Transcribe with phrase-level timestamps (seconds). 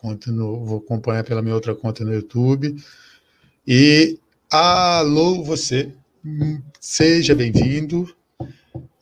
[0.00, 2.74] continuo, vou acompanhar pela minha outra conta no YouTube.
[3.66, 4.18] E
[4.50, 5.92] alô, você,
[6.80, 8.12] seja bem-vindo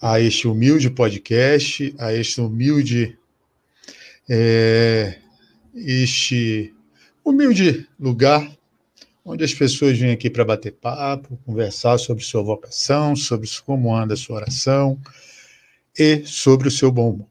[0.03, 3.16] a este humilde podcast, a este humilde,
[4.29, 5.19] é,
[5.74, 6.74] este
[7.24, 8.51] humilde lugar
[9.24, 14.15] onde as pessoas vêm aqui para bater papo, conversar sobre sua vocação, sobre como anda
[14.15, 14.99] a sua oração
[15.96, 17.28] e sobre o seu bom humor.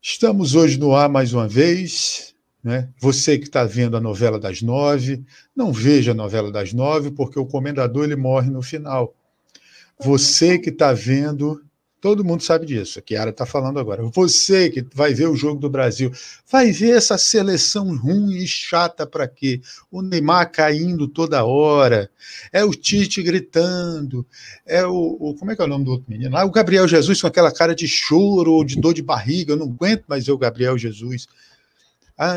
[0.00, 2.31] Estamos hoje no ar mais uma vez.
[2.62, 2.88] Né?
[2.98, 7.38] Você que está vendo a novela das nove, não veja a novela das nove, porque
[7.38, 9.14] o comendador ele morre no final.
[9.98, 11.60] Você que está vendo
[12.02, 12.98] Todo mundo sabe disso.
[12.98, 14.02] A Kiara está falando agora.
[14.02, 16.10] Você que vai ver o jogo do Brasil,
[16.50, 19.60] vai ver essa seleção ruim e chata para quê?
[19.88, 22.10] O Neymar caindo toda hora,
[22.52, 24.26] é o Tite gritando,
[24.66, 26.36] é o, o, Como é que é o nome do outro menino?
[26.36, 29.52] Ah, o Gabriel Jesus com aquela cara de choro ou de dor de barriga.
[29.52, 31.28] Eu não aguento mais ver o Gabriel Jesus.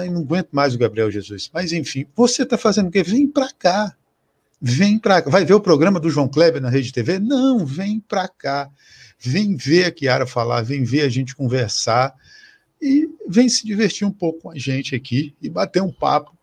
[0.05, 1.49] Eu não aguento mais o Gabriel Jesus.
[1.53, 3.03] Mas enfim, você está fazendo o quê?
[3.03, 3.95] Vem para cá.
[4.61, 5.29] Vem para cá.
[5.29, 7.19] Vai ver o programa do João Kleber na Rede TV?
[7.19, 8.69] Não, vem para cá.
[9.19, 12.13] Vem ver a Kiara falar, vem ver a gente conversar
[12.81, 16.35] e vem se divertir um pouco com a gente aqui e bater um papo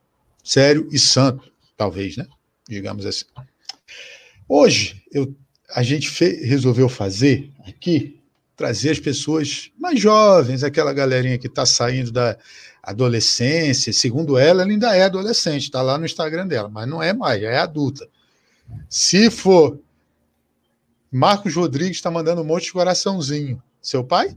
[0.43, 2.27] sério e santo, talvez, né?
[2.69, 3.25] Digamos assim.
[4.49, 5.35] Hoje, eu,
[5.71, 6.11] a gente
[6.45, 8.21] resolveu fazer aqui,
[8.57, 12.37] trazer as pessoas mais jovens, aquela galerinha que está saindo da
[12.83, 13.93] adolescência.
[13.93, 17.43] Segundo ela, ela ainda é adolescente, está lá no Instagram dela, mas não é mais,
[17.43, 18.09] é adulta.
[18.89, 19.79] Se for
[21.15, 23.63] Marcos Rodrigues está mandando um monte de coraçãozinho.
[23.83, 24.35] Seu pai?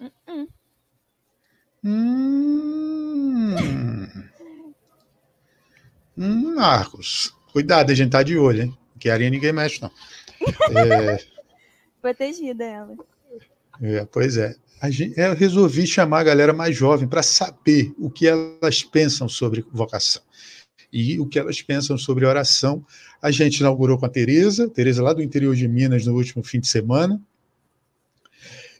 [0.00, 0.48] Uh -uh.
[1.84, 3.54] Hum.
[6.16, 7.32] hum, Marcos.
[7.52, 8.78] Cuidado, a gente tá de olho, hein?
[8.98, 9.92] Que a Arinha ninguém mexe, não.
[10.74, 11.24] É...
[12.02, 12.96] Protegida ela.
[13.80, 14.56] É, pois é.
[14.84, 19.64] Gente, eu resolvi chamar a galera mais jovem para saber o que elas pensam sobre
[19.72, 20.22] vocação
[20.92, 22.84] e o que elas pensam sobre oração.
[23.20, 26.60] A gente inaugurou com a Tereza, Tereza lá do interior de Minas no último fim
[26.60, 27.20] de semana.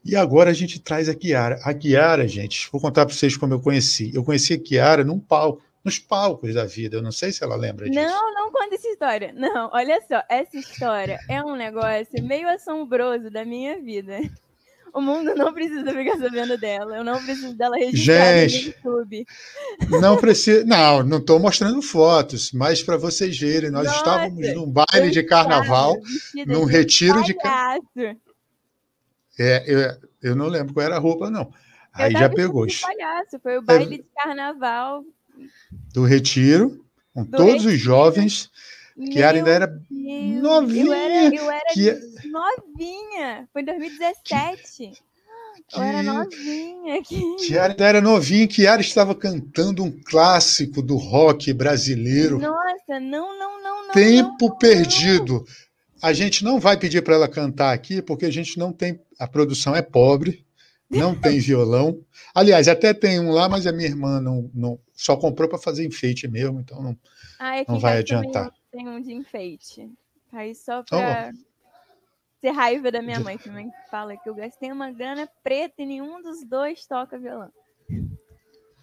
[0.05, 1.61] E agora a gente traz a Kiara.
[1.65, 4.12] A Kiara, gente, vou contar para vocês como eu conheci.
[4.15, 6.97] Eu conheci a Kiara num palco, nos palcos da vida.
[6.97, 8.01] Eu não sei se ela lembra disso.
[8.01, 9.33] Não, não conta essa história.
[9.34, 14.19] Não, olha só, essa história é um negócio meio assombroso da minha vida.
[14.98, 16.97] O mundo não precisa ficar sabendo dela.
[16.97, 19.26] Eu não preciso dela registrada Gente, no YouTube.
[20.00, 20.64] Não precisa.
[20.64, 25.22] Não, não estou mostrando fotos, mas para vocês verem, nós Nossa, estávamos num baile de
[25.22, 25.97] carnaval,
[26.48, 27.81] num de retiro de carnaval.
[29.38, 31.48] É, eu, eu não lembro qual era a roupa, não.
[31.94, 32.66] Aí já pegou.
[32.80, 35.04] Palhaço, foi o baile é, de carnaval.
[35.94, 36.84] Do retiro,
[37.15, 37.70] com do todos retiro.
[37.72, 38.50] os jovens
[38.97, 40.86] que Meu ainda era Deus, novinha.
[40.86, 41.91] Eu era, eu era que...
[42.31, 43.49] novinha.
[43.53, 44.93] Foi em 2017.
[45.69, 45.77] Que...
[45.77, 47.03] Eu era novinha.
[47.03, 47.37] Que...
[47.37, 48.47] Kiara era novinha.
[48.47, 52.39] Kiara estava cantando um clássico do rock brasileiro.
[52.39, 53.93] Nossa, não, não, não, não.
[53.93, 55.34] Tempo não, perdido.
[55.34, 55.44] Não.
[56.00, 59.00] A gente não vai pedir para ela cantar aqui, porque a gente não tem.
[59.19, 60.47] A produção é pobre,
[60.89, 62.00] não tem violão.
[62.34, 65.84] Aliás, até tem um lá, mas a minha irmã não, não só comprou para fazer
[65.84, 66.97] enfeite mesmo, então não,
[67.41, 69.91] ah, não vai adiantar tem um de enfeite.
[70.33, 71.47] Aí só pra oh.
[72.41, 75.87] Ter raiva da minha mãe, que mãe fala que eu gastei uma grana preta e
[75.87, 77.50] nenhum dos dois toca violão.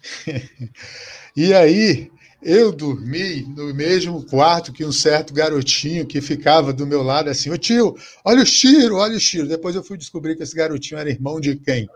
[1.36, 2.10] e aí,
[2.42, 7.50] eu dormi no mesmo quarto que um certo garotinho que ficava do meu lado assim,
[7.50, 9.48] ô tio, olha o tiro, olha o tiro.
[9.48, 11.88] Depois eu fui descobrir que esse garotinho era irmão de quem?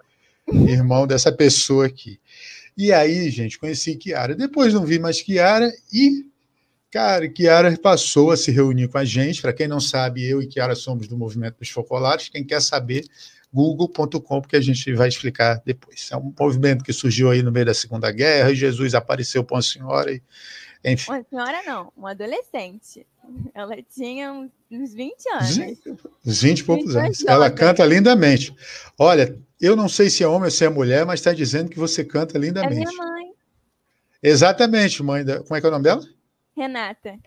[0.52, 2.18] irmão dessa pessoa aqui.
[2.76, 4.34] E aí, gente, conheci Kiara.
[4.34, 6.24] Depois não vi mais Kiara e
[6.90, 9.40] Cara, Kiara passou a se reunir com a gente.
[9.40, 12.28] Para quem não sabe, eu e Kiara somos do movimento dos focolares.
[12.28, 13.04] Quem quer saber,
[13.52, 16.08] google.com, porque a gente vai explicar depois.
[16.10, 19.56] É um movimento que surgiu aí no meio da Segunda Guerra, e Jesus apareceu para
[19.56, 20.20] uma senhora, e,
[20.84, 21.12] enfim.
[21.12, 23.06] Uma senhora não, uma adolescente.
[23.54, 24.32] Ela tinha
[24.68, 25.58] uns 20 anos.
[26.26, 27.24] Uns 20 e poucos 20 anos.
[27.24, 28.52] Ela canta lindamente.
[28.98, 31.78] Olha, eu não sei se é homem ou se é mulher, mas está dizendo que
[31.78, 32.82] você canta lindamente.
[32.82, 33.30] É minha mãe.
[34.22, 35.40] Exatamente, mãe da...
[35.42, 36.02] Como é que é o nome dela?
[36.60, 37.18] Renata.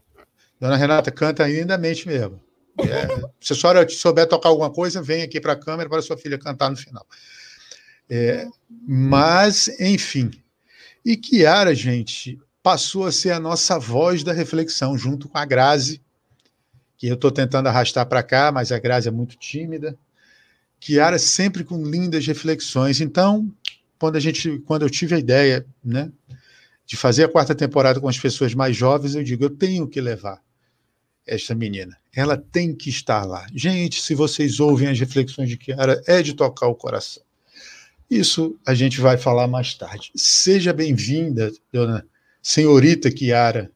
[0.60, 2.40] Dona Renata, canta lindamente mesmo.
[2.80, 3.08] É,
[3.42, 6.38] se a senhora souber tocar alguma coisa, vem aqui para a câmera para sua filha
[6.38, 7.06] cantar no final.
[8.08, 8.48] É,
[8.88, 10.30] mas, enfim.
[11.04, 16.00] E Kiara, gente, passou a ser a nossa voz da reflexão, junto com a Grazi,
[16.96, 19.98] que eu estou tentando arrastar para cá, mas a Grazi é muito tímida.
[20.80, 23.02] Kiara sempre com lindas reflexões.
[23.02, 23.52] Então,
[23.98, 26.12] quando a gente, quando eu tive a ideia, né,
[26.86, 30.02] de fazer a quarta temporada com as pessoas mais jovens, eu digo, eu tenho que
[30.02, 30.42] levar
[31.26, 31.98] esta menina.
[32.14, 33.48] Ela tem que estar lá.
[33.54, 37.24] Gente, se vocês ouvem as reflexões de Kiara, é de tocar o coração.
[38.10, 40.12] Isso a gente vai falar mais tarde.
[40.16, 42.06] Seja bem-vinda, dona
[42.42, 43.72] senhorita Kiara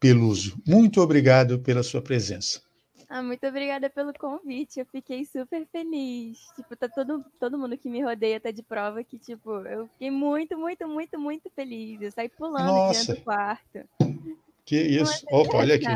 [0.00, 0.60] Peluso.
[0.66, 2.60] Muito obrigado pela sua presença.
[3.08, 4.80] Ah, muito obrigada pelo convite.
[4.80, 6.38] Eu fiquei super feliz.
[6.54, 10.10] Tipo, tá todo, todo mundo que me rodeia tá de prova que, tipo, eu fiquei
[10.10, 12.02] muito, muito, muito, muito feliz.
[12.02, 13.00] Eu saí pulando Nossa.
[13.00, 13.80] dentro do quarto.
[14.66, 15.24] Que isso?
[15.30, 15.86] Opa, olha aqui.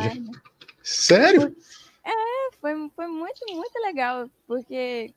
[0.83, 1.55] Sério?
[2.03, 4.31] É, foi, foi muito, muito legal.
[4.47, 5.13] Porque,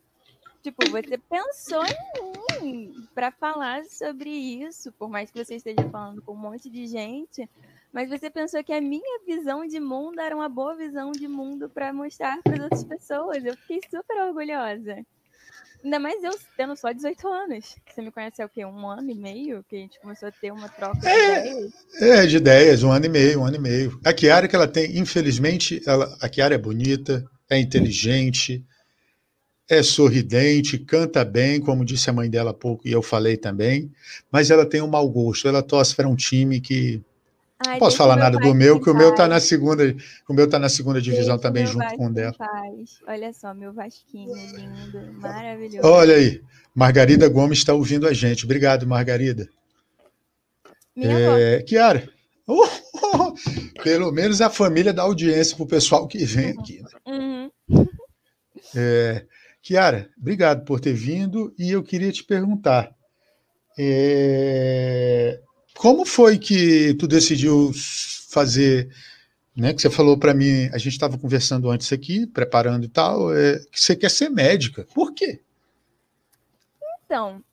[0.61, 4.91] tipo, você pensou em mim para falar sobre isso.
[4.91, 7.49] Por mais que você esteja falando com um monte de gente
[7.95, 11.69] mas você pensou que a minha visão de mundo era uma boa visão de mundo
[11.69, 13.45] para mostrar para as outras pessoas.
[13.45, 14.97] Eu fiquei super orgulhosa.
[15.81, 17.77] Ainda mais eu tendo só 18 anos.
[17.87, 18.65] Você me conhece há o quê?
[18.65, 21.73] Um ano e meio que a gente começou a ter uma troca é, de ideias?
[22.01, 23.97] É, de ideias, um ano e meio, um ano e meio.
[24.03, 28.61] A Kiara que ela tem, infelizmente, ela, a Kiara é bonita, é inteligente,
[29.69, 33.89] é sorridente, canta bem, como disse a mãe dela há pouco, e eu falei também,
[34.29, 35.47] mas ela tem um mau gosto.
[35.47, 37.01] Ela torce para um time que
[37.65, 39.95] Ai, posso falar nada do meu, que o meu está na segunda,
[40.27, 42.35] o meu tá na segunda divisão deixa também junto com o dela.
[43.07, 45.87] Olha só, meu Vasquinho lindo, maravilhoso.
[45.87, 46.41] Olha aí,
[46.73, 48.43] Margarida Gomes está ouvindo a gente.
[48.43, 49.47] Obrigado, Margarida.
[50.93, 52.09] Minha é, Kiara,
[52.45, 53.33] oh, oh,
[53.81, 56.59] pelo menos a família dá audiência para o pessoal que vem uhum.
[56.59, 56.81] aqui.
[56.81, 56.89] Né?
[57.05, 57.51] Uhum.
[58.75, 59.25] É,
[59.61, 62.93] Kiara, obrigado por ter vindo e eu queria te perguntar.
[63.77, 65.41] É,
[65.77, 67.71] como foi que tu decidiu
[68.29, 68.89] fazer,
[69.55, 69.73] né?
[69.73, 73.59] Que você falou para mim, a gente estava conversando antes aqui, preparando e tal, é,
[73.71, 74.87] que você quer ser médica.
[74.93, 75.41] Por quê?
[77.05, 77.43] Então,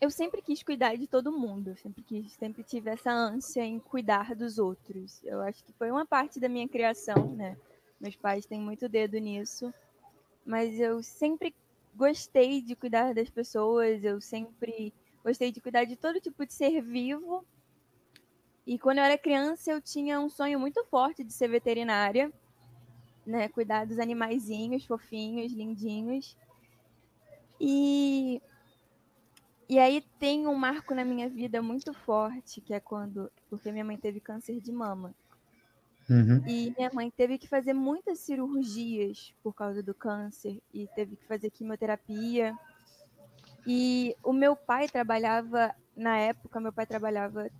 [0.00, 4.34] eu sempre quis cuidar de todo mundo, sempre quis, sempre tive essa ânsia em cuidar
[4.34, 5.20] dos outros.
[5.24, 7.56] Eu acho que foi uma parte da minha criação, né?
[8.00, 9.72] Meus pais têm muito dedo nisso,
[10.44, 11.54] mas eu sempre
[11.94, 14.92] gostei de cuidar das pessoas, eu sempre
[15.26, 17.44] gostei de cuidar de todo tipo de ser vivo.
[18.64, 22.32] E quando eu era criança, eu tinha um sonho muito forte de ser veterinária,
[23.26, 23.48] né?
[23.48, 26.36] Cuidar dos animaizinhos fofinhos, lindinhos.
[27.60, 28.40] E
[29.68, 33.84] e aí tem um marco na minha vida muito forte, que é quando, porque minha
[33.84, 35.12] mãe teve câncer de mama.
[36.08, 36.40] Uhum.
[36.46, 41.26] E minha mãe teve que fazer muitas cirurgias por causa do câncer e teve que
[41.26, 42.56] fazer quimioterapia.
[43.66, 47.50] E o meu pai trabalhava, na época, meu pai trabalhava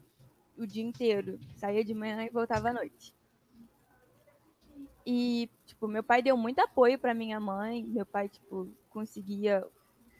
[0.56, 1.38] o dia inteiro.
[1.56, 3.12] Saía de manhã e voltava à noite.
[5.04, 7.82] E, tipo, meu pai deu muito apoio para minha mãe.
[7.84, 9.66] Meu pai, tipo, conseguia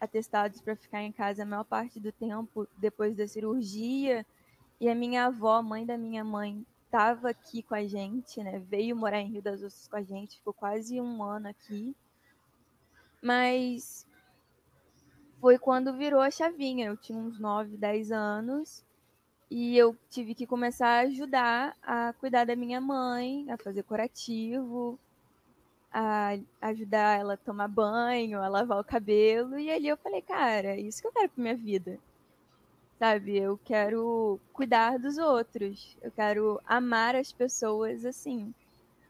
[0.00, 4.26] atestados para ficar em casa a maior parte do tempo depois da cirurgia.
[4.80, 8.58] E a minha avó, mãe da minha mãe, estava aqui com a gente, né?
[8.58, 11.96] Veio morar em Rio das Ostras com a gente, ficou quase um ano aqui.
[13.22, 14.06] Mas
[15.46, 16.87] foi quando virou a chavinha.
[16.87, 18.82] Eu tinha uns 9, 10 anos
[19.48, 24.98] e eu tive que começar a ajudar a cuidar da minha mãe, a fazer curativo,
[25.93, 29.56] a ajudar ela a tomar banho, a lavar o cabelo.
[29.56, 31.96] E ali eu falei, cara, é isso que eu quero pra minha vida.
[32.99, 33.38] Sabe?
[33.38, 35.96] Eu quero cuidar dos outros.
[36.02, 38.52] Eu quero amar as pessoas assim.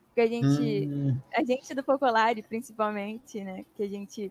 [0.08, 1.18] Porque a gente, hum.
[1.34, 3.64] a gente do Focolare, principalmente, né?
[3.74, 4.30] Que a gente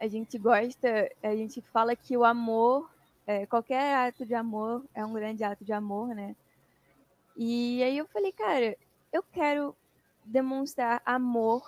[0.00, 2.90] a gente gosta, a gente fala que o amor,
[3.26, 6.36] é, qualquer ato de amor é um grande ato de amor, né?
[7.36, 8.76] E aí eu falei, cara,
[9.12, 9.74] eu quero
[10.24, 11.62] demonstrar amor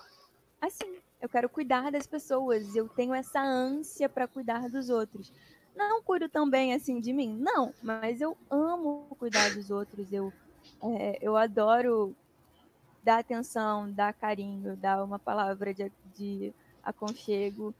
[0.60, 0.98] assim.
[1.20, 2.74] Eu quero cuidar das pessoas.
[2.74, 5.32] Eu tenho essa ânsia para cuidar dos outros.
[5.76, 10.12] Não cuido tão bem assim de mim, não, mas eu amo cuidar dos outros.
[10.12, 10.32] Eu,
[10.82, 12.14] é, eu adoro
[13.02, 17.74] dar atenção, dar carinho, dar uma palavra de, de aconchego.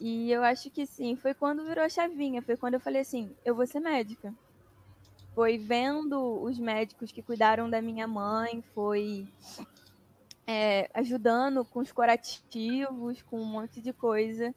[0.00, 3.36] E eu acho que sim, foi quando virou a chavinha, foi quando eu falei assim,
[3.44, 4.34] eu vou ser médica.
[5.34, 9.28] Foi vendo os médicos que cuidaram da minha mãe, foi
[10.46, 14.54] é, ajudando com os curativos, com um monte de coisa.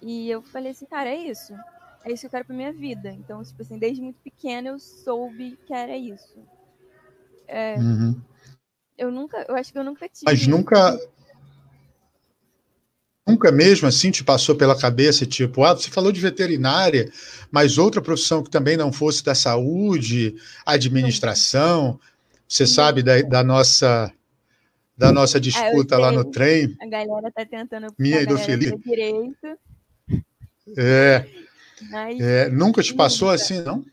[0.00, 1.54] E eu falei assim, cara, é isso.
[2.02, 3.10] É isso que eu quero pra minha vida.
[3.10, 6.38] Então, tipo assim, desde muito pequena eu soube que era isso.
[7.46, 8.20] É, uhum.
[8.96, 10.24] Eu nunca, eu acho que eu nunca tive.
[10.24, 10.98] Mas nunca,
[13.26, 17.10] Nunca mesmo assim te passou pela cabeça, tipo, ah, você falou de veterinária,
[17.50, 21.98] mas outra profissão que também não fosse da saúde, administração,
[22.46, 24.12] você sabe da, da nossa
[24.96, 26.76] da nossa disputa ah, lá no trem.
[26.80, 28.78] A galera tá tentando minha e do Felipe.
[28.78, 29.58] direito.
[30.76, 31.26] É,
[31.90, 33.42] mas, é, nunca te passou nunca.
[33.42, 33.84] assim, não?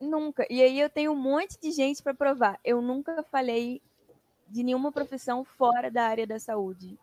[0.00, 0.46] Nunca.
[0.50, 2.58] E aí eu tenho um monte de gente para provar.
[2.64, 3.80] Eu nunca falei
[4.48, 6.98] de nenhuma profissão fora da área da saúde.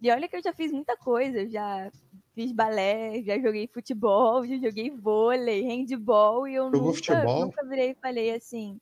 [0.00, 1.90] E olha que eu já fiz muita coisa, já
[2.34, 7.46] fiz balé, já joguei futebol, já joguei vôlei, handball, e eu Jogou nunca, futebol?
[7.46, 8.78] nunca virei e falei assim,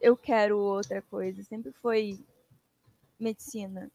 [0.00, 1.42] eu quero outra coisa.
[1.42, 2.18] Sempre foi
[3.18, 3.90] medicina.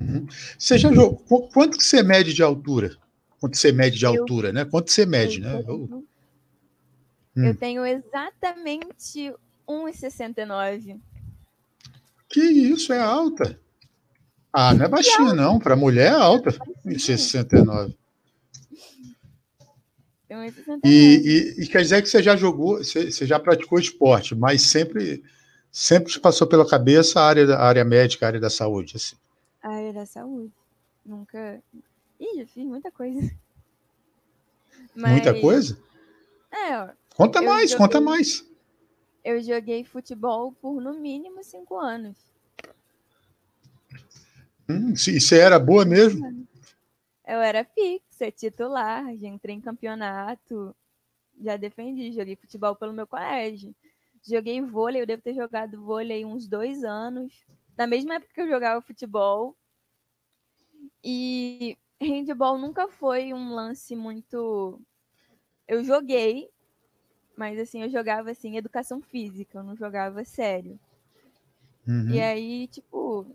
[0.00, 0.26] Uhum.
[0.58, 1.48] Você já jogou.
[1.48, 2.96] Quanto que você mede de altura?
[3.40, 4.64] Quanto você mede de altura, eu, né?
[4.64, 5.64] Quanto você mede, eu, né?
[5.66, 6.04] Eu,
[7.36, 7.54] eu hum.
[7.54, 9.34] tenho exatamente
[9.68, 11.00] 1,69.
[12.28, 13.60] Que isso, é alta.
[14.56, 15.58] Ah, não é baixinha, não.
[15.58, 16.52] Para mulher é alta.
[16.86, 17.92] 1,69.
[20.84, 24.62] E, e, e, quer dizer que você já jogou, você, você, já praticou esporte, mas
[24.62, 25.22] sempre,
[25.70, 28.96] sempre passou pela cabeça a área, a área médica, a área da saúde.
[28.96, 29.16] Assim.
[29.60, 30.52] A área da saúde.
[31.04, 31.60] Nunca.
[32.20, 33.30] Ih, já fiz muita coisa.
[34.94, 35.12] Mas...
[35.12, 35.78] Muita coisa?
[36.52, 36.94] É.
[37.16, 37.86] Conta mais, joguei...
[37.86, 38.44] conta mais.
[39.24, 42.33] Eu joguei futebol por no mínimo cinco anos.
[44.68, 46.46] Hum, se, você era boa mesmo?
[47.26, 50.74] Eu era fixa, titular, já entrei em campeonato,
[51.40, 53.74] já defendi, joguei futebol pelo meu colégio.
[54.26, 57.44] Joguei vôlei, eu devo ter jogado vôlei uns dois anos,
[57.76, 59.54] na mesma época que eu jogava futebol.
[61.02, 64.80] E handball nunca foi um lance muito.
[65.68, 66.48] Eu joguei,
[67.36, 70.78] mas assim, eu jogava assim, educação física, eu não jogava sério.
[71.86, 72.10] Uhum.
[72.10, 73.26] E aí, tipo,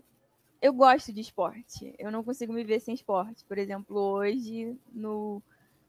[0.60, 1.94] eu gosto de esporte.
[1.98, 3.44] Eu não consigo me ver sem esporte.
[3.46, 5.42] Por exemplo, hoje, no,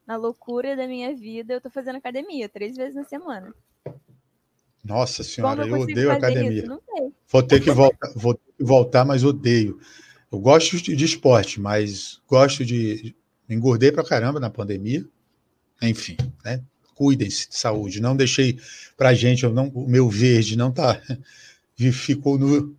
[0.08, 3.54] na loucura da minha vida, eu tô fazendo academia três vezes na semana.
[4.84, 6.66] Nossa senhora, eu, eu odeio academia.
[7.28, 9.80] Vou ter que voltar, vou voltar, mas odeio.
[10.32, 13.16] Eu gosto de, de esporte, mas gosto de.
[13.50, 15.06] Engordei pra caramba na pandemia.
[15.82, 16.64] Enfim, né?
[16.96, 18.00] Cuidem-se de saúde.
[18.00, 18.58] Não deixei
[18.96, 21.02] pra gente, eu não, o meu verde não tá.
[21.76, 22.76] Ficou no,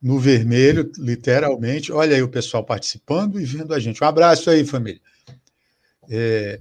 [0.00, 1.92] no vermelho, literalmente.
[1.92, 4.02] Olha aí o pessoal participando e vendo a gente.
[4.02, 5.00] Um abraço aí, família.
[6.08, 6.60] É,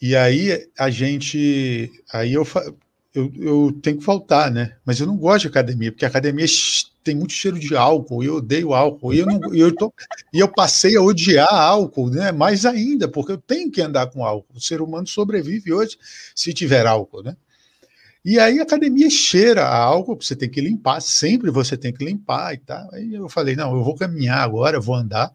[0.00, 1.90] e aí a gente.
[2.12, 2.46] Aí eu,
[3.14, 4.76] eu, eu tenho que voltar, né?
[4.84, 6.46] Mas eu não gosto de academia, porque academia
[7.02, 9.14] tem muito cheiro de álcool, e eu odeio álcool.
[9.14, 9.92] E eu, não, eu, tô,
[10.32, 12.32] e eu passei a odiar álcool, né?
[12.32, 14.56] Mais ainda, porque eu tenho que andar com álcool.
[14.56, 15.96] O ser humano sobrevive hoje
[16.34, 17.36] se tiver álcool, né?
[18.24, 22.04] E aí a academia cheira a álcool, você tem que limpar, sempre você tem que
[22.04, 22.92] limpar e tal.
[22.92, 25.32] Aí eu falei, não, eu vou caminhar agora, vou andar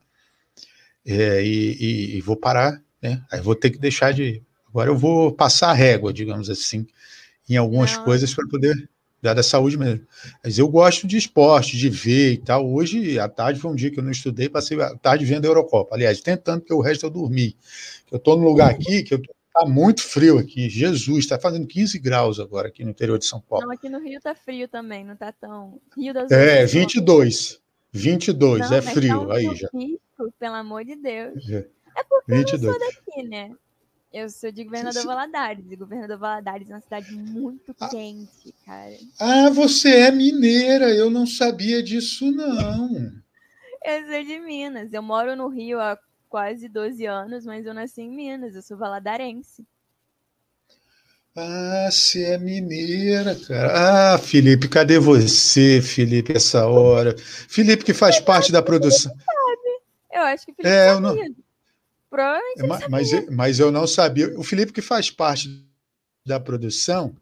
[1.05, 3.21] é, e, e, e, vou parar, né?
[3.31, 4.41] Aí vou ter que deixar de.
[4.67, 6.87] Agora eu vou passar a régua, digamos assim,
[7.49, 8.03] em algumas não.
[8.03, 8.89] coisas para poder
[9.21, 10.05] dar da saúde mesmo.
[10.43, 12.69] Mas eu gosto de esporte, de ver e tal.
[12.69, 15.47] Hoje, à tarde, foi um dia que eu não estudei, passei a tarde vendo a
[15.47, 15.95] Eurocopa.
[15.95, 17.55] Aliás, tentando, porque o resto eu dormi.
[18.11, 19.21] Eu estou no lugar aqui que eu
[19.55, 20.67] Está muito frio aqui.
[20.67, 23.67] Jesus, está fazendo 15 graus agora aqui no interior de São Paulo.
[23.67, 25.79] Não, aqui no Rio está frio também, não está tão.
[25.95, 27.61] Rio das É, 22.
[27.91, 29.69] 22, não, é frio tá um aí já.
[29.71, 31.47] Risco, pelo amor de Deus.
[31.47, 32.63] É, é porque 22.
[32.63, 33.51] eu não sou daqui, né?
[34.11, 35.65] Eu sou de Governador Valadares.
[35.69, 38.97] E Governador Valadares é uma cidade muito ah, quente, cara.
[39.19, 40.89] Ah, você é mineira.
[40.89, 43.11] Eu não sabia disso, não.
[43.85, 44.91] eu sou de Minas.
[44.91, 45.97] Eu moro no Rio há
[46.33, 49.63] quase 12 anos, mas eu nasci em Minas, eu sou valadarense.
[51.35, 54.13] Ah, você é mineira, cara.
[54.15, 57.15] Ah, Felipe, cadê você, Felipe, essa hora?
[57.19, 59.13] Felipe que faz parte da produção.
[60.11, 61.15] Eu acho que Felipe é, eu não...
[62.09, 64.33] Provavelmente mas, mas, mas eu não sabia.
[64.35, 65.63] O Felipe que faz parte
[66.25, 67.15] da produção,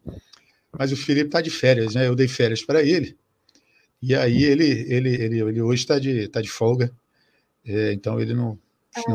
[0.72, 2.08] mas o Felipe está de férias, né?
[2.08, 3.14] Eu dei férias para ele.
[4.00, 6.90] E aí ele, ele, ele, ele hoje está de, tá de folga.
[7.64, 8.58] É, então ele não,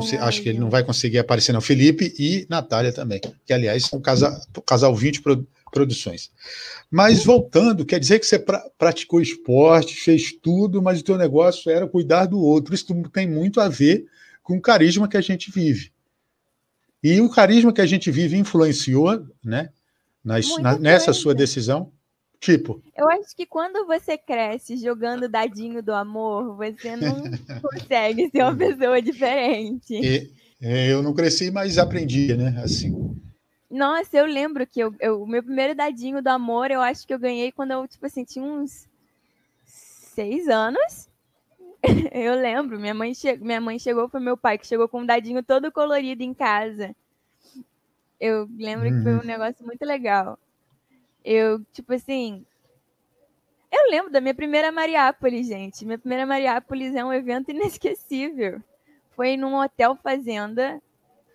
[0.02, 1.62] Sei, acho que ele não vai conseguir aparecer, não.
[1.62, 5.22] Felipe e Natália também, que, aliás, são casal, casal 20
[5.72, 6.32] produções.
[6.90, 11.70] Mas voltando, quer dizer que você pra, praticou esporte, fez tudo, mas o teu negócio
[11.70, 12.74] era cuidar do outro.
[12.74, 14.06] Isso tem muito a ver
[14.42, 15.92] com o carisma que a gente vive.
[17.04, 19.70] E o carisma que a gente vive influenciou né,
[20.24, 21.92] nas, na, nessa sua decisão
[22.39, 22.82] Tipo.
[22.96, 27.15] Eu acho que quando você cresce jogando dadinho do amor, você não
[27.62, 29.94] consegue ser uma pessoa diferente.
[29.94, 32.62] E, eu não cresci, mas aprendi, né?
[32.63, 33.15] Assim.
[33.70, 37.51] Nossa, eu lembro que o meu primeiro dadinho do amor, eu acho que eu ganhei
[37.51, 38.88] quando eu, tipo assim, tinha uns
[39.65, 41.10] seis anos.
[42.12, 43.36] eu lembro, minha mãe, che...
[43.38, 46.96] minha mãe chegou, foi meu pai que chegou com um dadinho todo colorido em casa.
[48.20, 49.25] Eu lembro que foi um uhum.
[49.25, 50.39] negócio muito legal.
[51.28, 52.46] Eu, tipo assim.
[53.70, 55.86] Eu lembro da minha primeira Mariápolis, gente.
[55.86, 58.64] Minha primeira Mariápolis é um evento inesquecível.
[59.14, 60.82] Foi num hotel fazenda.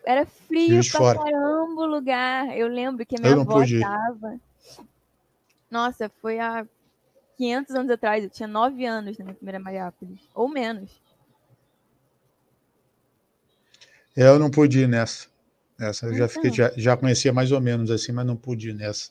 [0.06, 1.18] Era frio pra fora.
[1.18, 2.56] caramba o lugar.
[2.56, 4.40] Eu lembro que a minha avó estava.
[5.70, 6.66] Nossa, foi há
[7.36, 8.24] 500 anos atrás.
[8.24, 10.20] Eu tinha 9 anos na minha primeira Mariápolis.
[10.34, 10.90] Ou menos.
[14.16, 15.28] Eu não pude ir nessa.
[15.78, 16.56] Essa eu já, fiquei, então.
[16.56, 19.10] já, já conhecia mais ou menos assim, mas não pude ir nessa.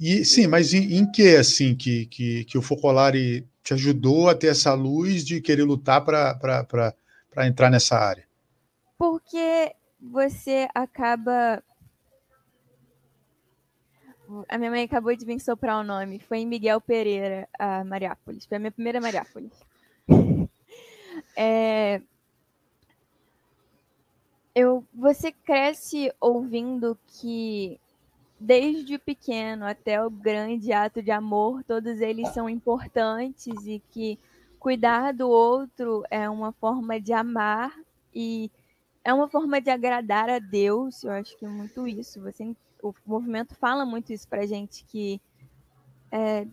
[0.00, 4.34] E sim, mas em, em que assim que, que, que o Focolare te ajudou a
[4.34, 8.24] ter essa luz de querer lutar para entrar nessa área?
[8.96, 11.62] Porque você acaba.
[14.48, 16.18] A minha mãe acabou de vir soprar o nome.
[16.18, 18.46] Foi em Miguel Pereira, a Mariápolis.
[18.46, 19.52] Foi a minha primeira Mariápolis.
[21.36, 22.00] É,
[24.54, 27.78] eu, você cresce ouvindo que
[28.40, 34.18] desde o pequeno até o grande ato de amor, todos eles são importantes e que
[34.58, 37.78] cuidar do outro é uma forma de amar
[38.14, 38.50] e
[39.04, 41.04] é uma forma de agradar a Deus.
[41.04, 42.20] Eu acho que é muito isso.
[42.22, 45.20] Você, o movimento fala muito isso pra gente que
[46.10, 46.46] é,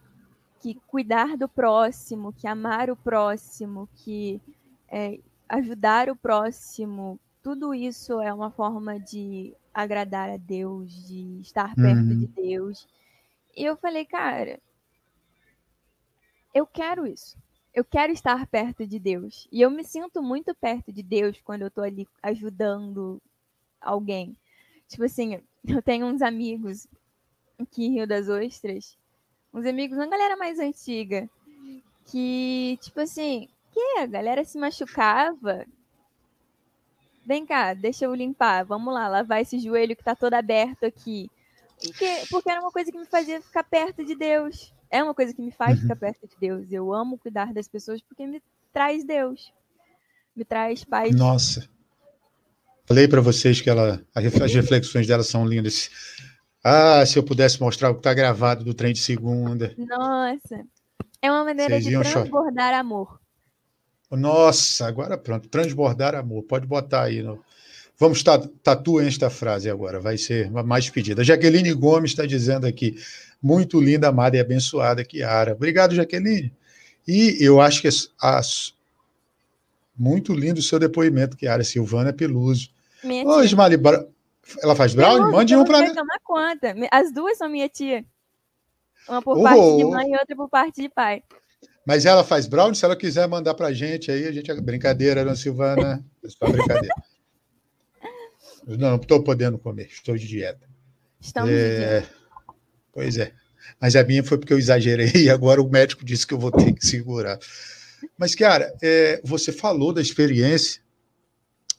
[0.60, 4.41] que cuidar do próximo, que amar o próximo, que
[4.89, 11.75] é, ajudar o próximo, tudo isso é uma forma de agradar a Deus, de estar
[11.75, 12.17] perto uhum.
[12.17, 12.88] de Deus.
[13.55, 14.60] E eu falei, cara,
[16.51, 17.38] eu quero isso.
[17.72, 19.48] Eu quero estar perto de Deus.
[19.51, 23.22] E eu me sinto muito perto de Deus quando eu tô ali ajudando
[23.79, 24.36] alguém.
[24.88, 26.88] Tipo assim, eu tenho uns amigos
[27.60, 28.98] aqui em Rio das Ostras,
[29.53, 31.29] uns amigos, uma galera mais antiga,
[32.05, 35.67] que, tipo assim, que a galera se machucava,
[37.27, 38.63] Vem cá, deixa eu limpar.
[38.63, 41.29] Vamos lá, lavar esse joelho que tá todo aberto aqui.
[41.84, 44.74] Porque, porque era uma coisa que me fazia ficar perto de Deus.
[44.89, 45.81] É uma coisa que me faz uhum.
[45.81, 46.72] ficar perto de Deus.
[46.72, 48.41] Eu amo cuidar das pessoas porque me
[48.72, 49.51] traz Deus.
[50.34, 51.13] Me traz paz.
[51.13, 51.67] Nossa.
[52.86, 55.89] Falei para vocês que ela, as reflexões dela são lindas.
[56.63, 59.75] Ah, se eu pudesse mostrar o que está gravado do trem de segunda.
[59.77, 60.65] Nossa.
[61.22, 63.19] É uma maneira de transbordar amor.
[64.11, 66.43] Nossa, agora pronto, transbordar amor.
[66.43, 67.21] Pode botar aí.
[67.21, 67.43] No...
[67.99, 68.23] Vamos
[68.63, 71.23] tatuar esta frase agora, vai ser mais pedida.
[71.23, 72.96] Jaqueline Gomes está dizendo aqui,
[73.41, 75.53] muito linda, amada e abençoada, Kiara.
[75.53, 76.53] Obrigado, Jaqueline.
[77.07, 78.74] E eu acho que as, as...
[79.98, 82.70] muito lindo o seu depoimento, Kiara Silvana Peluso.
[83.25, 83.77] Ô, Ismali,
[84.61, 85.31] ela faz brownie?
[85.31, 85.93] Mande um para mim.
[85.93, 86.75] tomar conta.
[86.91, 88.05] As duas são minha tia.
[89.07, 91.24] Uma por oh, parte de mãe e outra por parte de pai.
[91.87, 94.53] Mas ela faz brownie, se ela quiser mandar para a gente aí, a gente.
[94.59, 96.05] Brincadeira, Ana Silvana.
[96.21, 96.93] É só brincadeira.
[98.67, 100.67] Não, estou podendo comer, estou de dieta.
[101.21, 102.01] Estamos é...
[102.01, 102.07] de
[102.91, 103.31] Pois é.
[103.79, 106.51] Mas a minha foi porque eu exagerei e agora o médico disse que eu vou
[106.51, 107.39] ter que segurar.
[108.17, 110.81] Mas, cara, é, você falou da experiência.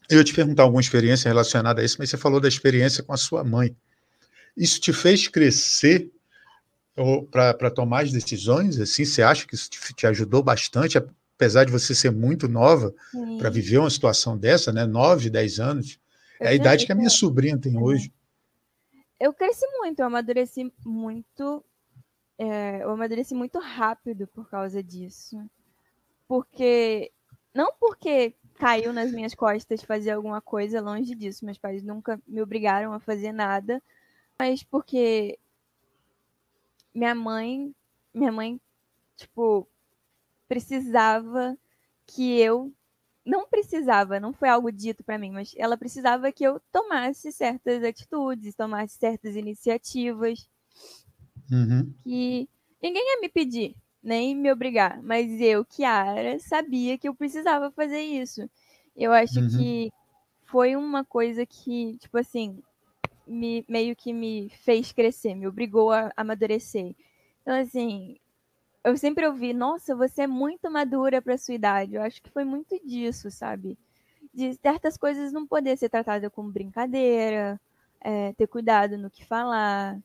[0.08, 3.12] Eu ia te perguntar alguma experiência relacionada a isso, mas você falou da experiência com
[3.12, 3.76] a sua mãe.
[4.56, 6.10] Isso te fez crescer
[7.30, 8.78] para tomar as decisões?
[8.80, 12.94] Assim, você acha que isso te, te ajudou bastante, apesar de você ser muito nova
[13.38, 14.84] para viver uma situação dessa, né?
[14.86, 16.00] 9, 10 anos.
[16.40, 18.12] é a idade que a minha sobrinha tem hoje.
[19.20, 21.64] Eu cresci muito, eu amadureci muito,
[22.38, 25.36] é, eu amadureci muito rápido por causa disso.
[26.28, 27.10] Porque,
[27.54, 32.42] não porque caiu nas minhas costas fazer alguma coisa, longe disso, meus pais nunca me
[32.42, 33.82] obrigaram a fazer nada,
[34.40, 35.38] mas porque
[36.98, 37.72] minha mãe,
[38.12, 38.60] minha mãe,
[39.16, 39.68] tipo,
[40.48, 41.56] precisava
[42.06, 42.72] que eu
[43.24, 47.84] não precisava, não foi algo dito para mim, mas ela precisava que eu tomasse certas
[47.84, 50.48] atitudes, tomasse certas iniciativas
[51.52, 51.92] uhum.
[52.02, 52.48] que
[52.82, 58.00] ninguém ia me pedir, nem me obrigar, mas eu, Kiara, sabia que eu precisava fazer
[58.00, 58.48] isso.
[58.96, 59.48] Eu acho uhum.
[59.50, 59.92] que
[60.46, 62.62] foi uma coisa que, tipo assim,
[63.28, 66.94] me, meio que me fez crescer, me obrigou a amadurecer.
[67.42, 68.16] Então, assim,
[68.84, 71.94] eu sempre ouvi, nossa, você é muito madura para sua idade.
[71.94, 73.78] Eu acho que foi muito disso, sabe?
[74.32, 77.60] De certas coisas não poder ser tratada como brincadeira,
[78.00, 79.98] é, ter cuidado no que falar,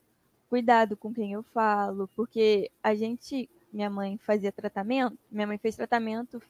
[0.49, 5.75] cuidado com quem eu falo, porque a gente, minha mãe fazia tratamento, minha mãe fez
[5.75, 6.41] tratamento,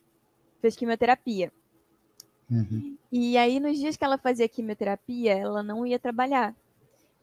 [0.61, 1.51] fez quimioterapia.
[2.49, 2.97] Uhum.
[3.11, 6.55] E aí, nos dias que ela fazia quimioterapia, ela não ia trabalhar.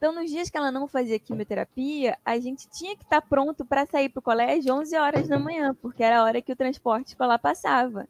[0.01, 3.85] Então, nos dias que ela não fazia quimioterapia, a gente tinha que estar pronto para
[3.85, 7.09] sair para o colégio 11 horas da manhã, porque era a hora que o transporte
[7.09, 8.09] escolar passava.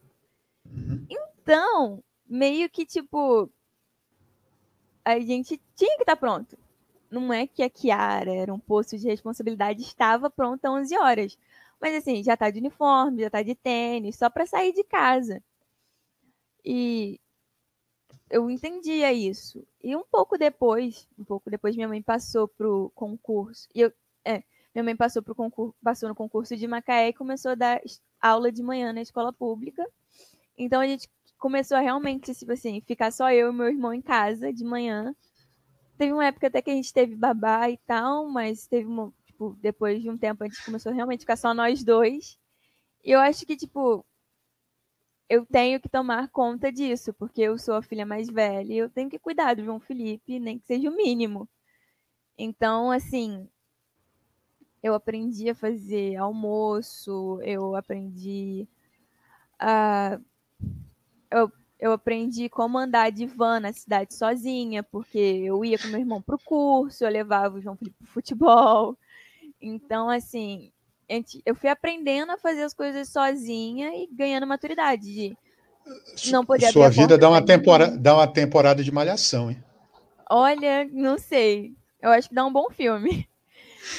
[0.65, 1.05] Uhum.
[1.11, 3.51] Então, meio que tipo,
[5.05, 6.57] a gente tinha que estar pronto.
[7.11, 11.37] Não é que a Kiara era um posto de responsabilidade, estava pronta 11 horas.
[11.81, 15.43] Mas assim, já está de uniforme, já está de tênis, só para sair de casa.
[16.65, 17.19] E
[18.31, 19.67] eu entendia isso.
[19.83, 23.69] E um pouco depois, um pouco depois, minha mãe passou pro concurso.
[23.75, 23.93] E eu,
[24.25, 27.81] é, minha mãe passou pro concurso, passou no concurso de Macaé e começou a dar
[28.21, 29.85] aula de manhã na escola pública.
[30.57, 34.03] Então a gente começou a realmente, tipo assim, ficar só eu e meu irmão em
[34.03, 35.15] casa de manhã.
[35.99, 39.57] Teve uma época até que a gente teve babá e tal, mas teve uma, tipo,
[39.61, 42.39] depois de um tempo a gente começou a realmente ficar só nós dois.
[43.05, 44.05] E eu acho que, tipo,
[45.31, 48.91] eu tenho que tomar conta disso, porque eu sou a filha mais velha e eu
[48.91, 51.49] tenho que cuidar do João Felipe, nem que seja o mínimo.
[52.37, 53.49] Então, assim,
[54.83, 58.67] eu aprendi a fazer almoço, eu aprendi
[59.57, 60.19] a.
[61.31, 66.01] Eu, eu aprendi como andar de van na cidade sozinha, porque eu ia com meu
[66.01, 68.99] irmão pro curso, eu levava o João Felipe pro futebol.
[69.61, 70.73] Então, assim,
[71.45, 75.37] eu fui aprendendo a fazer as coisas sozinha e ganhando maturidade de
[76.31, 79.63] não poder Sua vida dá uma, temporada, dá uma temporada de malhação, hein?
[80.29, 81.75] Olha, não sei.
[82.01, 83.29] Eu acho que dá um bom filme.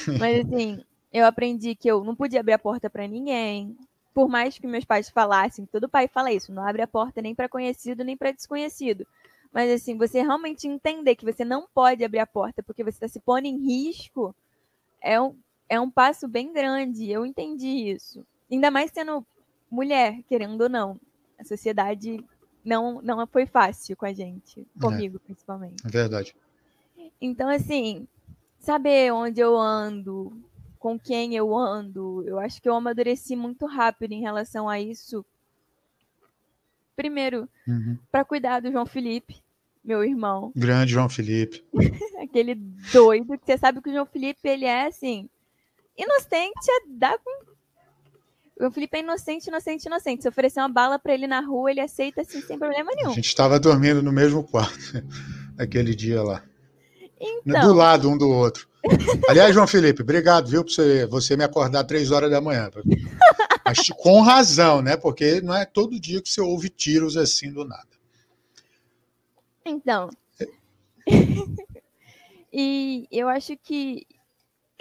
[0.18, 3.76] Mas assim, eu aprendi que eu não podia abrir a porta para ninguém.
[4.14, 7.34] Por mais que meus pais falassem, todo pai fala isso, não abre a porta nem
[7.34, 9.06] para conhecido nem para desconhecido.
[9.52, 13.08] Mas assim, você realmente entender que você não pode abrir a porta porque você está
[13.08, 14.34] se pondo em risco,
[15.00, 15.34] é um,
[15.68, 17.10] é um passo bem grande.
[17.10, 18.24] Eu entendi isso.
[18.50, 19.26] Ainda mais sendo
[19.70, 21.00] mulher, querendo ou não.
[21.38, 22.22] A sociedade
[22.64, 25.20] não, não foi fácil com a gente, comigo é.
[25.26, 25.86] principalmente.
[25.86, 26.36] É verdade.
[27.20, 28.06] Então, assim,
[28.60, 30.32] saber onde eu ando,
[30.78, 35.24] com quem eu ando, eu acho que eu amadureci muito rápido em relação a isso.
[36.94, 37.98] Primeiro, uhum.
[38.10, 39.42] para cuidar do João Felipe,
[39.82, 40.52] meu irmão.
[40.54, 41.64] Grande João Felipe.
[42.22, 45.28] Aquele doido que você sabe que o João Felipe ele é assim
[45.96, 47.52] inocente a dar com.
[48.66, 50.22] O Felipe é inocente, inocente, inocente.
[50.22, 53.10] Se oferecer uma bala para ele na rua, ele aceita assim, sem problema nenhum.
[53.10, 54.76] A gente estava dormindo no mesmo quarto
[55.58, 56.44] aquele dia lá.
[57.20, 57.68] Então...
[57.68, 58.68] Do lado um do outro.
[59.28, 62.68] Aliás, João Felipe, obrigado, viu, por você, você me acordar três horas da manhã.
[63.64, 64.96] Mas com razão, né?
[64.96, 67.86] Porque não é todo dia que você ouve tiros assim do nada.
[69.64, 70.10] Então.
[72.52, 74.04] e eu acho que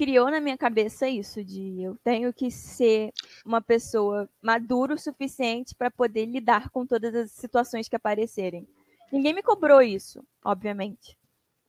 [0.02, 3.14] criou na minha cabeça isso de eu tenho que ser
[3.46, 8.68] uma pessoa madura o suficiente para poder lidar com todas as situações que aparecerem.
[9.14, 11.16] Ninguém me cobrou isso, obviamente.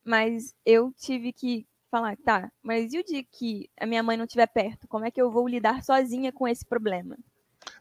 [0.03, 4.25] Mas eu tive que falar, tá, mas e o dia que a minha mãe não
[4.25, 4.88] estiver perto?
[4.88, 7.18] Como é que eu vou lidar sozinha com esse problema?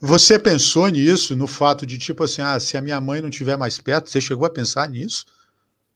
[0.02, 3.56] Você pensou nisso, no fato de, tipo assim, ah, se a minha mãe não estiver
[3.56, 5.26] mais perto, você chegou a pensar nisso?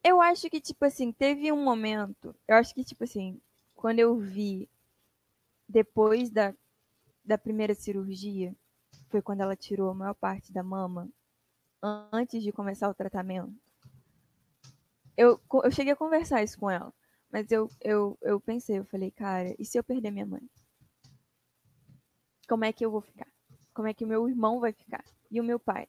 [0.02, 3.38] Eu acho que, tipo assim, teve um momento, eu acho que, tipo assim,
[3.86, 4.67] quando eu vi
[5.69, 6.56] depois da,
[7.24, 8.56] da primeira cirurgia,
[9.10, 11.08] foi quando ela tirou a maior parte da mama,
[12.12, 13.54] antes de começar o tratamento.
[15.15, 16.91] Eu, eu cheguei a conversar isso com ela,
[17.32, 20.41] mas eu, eu, eu pensei, eu falei, cara, e se eu perder minha mãe?
[22.50, 23.28] Como é que eu vou ficar?
[23.71, 25.06] Como é que o meu irmão vai ficar?
[25.30, 25.88] E o meu pai?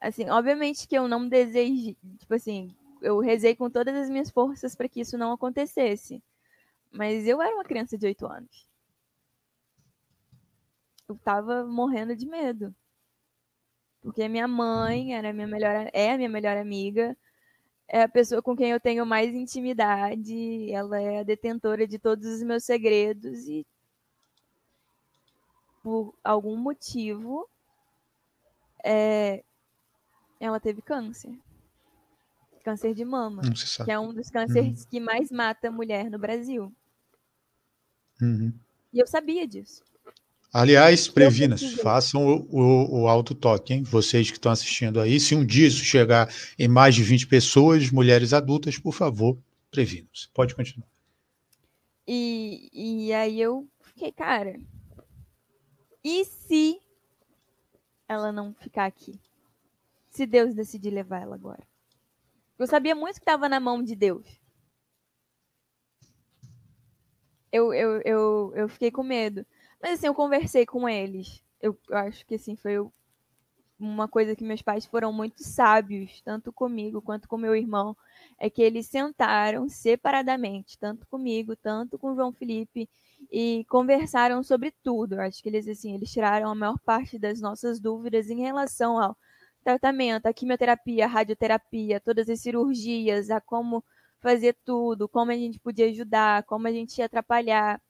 [0.00, 4.76] Assim, obviamente que eu não desejo, tipo assim, eu rezei com todas as minhas forças
[4.76, 6.22] para que isso não acontecesse.
[6.92, 8.68] Mas eu era uma criança de 8 anos.
[11.08, 12.74] Eu tava morrendo de medo.
[14.02, 17.16] Porque minha mãe era minha melhor, é a minha melhor amiga,
[17.88, 22.26] é a pessoa com quem eu tenho mais intimidade, ela é a detentora de todos
[22.26, 23.64] os meus segredos e
[25.82, 27.48] por algum motivo
[28.84, 29.44] é,
[30.40, 31.38] ela teve câncer.
[32.64, 33.42] Câncer de mama,
[33.84, 34.88] que é um dos cânceres uhum.
[34.88, 36.72] que mais mata mulher no Brasil.
[38.20, 38.52] Uhum.
[38.92, 39.82] E eu sabia disso.
[40.52, 43.82] Aliás, previnas, façam o, o, o auto-toque, hein?
[43.82, 45.18] Vocês que estão assistindo aí.
[45.18, 49.38] Se um dia isso chegar em mais de 20 pessoas, mulheres adultas, por favor,
[49.70, 50.28] previnam-se.
[50.34, 50.86] Pode continuar.
[52.06, 54.60] E, e aí eu fiquei, cara,
[56.04, 56.78] e se
[58.06, 59.18] ela não ficar aqui?
[60.10, 61.62] Se Deus decidir levar ela agora?
[62.58, 64.26] Eu sabia muito que estava na mão de Deus.
[67.52, 69.46] Eu, eu, eu, eu fiquei com medo.
[69.80, 71.42] Mas assim, eu conversei com eles.
[71.60, 72.78] Eu, eu acho que assim, foi
[73.78, 77.96] uma coisa que meus pais foram muito sábios, tanto comigo quanto com meu irmão,
[78.38, 82.88] é que eles sentaram separadamente, tanto comigo, tanto com o João Felipe,
[83.30, 85.16] e conversaram sobre tudo.
[85.16, 88.98] Eu acho que eles assim, eles tiraram a maior parte das nossas dúvidas em relação
[88.98, 89.16] ao
[89.64, 93.84] tratamento, a quimioterapia, a radioterapia, todas as cirurgias, a como
[94.22, 97.82] fazer tudo, como a gente podia ajudar, como a gente ia atrapalhar.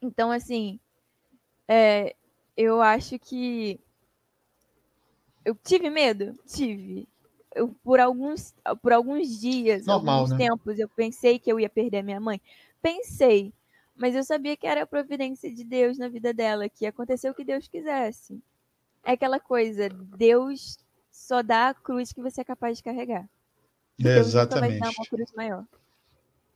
[0.00, 0.78] Então, assim,
[1.66, 2.14] é,
[2.56, 3.80] eu acho que
[5.44, 7.08] eu tive medo, tive.
[7.54, 10.46] Eu, por alguns por alguns dias, Normal, alguns né?
[10.46, 12.40] tempos, eu pensei que eu ia perder a minha mãe.
[12.80, 13.52] Pensei,
[13.96, 17.34] mas eu sabia que era a providência de Deus na vida dela, que aconteceu o
[17.34, 18.40] que Deus quisesse.
[19.04, 20.78] É aquela coisa, Deus
[21.10, 23.28] só dá a cruz que você é capaz de carregar.
[23.98, 24.78] Exatamente.
[24.78, 25.64] Vai dar uma cruz maior.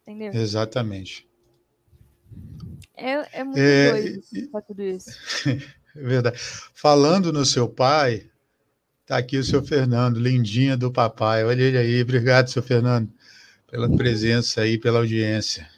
[0.03, 0.33] Entendeu?
[0.33, 1.29] Exatamente.
[2.97, 4.23] É, é muito é, doido
[4.67, 5.11] tudo isso.
[5.95, 6.39] Verdade.
[6.39, 8.31] Falando no seu pai,
[9.07, 11.45] tá aqui o seu Fernando, lindinha do papai.
[11.45, 12.03] Olha ele aí.
[12.03, 13.13] Obrigado, seu Fernando,
[13.71, 15.69] pela presença aí, pela audiência.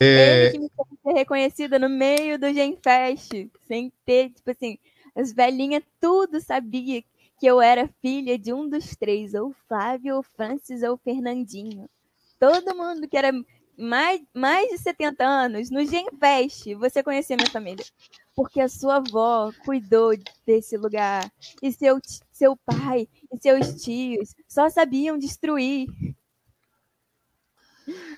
[0.00, 0.46] É...
[0.46, 0.70] Ele que me
[1.02, 4.78] ser reconhecida no meio do Genfest, sem ter, tipo assim,
[5.14, 7.02] as velhinhas tudo sabia
[7.42, 11.90] que eu era filha de um dos três, ou Flávio, ou Francis, ou Fernandinho.
[12.38, 13.32] Todo mundo que era
[13.76, 17.84] mais, mais de 70 anos, no Genfest, você conhecia minha família.
[18.32, 20.12] Porque a sua avó cuidou
[20.46, 21.28] desse lugar.
[21.60, 21.98] E seu,
[22.30, 25.88] seu pai e seus tios só sabiam destruir.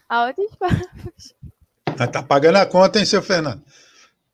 [0.07, 1.35] Altos papos.
[2.13, 3.65] Tá pagando a conta, hein, seu Fernando?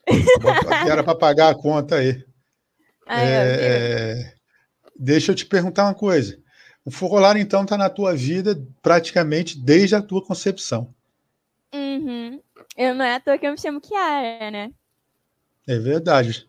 [0.91, 2.25] Era para pagar a conta aí.
[3.07, 4.40] Ai, é,
[5.01, 6.39] deixa eu te perguntar uma coisa.
[6.85, 10.95] O Focolar, então, está na tua vida praticamente desde a tua concepção.
[11.73, 12.41] Uhum.
[12.77, 14.71] Eu não é à toa que eu me chamo Kiara, né?
[15.67, 16.49] É verdade.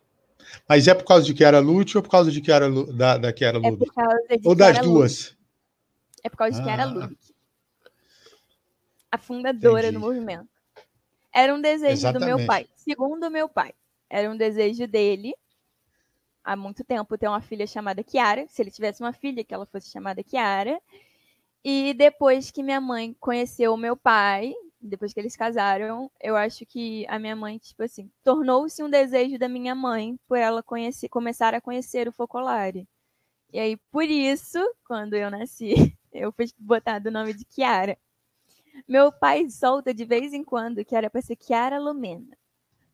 [0.68, 3.58] Mas é por causa de Kiara Lute ou por causa de Kiara da, da Kiara?
[3.60, 5.38] É ou das duas?
[6.24, 6.64] É por causa de ah.
[6.64, 7.34] Kiara Ludic.
[9.12, 9.94] A fundadora Entendi.
[9.94, 10.48] do movimento.
[11.34, 12.30] Era um desejo Exatamente.
[12.32, 12.68] do meu pai.
[12.76, 13.74] Segundo o meu pai,
[14.10, 15.34] era um desejo dele
[16.44, 18.46] há muito tempo ter uma filha chamada Kiara.
[18.48, 20.82] Se ele tivesse uma filha, que ela fosse chamada Kiara.
[21.64, 27.06] E depois que minha mãe conheceu meu pai, depois que eles casaram, eu acho que
[27.08, 31.54] a minha mãe, tipo assim, tornou-se um desejo da minha mãe por ela conhecer, começar
[31.54, 32.88] a conhecer o Focolare.
[33.54, 35.74] E aí, por isso, quando eu nasci,
[36.12, 37.98] eu fui botado o nome de Kiara.
[38.88, 42.36] Meu pai solta de vez em quando que era para ser Kiara Lumena,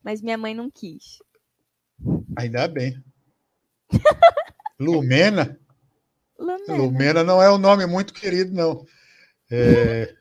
[0.03, 1.19] mas minha mãe não quis.
[2.35, 3.01] Ainda bem.
[4.79, 5.57] Lumena?
[6.37, 6.75] Lumena?
[6.75, 8.85] Lumena não é um nome muito querido, não.
[9.49, 10.13] É...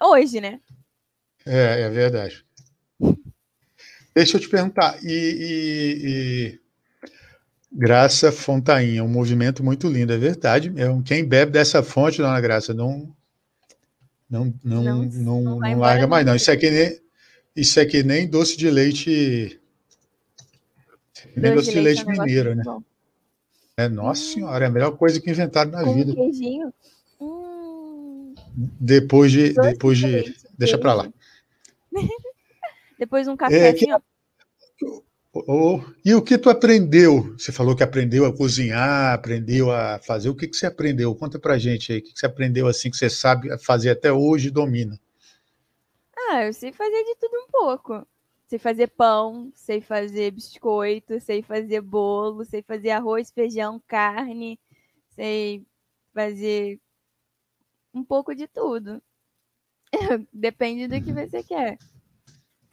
[0.00, 0.60] Hoje, né?
[1.46, 2.44] É, é verdade.
[4.14, 6.60] Deixa eu te perguntar, e, e, e...
[7.76, 10.72] Graça Fontainha, um movimento muito lindo, é verdade.
[10.76, 13.12] É quem bebe dessa fonte, dona Graça, não
[14.30, 16.36] não não não, não, não, não larga mais não.
[16.36, 17.00] Isso é que nem
[17.56, 19.60] isso é que nem doce de leite
[21.36, 22.64] doce de leite, leite mineiro, né?
[23.76, 24.32] É, nossa hum.
[24.34, 26.14] senhora, é a melhor coisa que inventaram na Com vida.
[26.14, 26.72] Queijinho.
[28.56, 29.52] Depois de.
[29.52, 30.06] Doce depois de.
[30.06, 31.12] Leite, deixa para lá.
[32.98, 33.68] depois um café.
[33.68, 33.86] É, que,
[35.32, 37.34] oh, e o que tu aprendeu?
[37.36, 40.28] Você falou que aprendeu a cozinhar, aprendeu a fazer.
[40.28, 41.14] O que, que você aprendeu?
[41.14, 41.98] Conta pra gente aí.
[41.98, 44.98] O que, que você aprendeu assim que você sabe fazer até hoje e domina?
[46.30, 48.06] Ah, eu sei fazer de tudo um pouco.
[48.46, 54.58] Sei fazer pão, sei fazer biscoito, sei fazer bolo, sei fazer arroz, feijão, carne,
[55.14, 55.66] sei
[56.12, 56.78] fazer
[57.92, 59.02] um pouco de tudo.
[60.32, 61.78] Depende do que você quer.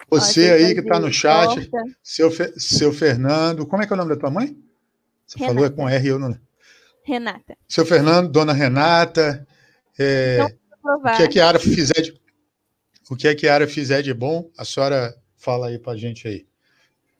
[0.09, 1.69] Você aí que está no chat,
[2.03, 4.57] seu, seu Fernando, como é que é o nome da tua mãe?
[5.25, 5.53] Você Renata.
[5.53, 6.37] falou é com R, eu não.
[7.03, 7.57] Renata.
[7.67, 9.47] Seu Fernando, dona Renata,
[9.97, 10.39] é,
[10.83, 12.21] o que é que a Ara fizer de,
[13.09, 16.27] o que é que a Ara fizer de bom, a senhora Fala aí pra gente
[16.27, 16.47] aí.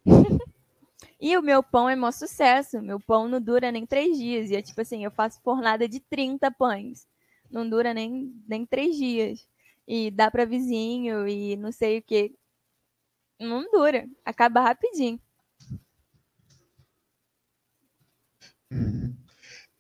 [1.19, 2.79] e o meu pão é maior sucesso.
[2.79, 4.51] Meu pão não dura nem três dias.
[4.51, 7.07] E é tipo assim, eu faço fornada de 30 pães.
[7.49, 9.47] Não dura nem, nem três dias.
[9.88, 12.31] E dá para vizinho e não sei o que.
[13.39, 14.07] Não dura.
[14.23, 15.19] Acaba rapidinho.
[18.71, 19.15] Uhum.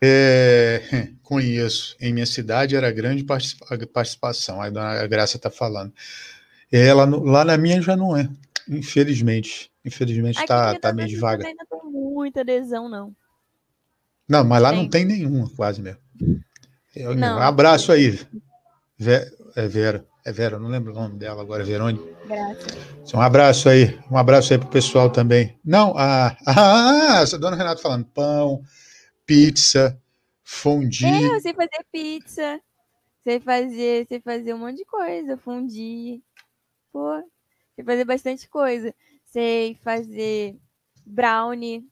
[0.03, 0.81] É,
[1.21, 1.95] conheço.
[2.01, 4.59] Em minha cidade era grande participação.
[4.59, 5.93] Aí a dona Graça está falando.
[6.71, 8.29] Ela, lá na minha já não é,
[8.69, 9.71] infelizmente.
[9.83, 11.47] Infelizmente está tá meio devagar.
[11.47, 13.13] Ainda tem muita adesão, não.
[14.27, 14.79] Não, mas lá tem.
[14.79, 15.99] não tem nenhuma, quase mesmo.
[17.17, 17.37] Não.
[17.37, 18.19] Um abraço aí.
[19.55, 20.05] É Vera.
[20.23, 22.05] É Vera, não lembro o nome dela agora, Verônica.
[22.27, 23.13] Graças.
[23.13, 23.99] Um abraço aí.
[24.09, 25.59] Um abraço aí pro pessoal também.
[25.65, 28.61] Não, a, a, a dona Renata falando pão,
[29.25, 29.99] pizza,
[30.43, 31.05] fondue.
[31.05, 32.61] É, eu sei fazer pizza.
[33.23, 36.23] Sei fazer, sei fazer um monte de coisa, fondue.
[36.91, 37.21] Pô,
[37.75, 38.93] sei fazer bastante coisa.
[39.25, 40.59] Sei fazer
[41.05, 41.87] brownie.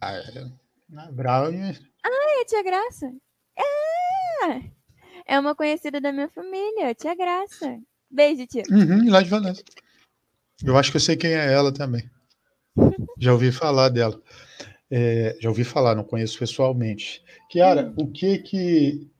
[0.00, 1.10] Ah, é.
[1.12, 1.78] Brownie.
[2.04, 3.12] Ah, é tia Graça.
[3.58, 4.76] É!
[5.26, 7.80] É uma conhecida da minha família, tia Graça.
[8.10, 8.62] Beijo, tia.
[8.70, 9.62] Uhum, lá de Valença.
[10.62, 12.08] Eu acho que eu sei quem é ela também.
[13.18, 14.20] Já ouvi falar dela.
[14.88, 17.20] É, já ouvi falar, não conheço pessoalmente.
[17.50, 18.04] Kiara, hum.
[18.04, 19.10] o que que.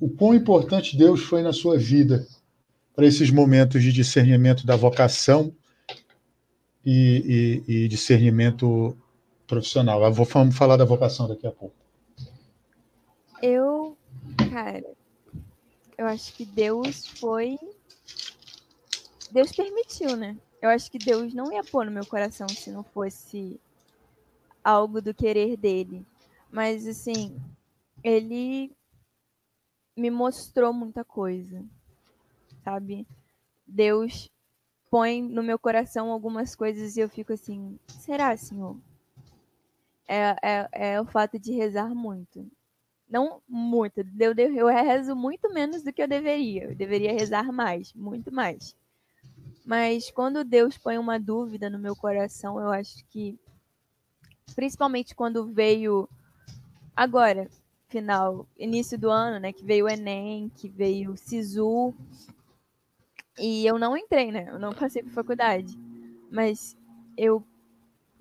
[0.00, 2.26] O quão importante Deus foi na sua vida
[2.94, 5.54] para esses momentos de discernimento da vocação
[6.84, 8.96] e, e, e discernimento
[9.46, 10.02] profissional.
[10.02, 11.74] Eu vou falar da vocação daqui a pouco.
[13.42, 13.96] Eu,
[14.50, 14.84] cara,
[15.98, 17.58] eu acho que Deus foi.
[19.30, 20.36] Deus permitiu, né?
[20.62, 23.60] Eu acho que Deus não ia pôr no meu coração se não fosse
[24.62, 26.06] algo do querer dele.
[26.50, 27.36] Mas, assim,
[28.02, 28.70] ele
[29.96, 31.62] me mostrou muita coisa,
[32.64, 33.06] sabe?
[33.66, 34.30] Deus
[34.90, 38.76] põe no meu coração algumas coisas e eu fico assim: será, Senhor?
[40.06, 42.50] É, é, é o fato de rezar muito.
[43.08, 44.00] Não muito.
[44.18, 46.64] Eu, eu rezo muito menos do que eu deveria.
[46.64, 48.74] Eu deveria rezar mais, muito mais.
[49.64, 53.38] Mas quando Deus põe uma dúvida no meu coração, eu acho que,
[54.54, 56.08] principalmente quando veio
[56.94, 57.48] agora,
[57.88, 61.94] final, início do ano, né, que veio o Enem, que veio o Sisu,
[63.38, 64.46] e eu não entrei, né?
[64.48, 65.78] Eu não passei por faculdade.
[66.30, 66.76] Mas
[67.16, 67.44] eu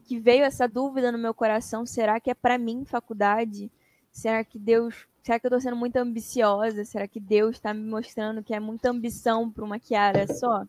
[0.03, 3.71] que veio essa dúvida no meu coração, será que é para mim faculdade?
[4.11, 6.83] Será que Deus, será que eu tô sendo muito ambiciosa?
[6.83, 10.65] Será que Deus está me mostrando que é muita ambição para uma Kiara só?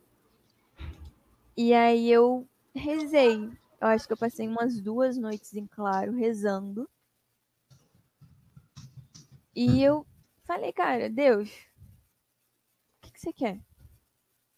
[1.55, 3.49] E aí eu rezei.
[3.79, 6.89] Eu acho que eu passei umas duas noites em claro rezando.
[9.55, 10.05] E eu
[10.45, 13.59] falei, cara, Deus, o que, que você quer?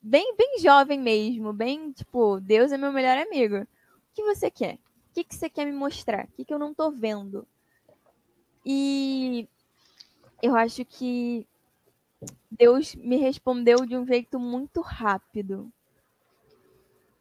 [0.09, 3.57] Bem, bem jovem mesmo, bem tipo, Deus é meu melhor amigo.
[3.57, 3.67] O
[4.13, 4.75] que você quer?
[4.75, 6.27] O que, que você quer me mostrar?
[6.27, 7.45] O que, que eu não tô vendo?
[8.65, 9.49] E
[10.41, 11.45] eu acho que
[12.49, 15.69] Deus me respondeu de um jeito muito rápido.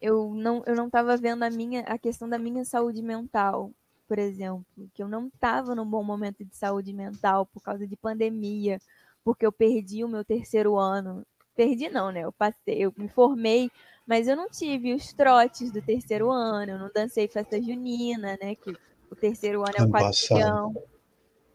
[0.00, 3.72] Eu não eu não estava vendo a minha a questão da minha saúde mental,
[4.06, 7.96] por exemplo, que eu não estava num bom momento de saúde mental por causa de
[7.96, 8.80] pandemia,
[9.24, 12.20] porque eu perdi o meu terceiro ano perdi não, né?
[12.20, 13.70] Eu passei, eu me formei,
[14.06, 18.54] mas eu não tive os trotes do terceiro ano, eu não dancei festa junina, né?
[18.54, 18.76] Que
[19.10, 20.74] o terceiro ano é o quadrilhão.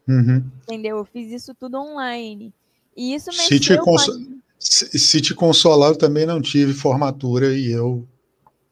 [0.08, 0.52] Uhum.
[0.64, 0.98] Entendeu?
[0.98, 2.54] Eu fiz isso tudo online.
[2.98, 4.42] E isso mexeu se te, conso...
[4.60, 8.06] se, se te consolar, eu também não tive formatura e eu.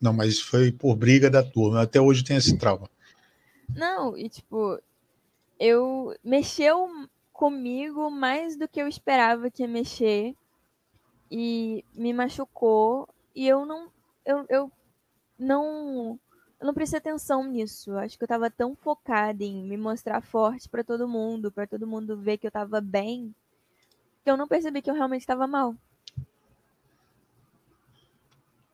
[0.02, 1.82] Não, mas foi por briga da turma.
[1.82, 2.90] Até hoje tem esse trauma.
[3.76, 4.80] Não, e tipo,
[5.60, 6.90] eu mexeu
[7.32, 10.34] comigo mais do que eu esperava que ia mexer
[11.32, 13.90] e me machucou e eu não
[14.26, 14.72] eu, eu
[15.38, 16.20] não
[16.60, 17.96] eu não prestei atenção nisso.
[17.98, 21.88] Acho que eu tava tão focada em me mostrar forte para todo mundo, para todo
[21.88, 23.34] mundo ver que eu tava bem,
[24.24, 25.74] que eu não percebi que eu realmente estava mal.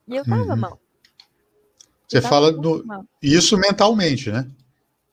[0.08, 0.56] E eu tava uhum.
[0.56, 0.80] mal.
[2.08, 3.06] Você fala do mal.
[3.22, 4.50] isso mentalmente, né?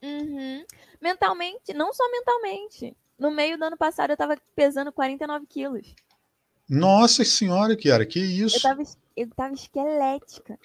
[0.02, 0.64] Uhum.
[1.00, 2.96] Mentalmente, não só mentalmente.
[3.18, 5.94] No meio do ano passado eu tava pesando 49 quilos.
[6.74, 8.56] Nossa senhora, Kiara, que isso?
[8.56, 8.82] Eu tava,
[9.14, 10.58] eu tava esquelética.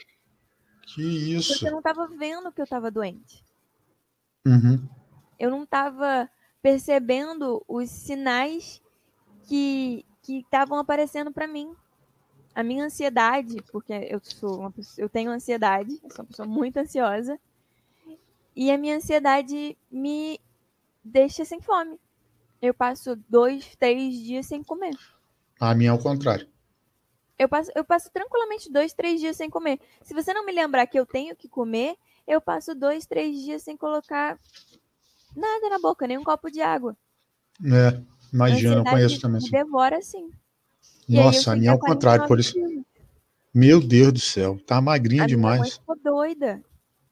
[0.84, 1.02] Que
[1.36, 1.52] isso?
[1.52, 3.44] Porque eu não tava vendo que eu tava doente.
[4.46, 4.88] Uhum.
[5.38, 6.30] Eu não tava
[6.62, 8.82] percebendo os sinais
[9.44, 11.76] que estavam aparecendo para mim.
[12.56, 16.48] A minha ansiedade, porque eu sou uma pessoa, eu tenho ansiedade, eu sou uma pessoa
[16.48, 17.38] muito ansiosa.
[18.56, 20.40] E a minha ansiedade me
[21.04, 22.00] deixa sem fome.
[22.62, 24.96] Eu passo dois, três dias sem comer.
[25.60, 26.48] A minha é o contrário.
[27.38, 29.80] Eu passo, eu passo tranquilamente dois, três dias sem comer.
[30.02, 31.96] Se você não me lembrar que eu tenho que comer,
[32.28, 34.40] eu passo dois, três dias sem colocar
[35.36, 36.98] nada na boca, nem um copo de água.
[37.64, 38.02] É,
[38.34, 39.42] imagina, eu conheço também.
[39.42, 40.30] Me devora assim.
[41.08, 42.56] Nossa, a minha é o contrário, por isso.
[43.54, 45.62] Meu Deus do céu, tá magrinha a demais.
[45.62, 46.64] Minha mãe ficou doida.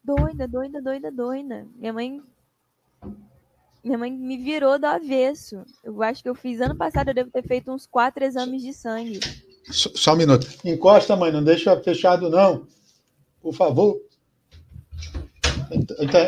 [0.04, 1.66] Doida, doida, doida, doida.
[1.76, 2.22] Minha mãe
[3.86, 5.62] minha mãe me virou do avesso.
[5.84, 8.72] Eu acho que eu fiz ano passado, eu devo ter feito uns quatro exames de
[8.72, 9.20] sangue.
[9.70, 10.46] Só, só um minuto.
[10.64, 12.66] Encosta, mãe, não deixa fechado, não.
[13.40, 13.96] Por favor.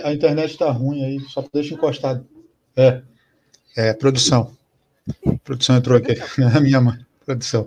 [0.05, 2.27] A internet está ruim aí, só deixa encostado.
[2.77, 3.03] É.
[3.77, 4.57] É, produção.
[5.43, 6.15] produção entrou aqui.
[6.55, 7.67] A minha mãe, produção.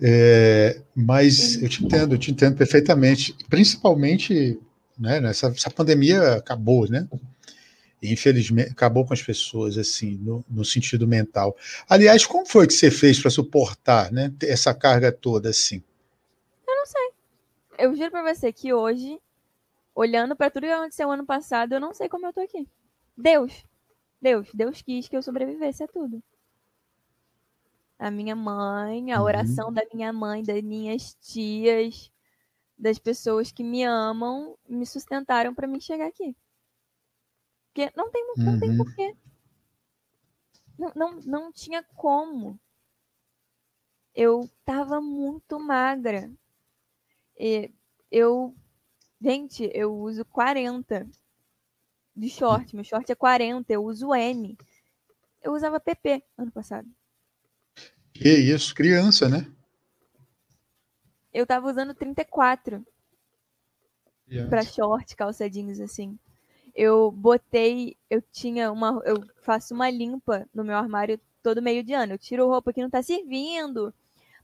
[0.00, 3.34] É, mas eu te entendo, eu te entendo perfeitamente.
[3.48, 4.58] Principalmente,
[4.98, 7.08] né, nessa essa pandemia acabou, né?
[8.02, 11.56] Infelizmente acabou com as pessoas assim no, no, sentido mental.
[11.88, 15.82] Aliás, como foi que você fez para suportar, né, essa carga toda assim?
[16.66, 17.10] Eu não sei.
[17.78, 19.18] Eu juro para você que hoje,
[19.94, 22.68] olhando para tudo que aconteceu ano passado, eu não sei como eu tô aqui.
[23.16, 23.64] Deus,
[24.20, 26.22] Deus, Deus quis que eu sobrevivesse a tudo.
[27.98, 29.24] A minha mãe, a uhum.
[29.24, 32.12] oração da minha mãe, das minhas tias,
[32.78, 36.36] das pessoas que me amam, me sustentaram para mim chegar aqui.
[37.76, 38.58] Porque não tem, não uhum.
[38.58, 39.14] tem porquê.
[40.78, 42.58] Não, não, não tinha como.
[44.14, 46.32] Eu tava muito magra.
[47.38, 47.70] E
[48.10, 48.56] eu.
[49.20, 51.06] Gente, eu uso 40.
[52.16, 52.74] de short.
[52.74, 54.56] Meu short é 40, eu uso M.
[55.42, 56.88] Eu usava PP ano passado.
[58.14, 59.52] Que isso, criança, né?
[61.30, 62.82] Eu tava usando 34
[64.48, 66.18] para short, calça jeans assim.
[66.76, 71.94] Eu botei, eu tinha uma, eu faço uma limpa no meu armário todo meio de
[71.94, 72.12] ano.
[72.12, 73.94] Eu tiro roupa que não tá servindo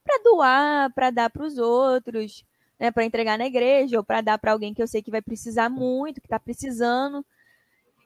[0.03, 2.45] para doar, para dar para os outros,
[2.81, 5.21] né, para entregar na igreja ou para dar para alguém que eu sei que vai
[5.21, 7.25] precisar muito, que tá precisando.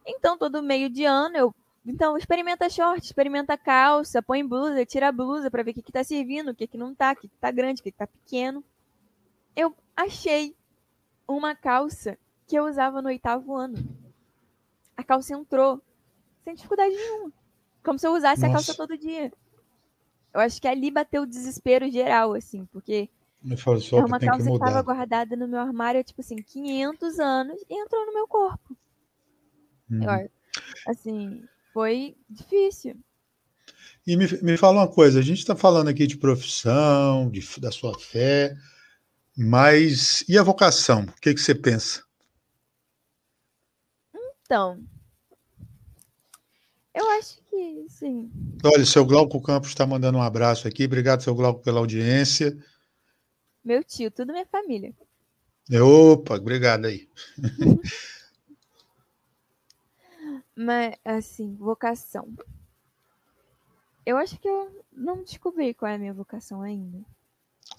[0.05, 1.55] Então, todo meio de ano eu
[1.89, 5.93] então, experimenta short, experimenta calça, põe blusa, tira a blusa para ver o que, que
[5.93, 7.99] tá servindo, o que, que não tá, o que, que tá grande, o que, que
[7.99, 8.65] tá pequeno.
[9.55, 10.57] Eu achei
[11.29, 13.77] uma calça que eu usava no oitavo ano.
[14.97, 15.81] A calça entrou
[16.45, 17.33] sem dificuldade nenhuma.
[17.83, 18.53] Como se eu usasse Nossa.
[18.53, 19.33] a calça todo dia.
[20.33, 23.09] Eu acho que ali bateu o desespero geral, assim, porque
[23.45, 27.81] é uma calça que, que tava guardada no meu armário, tipo assim, 500 anos e
[27.81, 28.77] entrou no meu corpo.
[29.91, 30.03] Hum.
[30.03, 30.31] Eu,
[30.89, 32.97] assim, foi difícil.
[34.07, 37.71] E me, me fala uma coisa, a gente está falando aqui de profissão, de, da
[37.71, 38.57] sua fé,
[39.37, 41.03] mas e a vocação?
[41.03, 42.06] O que, que você pensa?
[44.47, 44.81] Então,
[46.95, 48.31] eu acho que sim.
[48.65, 50.85] Olha, o seu Glauco Campos está mandando um abraço aqui.
[50.85, 52.57] Obrigado, seu Glauco, pela audiência.
[53.65, 54.95] Meu tio, tudo minha família.
[55.83, 57.09] Opa, obrigado aí.
[60.55, 62.33] Mas, assim, vocação.
[64.07, 67.05] Eu acho que eu não descobri qual é a minha vocação ainda.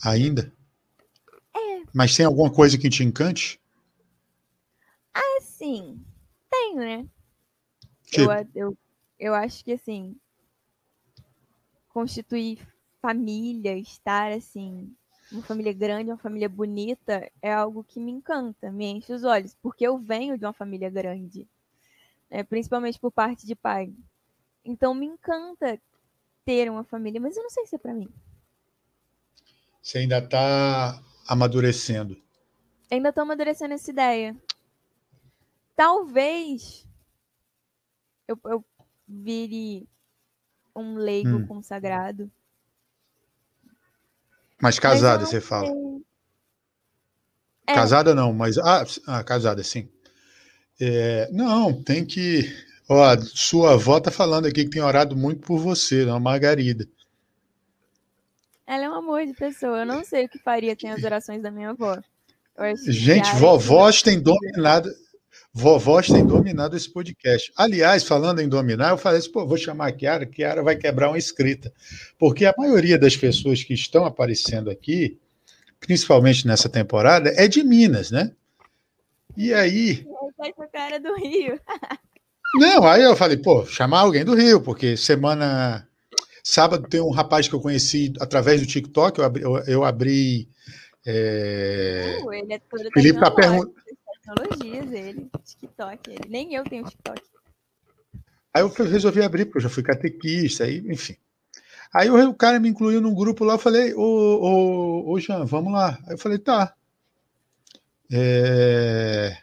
[0.03, 0.51] Ainda?
[1.55, 1.83] É.
[1.93, 3.57] Mas tem alguma coisa que te encante?
[5.13, 6.05] Ah, sim.
[6.49, 7.07] Tem, né?
[8.03, 8.31] Tipo.
[8.31, 8.77] Eu, eu,
[9.19, 10.15] eu acho que, assim,
[11.89, 12.59] constituir
[13.01, 14.93] família, estar, assim,
[15.31, 19.55] uma família grande, uma família bonita, é algo que me encanta, me enche os olhos,
[19.61, 21.47] porque eu venho de uma família grande
[22.29, 23.93] né, principalmente por parte de pai.
[24.63, 25.79] Então me encanta
[26.45, 28.09] ter uma família, mas eu não sei se é para mim.
[29.81, 32.21] Você ainda está amadurecendo.
[32.91, 34.35] Ainda estou amadurecendo essa ideia.
[35.77, 36.87] Talvez
[38.27, 38.65] eu, eu
[39.07, 39.87] vire
[40.75, 41.45] um leigo hum.
[41.45, 42.31] consagrado.
[44.59, 45.69] Mas casada, mas você fala.
[47.67, 47.75] É.
[47.75, 48.57] Casada não, mas.
[48.57, 49.87] Ah, ah casada, sim.
[50.81, 52.51] É, não, tem que.
[52.89, 56.87] Ó, sua avó tá falando aqui que tem orado muito por você, a Margarida.
[58.65, 59.79] Ela é um amor de pessoa.
[59.79, 62.01] Eu não sei o que faria sem as orações da minha avó.
[62.87, 64.89] Gente, vovós têm dominado.
[65.59, 67.51] Vovós têm dominado esse podcast.
[67.57, 70.75] Aliás, falando em dominar, eu falei assim, pô, vou chamar a Kiara, a Kiara vai
[70.75, 71.73] quebrar uma escrita.
[72.19, 75.17] Porque a maioria das pessoas que estão aparecendo aqui,
[75.79, 78.33] principalmente nessa temporada, é de Minas, né?
[79.35, 80.05] E aí.
[80.39, 81.59] A cara do Rio.
[82.53, 85.87] Não, aí eu falei, pô, chamar alguém do Rio, porque semana.
[86.43, 89.41] Sábado tem um rapaz que eu conheci através do TikTok, eu abri.
[89.41, 90.47] Eu, eu abri
[91.09, 92.19] é...
[92.21, 93.73] Uh, ele é todo Felipe tá perguntando.
[94.27, 96.29] Tecnologias, ele, TikTok, ele.
[96.29, 97.21] Nem eu tenho TikTok.
[98.53, 101.15] Aí eu resolvi abrir, porque eu já fui catequista, aí, enfim.
[101.93, 105.71] Aí o, cara me incluiu num grupo lá, eu falei, ô, ô, ô Jean, vamos
[105.71, 105.97] lá.
[106.05, 106.75] Aí eu falei, tá.
[108.11, 109.37] É...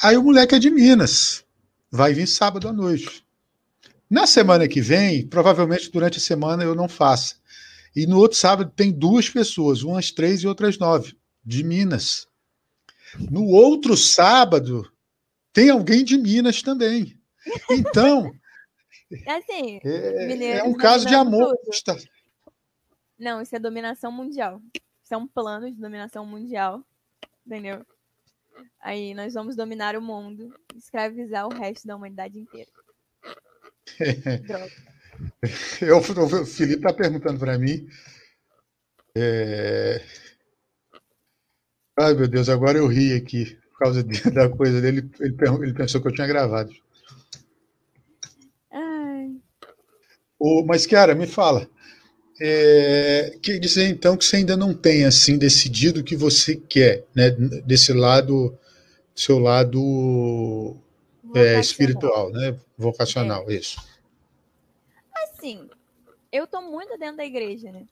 [0.00, 1.44] Aí o moleque é de Minas,
[1.90, 3.26] vai vir sábado à noite.
[4.08, 7.34] Na semana que vem, provavelmente durante a semana eu não faça.
[7.96, 12.27] E no outro sábado tem duas pessoas, umas três e outras nove, de Minas.
[13.30, 14.90] No outro sábado
[15.52, 17.18] tem alguém de Minas também.
[17.70, 18.32] Então.
[19.26, 21.56] Assim, é, é um caso de amor.
[23.18, 24.60] Não, isso é dominação mundial.
[25.02, 26.84] Isso é um plano de dominação mundial
[27.48, 27.84] entendeu?
[28.80, 32.70] Aí nós vamos dominar o mundo, escravizar o resto da humanidade inteira.
[34.46, 34.70] Droga.
[35.80, 37.88] Eu, o Felipe está perguntando para mim.
[39.16, 40.04] É...
[42.00, 45.10] Ai, meu Deus, agora eu ri aqui por causa de, da coisa dele.
[45.18, 46.72] Ele, ele, pensou que eu tinha gravado.
[48.70, 49.36] Ai.
[50.38, 51.68] O, mas, Kiara, me fala.
[52.40, 57.04] É, quer dizer então que você ainda não tem assim decidido o que você quer,
[57.12, 57.30] né?
[57.30, 58.56] Desse lado,
[59.12, 60.76] seu lado
[61.34, 62.56] é, espiritual, né?
[62.76, 63.54] Vocacional, é.
[63.54, 63.76] isso.
[65.12, 65.68] Assim,
[66.30, 67.86] eu tô muito dentro da igreja, né?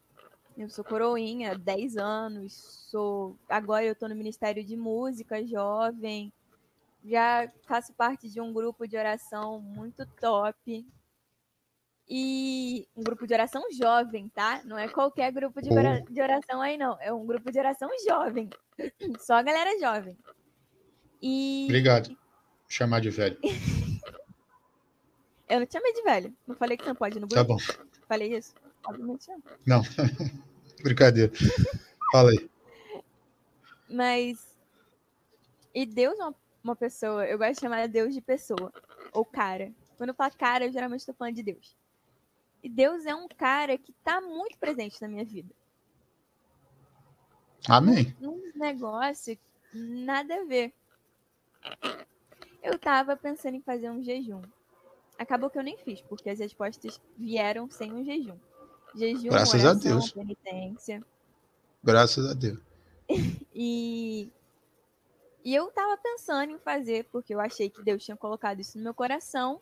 [0.56, 2.52] Eu sou coroinha há 10 anos,
[2.90, 6.32] sou agora eu tô no Ministério de Música Jovem,
[7.04, 10.86] já faço parte de um grupo de oração muito top,
[12.08, 14.62] e um grupo de oração jovem, tá?
[14.64, 16.96] Não é qualquer grupo de, de oração aí, não.
[17.00, 18.48] É um grupo de oração jovem.
[19.18, 20.16] Só a galera jovem.
[21.20, 21.64] E...
[21.64, 22.16] Obrigado.
[22.68, 23.36] chamar de velho.
[25.48, 26.32] eu não te chamei de velho.
[26.46, 27.44] Não falei que você não pode ir no grupo?
[27.44, 27.58] Tá bom.
[28.06, 28.54] Falei isso?
[28.92, 29.18] Não.
[29.66, 29.82] Não.
[30.82, 31.32] Brincadeira.
[32.12, 32.50] Fala aí.
[33.88, 34.56] Mas.
[35.74, 37.26] E Deus é uma, uma pessoa.
[37.26, 38.72] Eu gosto de chamar Deus de pessoa.
[39.12, 39.72] Ou cara.
[39.96, 41.76] Quando eu falo cara, eu geralmente estou falando de Deus.
[42.62, 45.54] E Deus é um cara que está muito presente na minha vida.
[47.68, 48.14] Amém.
[48.20, 49.38] Um negócio
[49.72, 50.72] nada a ver.
[52.62, 54.42] Eu tava pensando em fazer um jejum.
[55.18, 58.36] Acabou que eu nem fiz, porque as respostas vieram sem um jejum.
[58.96, 60.12] Jejum, Graças oração, a Deus.
[60.12, 61.04] penitência.
[61.82, 62.58] Graças a Deus.
[63.54, 64.30] e,
[65.44, 68.84] e eu tava pensando em fazer, porque eu achei que Deus tinha colocado isso no
[68.84, 69.60] meu coração.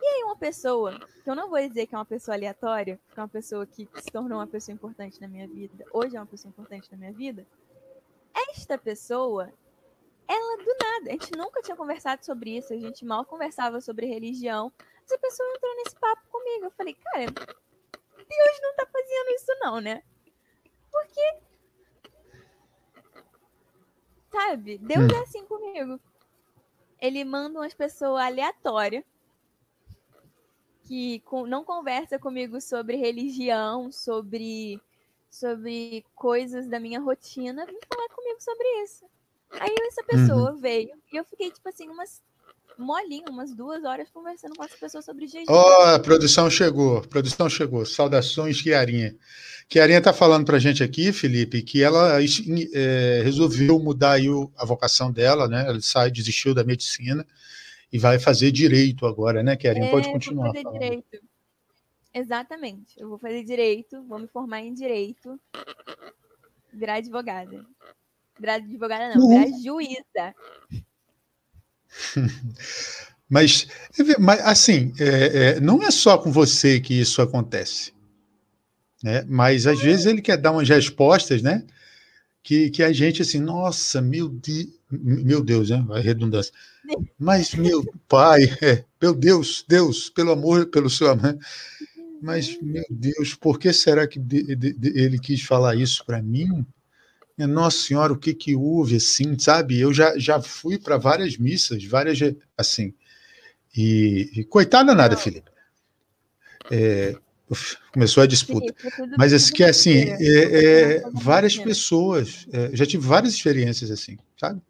[0.00, 3.18] E aí uma pessoa, que eu não vou dizer que é uma pessoa aleatória, que
[3.18, 6.26] é uma pessoa que se tornou uma pessoa importante na minha vida, hoje é uma
[6.26, 7.46] pessoa importante na minha vida,
[8.50, 9.52] esta pessoa,
[10.26, 14.06] ela do nada, a gente nunca tinha conversado sobre isso, a gente mal conversava sobre
[14.06, 14.72] religião.
[15.04, 16.64] Essa pessoa entrou nesse papo comigo.
[16.64, 17.26] Eu falei, cara,
[18.28, 20.02] Deus não tá fazendo isso não, né?
[20.90, 21.38] Porque
[24.30, 25.16] sabe, Deus hum.
[25.16, 26.00] é assim comigo.
[27.00, 29.04] Ele manda umas pessoas aleatórias
[30.86, 34.80] que não conversa comigo sobre religião, sobre
[35.30, 39.04] sobre coisas da minha rotina, vem falar comigo sobre isso.
[39.50, 40.58] Aí essa pessoa uhum.
[40.58, 42.22] veio e eu fiquei, tipo assim, umas
[42.78, 45.46] molinho, umas duas horas conversando com essa pessoa sobre jejum.
[45.48, 47.84] Ó, oh, a produção chegou, a produção chegou.
[47.84, 49.16] Saudações, Kiarinha.
[49.68, 55.10] Kiarinha tá falando pra gente aqui, Felipe, que ela é, resolveu mudar aí a vocação
[55.10, 55.64] dela, né?
[55.66, 57.26] Ela sai, desistiu da medicina
[57.92, 59.86] e vai fazer direito agora, né, Kiarinha?
[59.86, 60.46] É, Pode continuar.
[60.46, 60.80] Vou fazer falando.
[60.80, 61.20] direito.
[62.12, 63.00] Exatamente.
[63.00, 65.40] Eu vou fazer direito, vou me formar em direito,
[66.72, 67.64] virar advogada.
[68.38, 70.34] Virar advogada não, virar juíza.
[73.26, 73.66] Mas,
[74.18, 75.06] mas assim, é,
[75.56, 77.92] é, não é só com você que isso acontece.
[79.02, 79.24] Né?
[79.26, 81.64] Mas às vezes ele quer dar umas respostas, né?
[82.42, 85.84] Que, que a gente, assim, nossa, meu, Deus, meu Deus, né?
[85.90, 86.52] A redundância.
[87.18, 91.36] Mas, meu pai, é, meu Deus, Deus, pelo amor, pelo seu amor.
[92.22, 96.22] Mas, meu Deus, por que será que de, de, de, ele quis falar isso para
[96.22, 96.64] mim?
[97.38, 99.80] Nossa Senhora, o que que houve, assim, sabe?
[99.80, 102.18] Eu já, já fui para várias missas, várias,
[102.56, 102.94] assim.
[103.76, 105.50] E, e coitada nada, Felipe.
[106.70, 107.16] É,
[107.92, 108.74] começou a disputa.
[109.18, 114.62] Mas assim, que assim, é, é, várias pessoas, é, já tive várias experiências assim, sabe?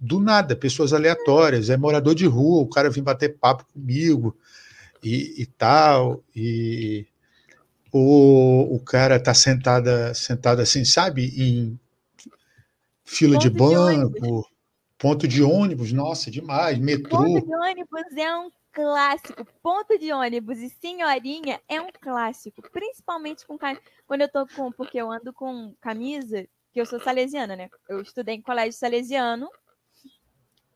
[0.00, 4.36] Do nada, pessoas aleatórias, é morador de rua, o cara vem bater papo comigo,
[5.02, 7.06] e, e tal, e
[7.92, 11.78] o, o cara tá sentada, sentado assim, sabe, em
[13.08, 14.42] fila ponto de banco, de
[14.98, 17.18] ponto de ônibus, nossa, demais, metrô.
[17.18, 19.46] Ponto de ônibus é um clássico.
[19.62, 23.58] Ponto de ônibus e senhorinha é um clássico, principalmente com
[24.06, 27.68] quando eu tô com, porque eu ando com camisa, que eu sou salesiana, né?
[27.88, 29.48] Eu estudei em colégio salesiano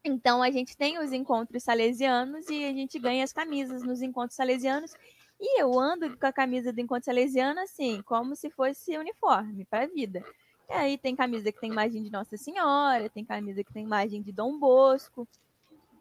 [0.04, 4.34] então a gente tem os encontros salesianos e a gente ganha as camisas nos encontros
[4.34, 4.92] salesianos.
[5.40, 9.84] E eu ando com a camisa do encontro salesiano assim, como se fosse uniforme para
[9.84, 10.24] a vida.
[10.72, 14.22] E aí tem camisa que tem imagem de Nossa Senhora, tem camisa que tem imagem
[14.22, 15.28] de Dom Bosco,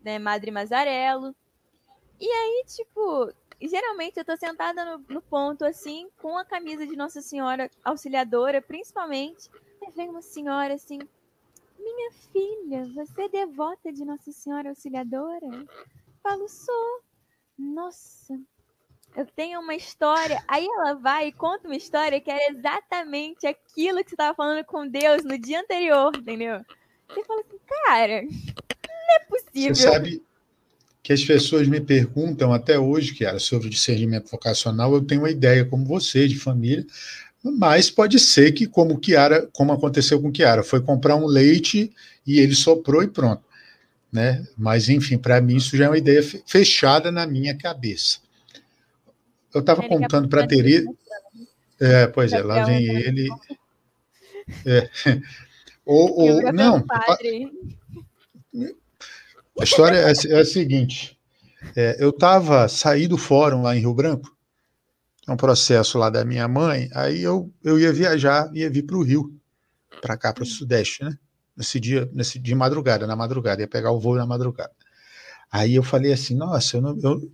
[0.01, 1.35] né, Madre Mazarello.
[2.17, 6.95] E aí, tipo, geralmente eu tô sentada no, no, ponto assim, com a camisa de
[6.95, 9.49] Nossa Senhora Auxiliadora, principalmente.
[9.83, 10.99] Aí vem uma senhora assim,
[11.77, 15.67] minha filha, você é devota de Nossa Senhora Auxiliadora?
[16.23, 17.01] Falo, sou.
[17.59, 18.39] Nossa,
[19.15, 20.41] eu tenho uma história.
[20.47, 24.63] Aí ela vai e conta uma história que era exatamente aquilo que você estava falando
[24.65, 26.61] com Deus no dia anterior, entendeu?
[27.09, 29.75] Você fala assim, cara, não é possível.
[29.75, 30.23] Você sabe
[31.03, 35.31] que as pessoas me perguntam até hoje, que era sobre discernimento vocacional, eu tenho uma
[35.31, 36.85] ideia, como você, de família,
[37.43, 41.91] mas pode ser que, como Kiara, como aconteceu com Kiara, foi comprar um leite
[42.25, 43.43] e ele soprou e pronto.
[44.11, 44.45] Né?
[44.57, 48.19] Mas, enfim, para mim isso já é uma ideia fechada na minha cabeça.
[49.53, 50.87] Eu estava contando para a Tereza.
[51.79, 53.29] É, pois é, lá vem ele.
[54.65, 54.89] É.
[55.83, 56.85] Ou, ou, não.
[59.59, 61.17] A história é, é a seguinte:
[61.75, 64.31] é, eu estava saí do fórum lá em Rio Branco
[65.27, 68.97] é um processo lá da minha mãe, aí eu, eu ia viajar, ia vir para
[68.97, 69.33] o Rio,
[70.01, 71.17] para cá, para o Sudeste, né?
[71.55, 74.71] Nesse dia, nesse de madrugada, na madrugada, ia pegar o voo na madrugada.
[75.51, 77.31] Aí eu falei assim, nossa, eu não, eu,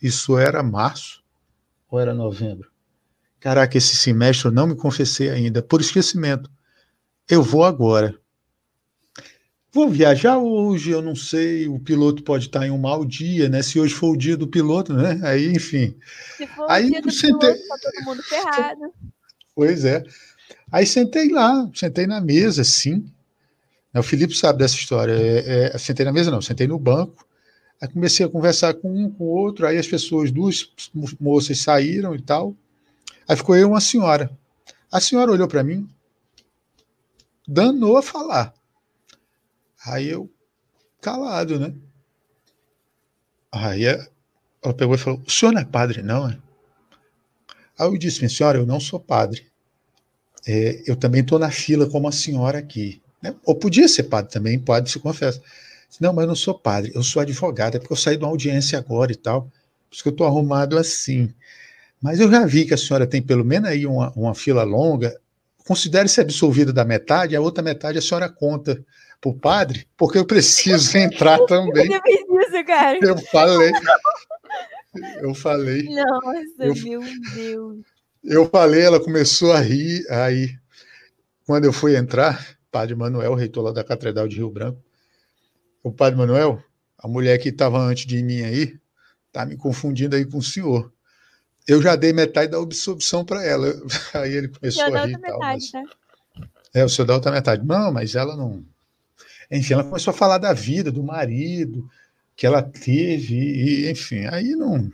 [0.00, 1.24] isso era março
[1.90, 2.70] ou era novembro?
[3.40, 6.50] Caraca, esse semestre eu não me confessei ainda, por esquecimento.
[7.28, 8.18] Eu vou agora.
[9.72, 13.62] vou viajar hoje, eu não sei, o piloto pode estar em um mau dia, né?
[13.62, 15.20] Se hoje for o dia do piloto, né?
[15.22, 15.96] Aí, enfim.
[16.36, 17.52] Se for Aí, o dia do sentei...
[17.52, 18.92] piloto, tá todo mundo ferrado.
[19.54, 20.04] Pois é.
[20.72, 23.10] Aí sentei lá, sentei na mesa, sim.
[23.94, 25.12] O Felipe sabe dessa história.
[25.12, 27.26] É, é, sentei na mesa, não, sentei no banco.
[27.80, 29.66] Aí comecei a conversar com um, com o outro.
[29.66, 30.70] Aí as pessoas, duas
[31.20, 32.54] moças saíram e tal.
[33.26, 34.30] Aí ficou eu e uma senhora.
[34.90, 35.88] A senhora olhou para mim,
[37.46, 38.54] danou a falar.
[39.84, 40.30] Aí eu,
[41.00, 41.74] calado, né?
[43.52, 46.28] Aí ela pegou e falou: O senhor não é padre, não?
[46.28, 46.38] É?
[47.78, 49.46] Aí eu disse: Minha senhora, eu não sou padre.
[50.46, 53.02] É, eu também estou na fila como a senhora aqui.
[53.22, 53.34] Né?
[53.44, 55.42] Ou podia ser padre também, pode se confessa.
[56.00, 58.30] Não, mas eu não sou padre, eu sou advogado, é porque eu saí de uma
[58.30, 59.42] audiência agora e tal.
[59.42, 61.32] Por isso que eu estou arrumado assim.
[62.00, 65.18] Mas eu já vi que a senhora tem pelo menos aí uma, uma fila longa.
[65.66, 68.84] Considere-se absolvida da metade, a outra metade a senhora conta
[69.20, 71.88] para o padre, porque eu preciso entrar também.
[71.88, 72.98] Você fez isso, cara?
[73.02, 73.72] Eu falei.
[75.20, 75.82] Eu falei.
[75.82, 77.02] Nossa, eu, meu
[77.34, 77.78] Deus.
[78.24, 80.04] Eu falei, ela começou a rir.
[80.10, 80.50] Aí,
[81.46, 84.82] quando eu fui entrar, Padre Manuel, reitor lá da Catedral de Rio Branco,
[85.82, 86.62] o Padre Manuel,
[86.98, 88.78] a mulher que estava antes de mim aí,
[89.32, 90.92] tá me confundindo aí com o senhor.
[91.66, 93.74] Eu já dei metade da absorção para ela.
[94.14, 95.12] Aí ele começou a rir.
[95.12, 95.70] Tal, metade, mas...
[95.70, 95.82] tá?
[96.72, 97.66] É, o senhor dá outra metade.
[97.66, 98.64] Não, mas ela não.
[99.50, 101.86] Enfim, ela começou a falar da vida, do marido
[102.34, 104.90] que ela teve, e, enfim, aí não.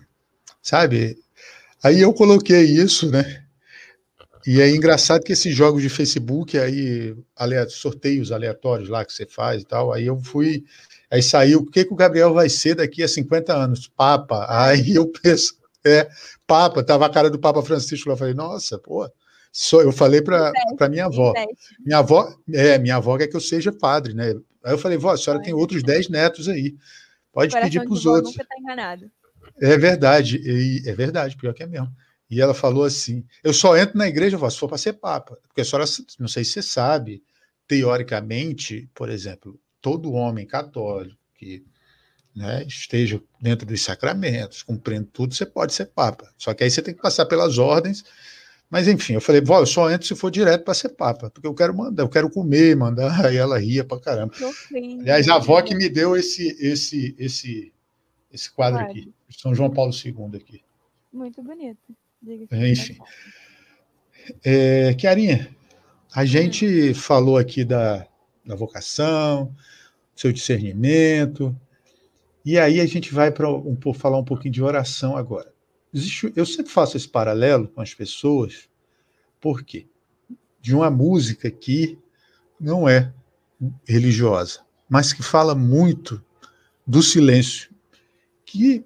[0.63, 1.17] Sabe?
[1.83, 3.44] Aí eu coloquei isso, né?
[4.47, 7.17] E é engraçado que esses jogos de Facebook, aí,
[7.69, 10.65] sorteios aleatórios lá que você faz e tal, aí eu fui.
[11.11, 13.89] Aí saiu, o que, que o Gabriel vai ser daqui a 50 anos?
[13.89, 14.47] Papa.
[14.51, 16.09] Aí eu penso, é,
[16.47, 19.09] Papa, tava a cara do Papa Francisco lá, eu falei, nossa, pô,
[19.53, 20.53] só, eu falei para
[20.91, 21.33] minha avó.
[21.85, 24.35] Minha avó, é, minha avó quer que eu seja padre, né?
[24.65, 26.75] Aí eu falei, vó, a senhora tem outros 10 netos aí.
[27.33, 28.33] Pode pedir para os outros.
[28.33, 29.11] Nunca tá enganado.
[29.61, 30.43] É verdade,
[30.85, 31.89] é verdade, pior que é mesmo.
[32.31, 35.39] E ela falou assim: eu só entro na igreja se for para ser papa.
[35.47, 37.23] Porque a senhora, não sei se você sabe,
[37.67, 41.65] teoricamente, por exemplo, todo homem católico que
[42.35, 46.33] né, esteja dentro dos sacramentos, cumprindo tudo, você pode ser papa.
[46.37, 48.05] Só que aí você tem que passar pelas ordens
[48.75, 51.47] mas enfim, eu falei, vó, eu só entro se for direto para ser papa, porque
[51.47, 53.07] eu quero mandar, eu quero comer, mandar.
[53.27, 54.35] Aí ela ria para caramba.
[55.01, 57.73] Aliás, a avó que me deu esse esse esse
[58.33, 60.61] esse quadro aqui, São João Paulo II aqui.
[61.13, 61.95] Muito bonito.
[62.53, 62.99] Enfim.
[64.43, 65.55] É, Chiarinha,
[66.15, 66.27] a hum.
[66.27, 66.95] gente hum.
[66.95, 68.07] falou aqui da,
[68.45, 69.55] da vocação,
[70.15, 71.55] seu discernimento,
[72.45, 75.53] e aí a gente vai para um, falar um pouquinho de oração agora.
[75.93, 78.69] Existe, eu sempre faço esse paralelo com as pessoas,
[79.41, 79.87] por quê?
[80.61, 81.99] De uma música que
[82.61, 83.13] não é
[83.87, 86.23] religiosa, mas que fala muito
[86.87, 87.71] do silêncio,
[88.45, 88.85] que,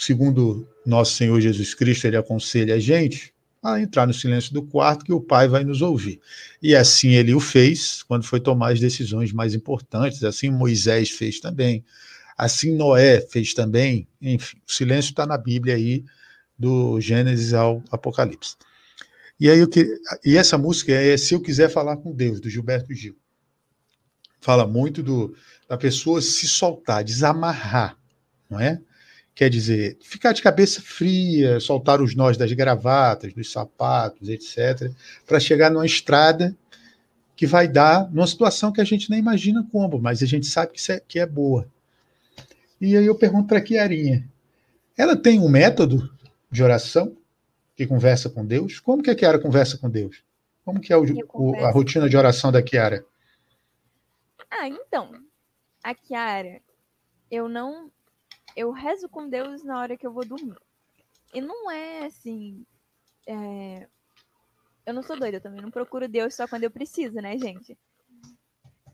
[0.00, 5.04] segundo nosso Senhor Jesus Cristo, ele aconselha a gente a entrar no silêncio do quarto
[5.04, 6.18] que o Pai vai nos ouvir.
[6.62, 11.38] E assim ele o fez quando foi tomar as decisões mais importantes, assim Moisés fez
[11.38, 11.84] também,
[12.38, 16.02] assim Noé fez também, enfim, o silêncio está na Bíblia aí,
[16.58, 18.56] do Gênesis ao Apocalipse.
[19.38, 19.86] E aí que,
[20.24, 23.16] e essa música é Se eu quiser falar com Deus, do Gilberto Gil.
[24.40, 25.34] Fala muito do,
[25.68, 27.98] da pessoa se soltar, desamarrar,
[28.48, 28.80] não é?
[29.34, 34.90] Quer dizer, ficar de cabeça fria, soltar os nós das gravatas, dos sapatos, etc.,
[35.26, 36.54] para chegar numa estrada
[37.34, 40.72] que vai dar numa situação que a gente nem imagina como, mas a gente sabe
[40.72, 41.66] que, é, que é boa.
[42.80, 44.28] E aí eu pergunto para a Chiarinha,
[44.96, 46.12] ela tem um método
[46.50, 47.16] de oração,
[47.80, 48.78] que conversa com Deus?
[48.78, 50.22] Como que a Kiara conversa com Deus?
[50.62, 51.02] Como que é o,
[51.32, 53.06] o, a rotina de oração da Kiara?
[54.50, 55.14] Ah, então,
[55.82, 56.60] a Kiara,
[57.30, 57.90] eu não...
[58.60, 60.60] Eu rezo com Deus na hora que eu vou dormir.
[61.32, 62.66] E não é assim...
[63.26, 63.88] É...
[64.84, 67.78] Eu não sou doida eu também, não procuro Deus só quando eu preciso, né, gente?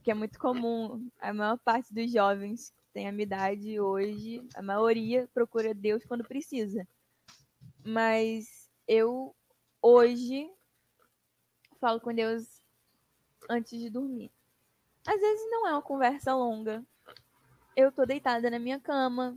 [0.04, 4.40] Que é muito comum, a maior parte dos jovens que tem a minha idade hoje,
[4.54, 6.86] a maioria procura Deus quando precisa.
[7.84, 9.34] Mas eu
[9.82, 10.48] hoje
[11.80, 12.62] falo com Deus
[13.50, 14.30] antes de dormir.
[15.04, 16.86] Às vezes não é uma conversa longa.
[17.74, 19.36] Eu tô deitada na minha cama,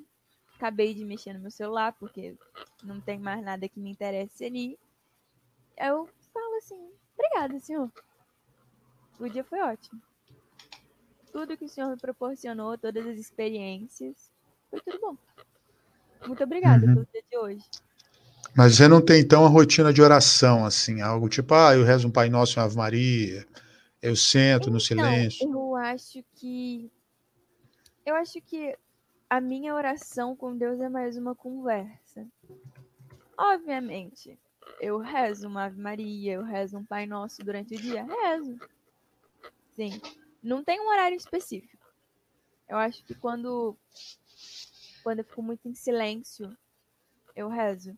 [0.60, 2.36] acabei de mexer no meu celular porque
[2.84, 4.78] não tem mais nada que me interesse ali.
[5.78, 7.90] Eu falo assim: "Obrigada, senhor.
[9.18, 10.02] O dia foi ótimo.
[11.32, 14.30] Tudo que o senhor me proporcionou, todas as experiências,
[14.70, 15.18] foi tudo bom.
[16.28, 16.94] Muito obrigada uhum.
[16.94, 17.66] pelo dia de hoje."
[18.56, 22.08] Mas você não tem, então, a rotina de oração, assim, algo tipo, ah, eu rezo
[22.08, 23.46] um Pai Nosso e Ave Maria,
[24.02, 25.48] eu sento então, no silêncio.
[25.48, 26.92] Eu acho que
[28.06, 28.76] Eu acho que
[29.30, 32.28] a minha oração com Deus é mais uma conversa.
[33.38, 34.40] Obviamente,
[34.82, 38.60] eu rezo uma Ave Maria, eu rezo um Pai Nosso durante o dia, rezo.
[39.76, 40.02] Sim,
[40.42, 41.86] não tem um horário específico.
[42.68, 43.78] Eu acho que quando
[45.04, 46.58] quando eu fico muito em silêncio,
[47.36, 47.98] eu rezo.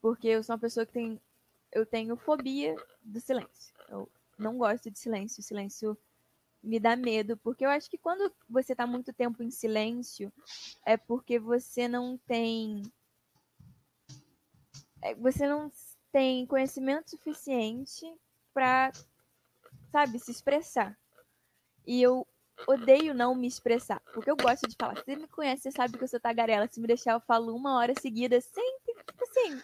[0.00, 1.20] Porque eu sou uma pessoa que tem
[1.72, 3.74] eu tenho fobia do silêncio.
[3.88, 5.42] Eu não gosto de silêncio.
[5.42, 5.96] Silêncio
[6.64, 10.32] me dá medo, porque eu acho que quando você está muito tempo em silêncio,
[10.84, 12.82] é porque você não tem.
[15.02, 15.70] É, você não
[16.10, 18.06] tem conhecimento suficiente
[18.52, 18.92] para,
[19.92, 20.96] sabe, se expressar.
[21.86, 22.26] E eu
[22.66, 24.96] odeio não me expressar, porque eu gosto de falar.
[24.96, 26.68] Se você me conhece, você sabe que eu sou tagarela.
[26.70, 29.60] Se me deixar, eu falo uma hora seguida, sempre, assim,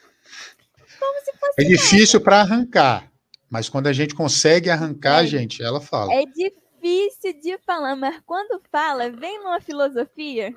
[0.99, 1.55] como se fosse.
[1.59, 3.11] É difícil para arrancar.
[3.49, 6.13] Mas quando a gente consegue arrancar, é, gente, ela fala.
[6.13, 10.57] É difícil difícil de falar, mas quando fala, vem numa filosofia.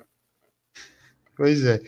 [1.36, 1.80] Pois é.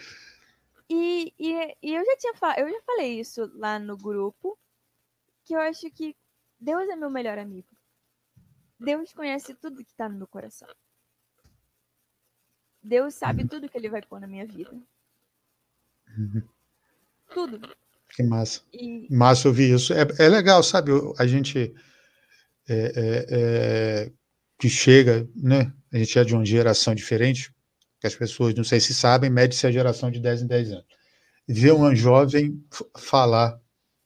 [0.89, 4.59] E, e, e eu já tinha eu já falei isso lá no grupo,
[5.45, 6.17] que eu acho que
[6.61, 7.69] Deus é meu melhor amigo.
[8.79, 10.69] Deus conhece tudo que está no meu coração.
[12.83, 13.49] Deus sabe uhum.
[13.49, 14.71] tudo que ele vai pôr na minha vida.
[16.17, 16.43] Uhum.
[17.31, 17.77] Tudo.
[18.11, 18.63] Que massa.
[18.73, 19.09] E...
[19.13, 19.93] Massa ouvir isso.
[19.93, 20.93] É, é legal, sabe?
[21.19, 21.75] A gente.
[22.69, 24.13] É, é, é
[24.59, 25.73] que chega, né?
[25.93, 27.53] A gente é de uma geração diferente,
[28.01, 30.85] que as pessoas, não sei se sabem, mede-se a geração de 10 em 10 anos.
[31.49, 32.63] Ver uma jovem
[32.97, 33.59] falar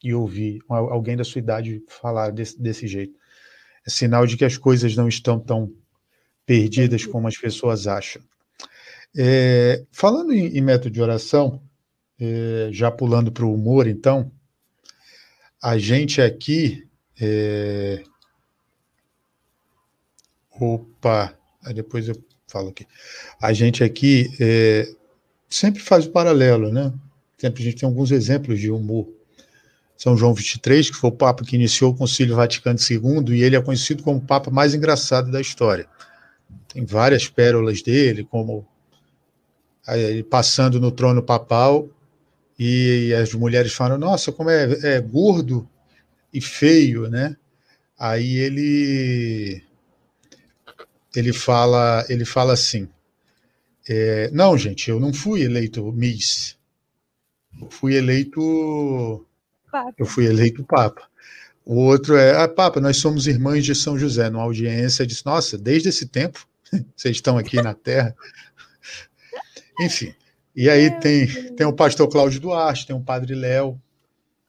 [0.03, 3.14] e ouvir alguém da sua idade falar desse, desse jeito.
[3.86, 5.72] É sinal de que as coisas não estão tão
[6.44, 8.22] perdidas como as pessoas acham.
[9.16, 11.62] É, falando em, em, método de oração,
[12.18, 14.30] é, já pulando para o humor, então,
[15.62, 16.86] a gente aqui
[17.20, 18.03] é,
[20.61, 21.34] Opa,
[21.64, 22.14] aí depois eu
[22.46, 22.86] falo aqui.
[23.40, 24.86] A gente aqui é,
[25.48, 26.92] sempre faz o paralelo, né?
[27.38, 29.08] Sempre a gente tem alguns exemplos de humor.
[29.96, 33.56] São João 23, que foi o Papa que iniciou o Concílio Vaticano II, e ele
[33.56, 35.86] é conhecido como o Papa mais engraçado da história.
[36.68, 38.66] Tem várias pérolas dele, como
[39.88, 41.88] ele passando no trono papal,
[42.58, 45.66] e as mulheres falam, nossa, como é, é gordo
[46.32, 47.36] e feio, né?
[47.98, 49.62] Aí ele
[51.14, 52.88] ele fala, ele fala assim:
[53.88, 56.56] é, não, gente, eu não fui eleito Miss,
[57.61, 59.26] eu fui eleito,
[59.70, 59.94] Papa.
[59.98, 61.08] eu fui eleito Papa.
[61.64, 64.28] O outro é, ah, Papa, nós somos irmãs de São José.
[64.28, 66.46] Numa audiência, disse, nossa, desde esse tempo
[66.96, 68.14] vocês estão aqui na Terra.
[69.80, 70.14] Enfim.
[70.54, 73.80] E aí tem, tem o pastor Cláudio Duarte, tem o padre Léo,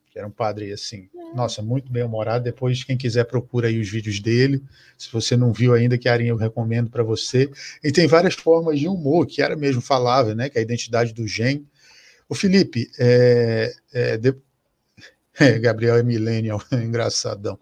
[0.10, 2.44] que era um padre assim, nossa, muito bem humorado.
[2.44, 4.64] Depois, quem quiser, procura aí os vídeos dele.
[4.98, 7.50] Se você não viu ainda, que eu recomendo para você.
[7.84, 10.50] E tem várias formas de humor, que era mesmo falava, né?
[10.50, 11.66] Que é a identidade do gen.
[12.28, 14.36] O Felipe, é, é, de...
[15.40, 17.60] é, Gabriel é millennial, engraçadão.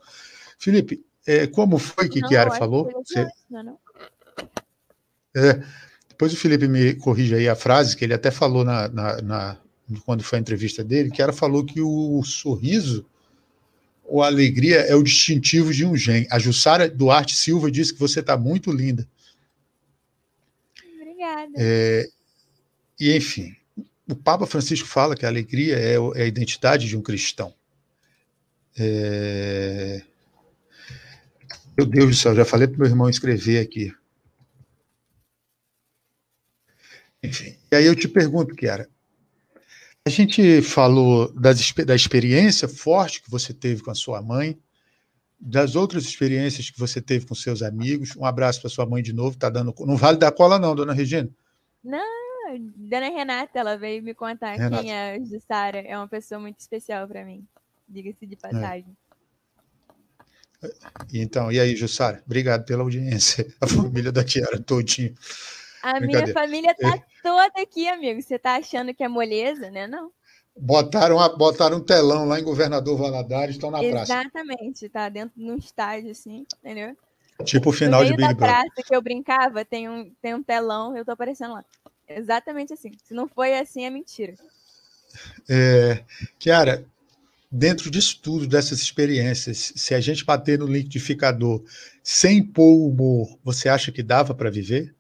[0.57, 2.91] Felipe, é, como foi que não, Kiara falou?
[2.91, 3.27] Você...
[3.49, 3.79] Não, não.
[5.35, 5.63] É,
[6.09, 9.57] depois o Felipe me corrige aí a frase que ele até falou na, na, na
[10.05, 13.05] quando foi a entrevista dele, que ela falou que o sorriso
[14.21, 16.27] a alegria é o distintivo de um gen.
[16.31, 19.07] A Jussara Duarte Silva disse que você está muito linda.
[20.95, 21.51] Obrigada.
[21.55, 22.09] É,
[22.99, 23.55] e, enfim,
[24.09, 27.53] o Papa Francisco fala que a alegria é, é a identidade de um cristão.
[28.77, 30.01] É...
[31.77, 33.93] Meu Deus do céu, já falei para meu irmão escrever aqui.
[37.21, 38.89] Enfim, e aí eu te pergunto, Kiara,
[40.09, 44.59] a gente falou das, da experiência forte que você teve com a sua mãe,
[45.39, 48.15] das outras experiências que você teve com seus amigos.
[48.15, 49.37] Um abraço para sua mãe de novo.
[49.37, 51.29] Tá dando, não vale dar cola, não, dona Regina?
[51.83, 54.81] Não, dona Renata, ela veio me contar Renata.
[54.81, 55.77] quem é a Jussara.
[55.77, 57.45] É uma pessoa muito especial para mim,
[57.87, 58.97] diga-se de passagem.
[60.63, 60.69] É.
[61.13, 62.23] Então, e aí, Jussara?
[62.25, 63.45] Obrigado pela audiência.
[63.61, 65.13] A família da Tiara todinho.
[65.83, 67.03] A minha família tá é.
[67.21, 68.21] Toda aqui, amigo.
[68.21, 69.87] Você tá achando que é moleza, né?
[69.87, 70.11] Não.
[70.57, 74.21] Botaram, botaram um telão lá em Governador Valadares, estão na Exatamente, praça.
[74.21, 76.97] Exatamente, tá dentro de um estádio, assim, entendeu?
[77.45, 78.39] Tipo o final de Big Brother.
[78.39, 81.63] Na praça que eu brincava, tem um, tem um telão, eu tô aparecendo lá.
[82.07, 82.91] Exatamente assim.
[83.03, 84.35] Se não foi assim, é mentira.
[85.47, 86.03] É,
[86.37, 86.85] Kiara,
[87.49, 91.63] dentro disso tudo, dessas experiências, se a gente bater no liquidificador
[92.03, 94.93] sem pôr o humor, você acha que dava para viver?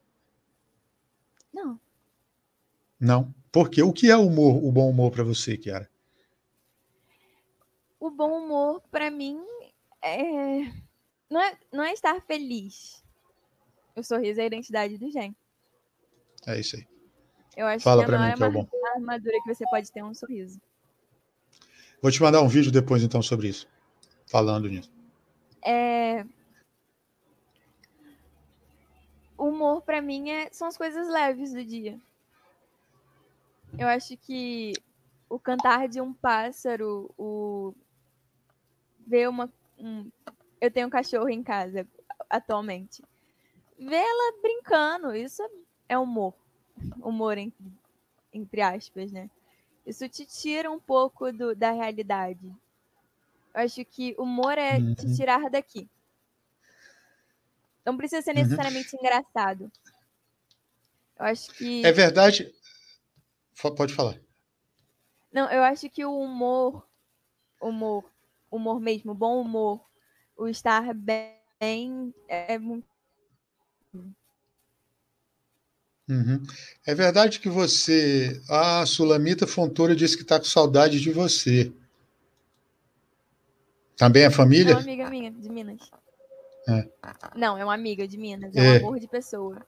[2.99, 3.33] Não.
[3.51, 5.89] Porque o que é o humor, o bom humor para você, Kiara?
[7.99, 9.41] O bom humor para mim
[10.01, 10.71] é...
[11.29, 13.03] Não, é não é estar feliz.
[13.95, 15.35] O sorriso é a identidade do Gen.
[16.45, 16.87] É isso aí.
[17.57, 18.69] Eu acho Fala que a pra mim maior que é bom.
[18.95, 20.61] armadura que você pode ter é um sorriso.
[22.01, 23.67] Vou te mandar um vídeo depois, então, sobre isso.
[24.27, 24.91] Falando nisso.
[25.65, 26.25] É...
[29.37, 30.49] O humor, pra mim, é...
[30.51, 31.99] são as coisas leves do dia.
[33.77, 34.73] Eu acho que
[35.29, 37.73] o cantar de um pássaro, o
[39.07, 39.51] ver uma.
[39.77, 40.09] Um...
[40.61, 41.87] Eu tenho um cachorro em casa
[42.29, 43.01] atualmente.
[43.77, 45.41] Ver ela brincando, isso
[45.87, 46.33] é humor.
[47.01, 47.71] Humor entre,
[48.33, 49.29] entre aspas, né?
[49.85, 52.45] Isso te tira um pouco do, da realidade.
[53.55, 54.93] Eu acho que humor é Uhum.
[54.93, 55.89] te tirar daqui.
[57.85, 58.41] Não precisa ser Uhum.
[58.41, 59.71] necessariamente engraçado.
[61.17, 61.81] Eu acho que.
[61.83, 62.53] É verdade.
[63.61, 64.19] Pode falar.
[65.31, 66.83] Não, eu acho que o humor,
[67.61, 68.05] humor,
[68.49, 69.81] humor mesmo, bom humor,
[70.35, 72.87] o estar bem é muito.
[76.07, 76.41] Uhum.
[76.87, 78.41] É verdade que você.
[78.49, 81.71] A Sulamita Fontoura disse que está com saudade de você.
[83.95, 84.73] Também é É família?
[84.75, 85.91] uma amiga minha de Minas.
[86.67, 86.87] É.
[87.35, 88.73] Não, é uma amiga de Minas, é, É.
[88.73, 89.61] um amor de pessoa.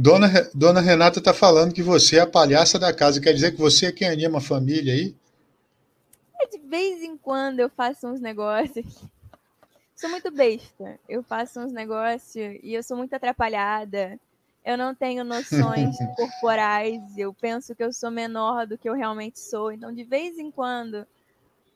[0.00, 3.20] Dona, Dona Renata está falando que você é a palhaça da casa.
[3.20, 5.12] Quer dizer que você é quem anima a família aí?
[6.40, 9.02] É, de vez em quando eu faço uns negócios.
[9.96, 11.00] Sou muito besta.
[11.08, 14.16] Eu faço uns negócios e eu sou muito atrapalhada.
[14.64, 17.02] Eu não tenho noções corporais.
[17.18, 19.72] Eu penso que eu sou menor do que eu realmente sou.
[19.72, 21.04] Então, de vez em quando,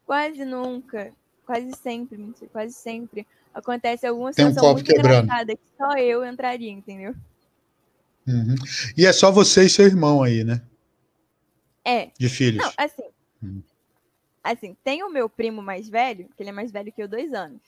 [0.07, 1.12] quase nunca,
[1.45, 5.25] quase sempre, quase sempre, acontece alguma Tem um situação muito quebrando.
[5.25, 7.16] engraçada que só eu entraria, entendeu?
[8.27, 8.55] Uhum.
[8.97, 10.62] E é só você e seu irmão aí, né?
[11.85, 12.64] É, De filhos.
[12.64, 13.03] Não, assim.
[13.43, 13.62] Hum.
[14.43, 17.33] Assim, tem o meu primo mais velho, que ele é mais velho que eu dois
[17.33, 17.61] anos.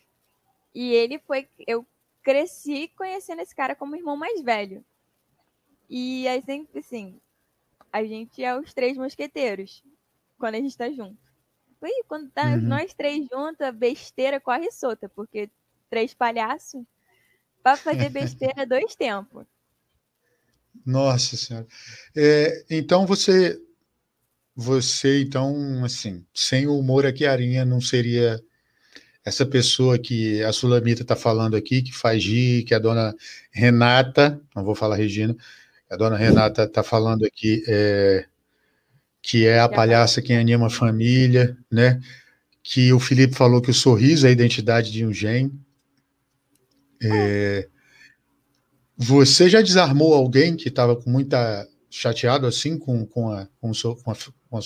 [0.75, 1.49] E ele foi.
[1.67, 1.87] Eu
[2.23, 4.85] cresci conhecendo esse cara como irmão mais velho.
[5.89, 7.21] E sempre assim,
[7.93, 9.85] a gente é os três mosqueteiros
[10.39, 11.19] quando a gente tá junto.
[11.83, 12.63] E quando tá Uhum.
[12.63, 15.51] nós três juntos, a besteira corre solta, porque
[15.91, 16.83] três palhaços,
[17.63, 19.47] pra fazer besteira dois tempos.
[20.85, 21.66] Nossa Senhora.
[22.16, 23.61] É, então você.
[24.57, 28.41] Você, então, assim, sem o humor aqui, Arinha não seria
[29.24, 33.14] essa pessoa que a Sulamita está falando aqui, que faz rir, que a dona
[33.53, 35.37] Renata, não vou falar Regina,
[35.91, 38.26] a dona Renata está falando aqui, é,
[39.22, 42.01] que é a Que é a palhaça quem anima a família, né?
[42.62, 45.53] Que o Felipe falou que o sorriso é a identidade de um gênio.
[47.03, 47.68] É,
[48.97, 54.11] você já desarmou alguém que estava com muita chateado assim com, com a com com
[54.11, 54.14] a,
[54.51, 54.61] com a,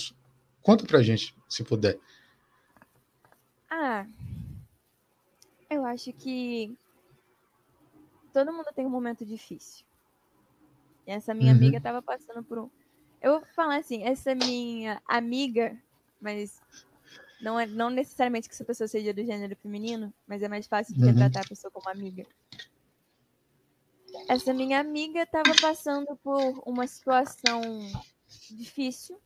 [0.61, 1.99] conta pra gente se puder
[3.69, 4.05] Ah,
[5.69, 6.75] eu acho que
[8.33, 9.85] todo mundo tem um momento difícil.
[11.05, 11.57] E essa minha Uhum.
[11.57, 12.69] amiga tava passando por um.
[13.21, 15.77] Eu vou falar assim, essa minha amiga,
[16.21, 16.61] mas
[17.41, 20.93] não é não necessariamente que essa pessoa seja do gênero feminino, mas é mais fácil
[20.95, 21.07] de Uhum.
[21.07, 22.25] retratar a pessoa como amiga.
[24.27, 27.61] Essa minha amiga tava passando por uma situação
[28.49, 29.19] difícil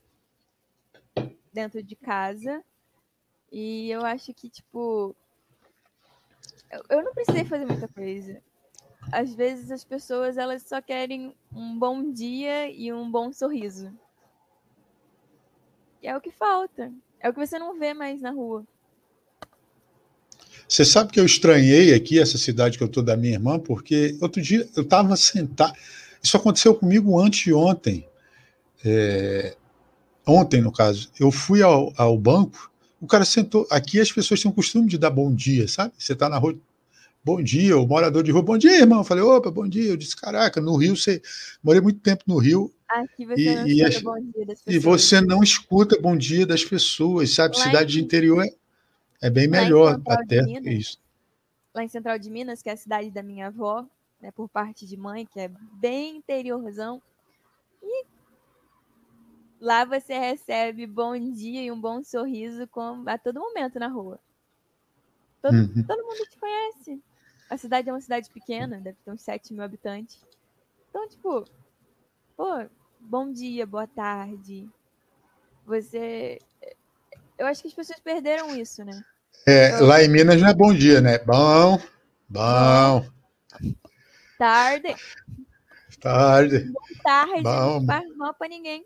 [1.51, 2.63] dentro de casa.
[3.51, 5.15] E eu acho que, tipo.
[6.89, 8.41] Eu não precisei fazer muita coisa.
[9.11, 13.93] Às vezes as pessoas elas só querem um bom dia e um bom sorriso.
[16.01, 16.91] E é o que falta.
[17.19, 18.65] É o que você não vê mais na rua.
[20.67, 24.17] Você sabe que eu estranhei aqui essa cidade que eu tô da minha irmã, porque
[24.21, 25.73] outro dia eu estava sentado.
[26.21, 28.07] Isso aconteceu comigo anteontem.
[28.83, 29.55] É,
[30.25, 31.09] ontem, no caso.
[31.19, 33.67] Eu fui ao, ao banco, o cara sentou.
[33.69, 35.93] Aqui as pessoas têm o costume de dar bom dia, sabe?
[35.97, 36.55] Você está na rua,
[37.23, 38.99] bom dia, o morador de rua, bom dia, irmão.
[38.99, 39.89] Eu falei, opa, bom dia.
[39.89, 41.21] Eu disse, caraca, no Rio, você.
[41.61, 44.63] Morei muito tempo no Rio Aqui você E- não e escuta bom dia das e
[44.65, 44.83] pessoas.
[44.83, 47.57] você não escuta bom dia das pessoas, sabe?
[47.57, 48.53] Lá Cidade de interior é,
[49.23, 51.01] é bem lá melhor até Minas, isso.
[51.73, 53.87] Lá em Central de Minas, que é a cidade da minha avó,
[54.19, 57.01] né, por parte de mãe, que é bem interiorzão.
[57.81, 58.05] E
[59.61, 64.19] lá você recebe bom dia e um bom sorriso com, a todo momento na rua.
[65.41, 65.83] Todo, Uhum.
[65.87, 67.01] todo mundo te conhece.
[67.49, 70.21] A cidade é uma cidade pequena, deve ter uns 7 mil habitantes.
[70.89, 71.45] Então, tipo,
[72.35, 72.69] pô,
[72.99, 74.69] bom dia, boa tarde.
[75.65, 76.39] Você.
[77.37, 79.03] Eu acho que as pessoas perderam isso, né?
[79.45, 81.19] É, lá em Minas não é bom dia, né?
[81.19, 81.77] Bom,
[82.29, 83.05] bom,
[84.37, 84.95] Tarde,
[85.99, 86.73] tarde,
[87.03, 87.79] tarde, Bom.
[87.79, 88.85] não faz mal pra ninguém.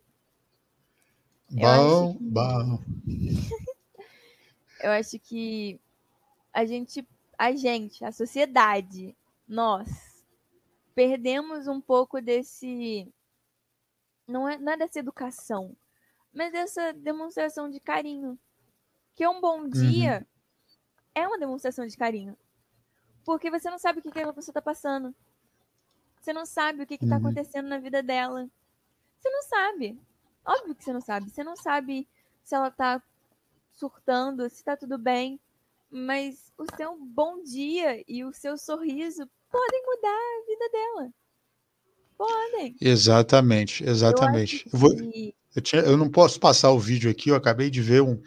[1.51, 2.79] Bom, que- bom.
[4.81, 5.79] Eu acho que
[6.53, 9.15] a gente, a gente, a sociedade,
[9.47, 9.87] nós,
[10.93, 13.11] perdemos um pouco desse.
[14.27, 15.75] Não é, não é dessa educação,
[16.33, 18.37] mas dessa demonstração de carinho.
[19.15, 20.36] Que um bom dia uhum.
[21.17, 22.37] É uma demonstração de carinho.
[23.25, 25.13] Porque você não sabe o que aquela pessoa está passando.
[26.21, 27.25] Você não sabe o que está uhum.
[27.25, 28.47] acontecendo na vida dela.
[29.19, 29.99] Você não sabe.
[30.45, 31.29] Óbvio que você não sabe.
[31.29, 32.07] Você não sabe
[32.43, 33.01] se ela está
[33.73, 35.39] surtando, se está tudo bem.
[35.89, 41.13] Mas o seu bom dia e o seu sorriso podem mudar a vida dela.
[42.17, 42.75] Podem.
[42.79, 44.69] Exatamente, exatamente.
[44.71, 44.91] Eu, vou,
[45.55, 48.21] eu, tinha, eu, não posso passar o vídeo aqui, eu acabei de ver um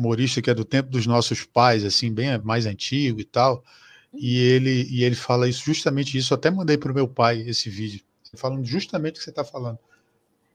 [0.00, 3.62] humorista que é do tempo dos nossos pais, assim, bem mais antigo e tal.
[4.12, 4.56] E uhum.
[4.56, 6.32] ele, e ele fala isso, justamente isso.
[6.32, 8.00] Eu até mandei para o meu pai esse vídeo,
[8.34, 9.78] falando justamente o que você está falando,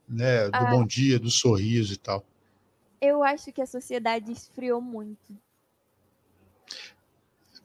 [0.09, 0.49] né?
[0.49, 2.25] Do ah, bom dia, do sorriso e tal.
[2.99, 5.37] Eu acho que a sociedade esfriou muito.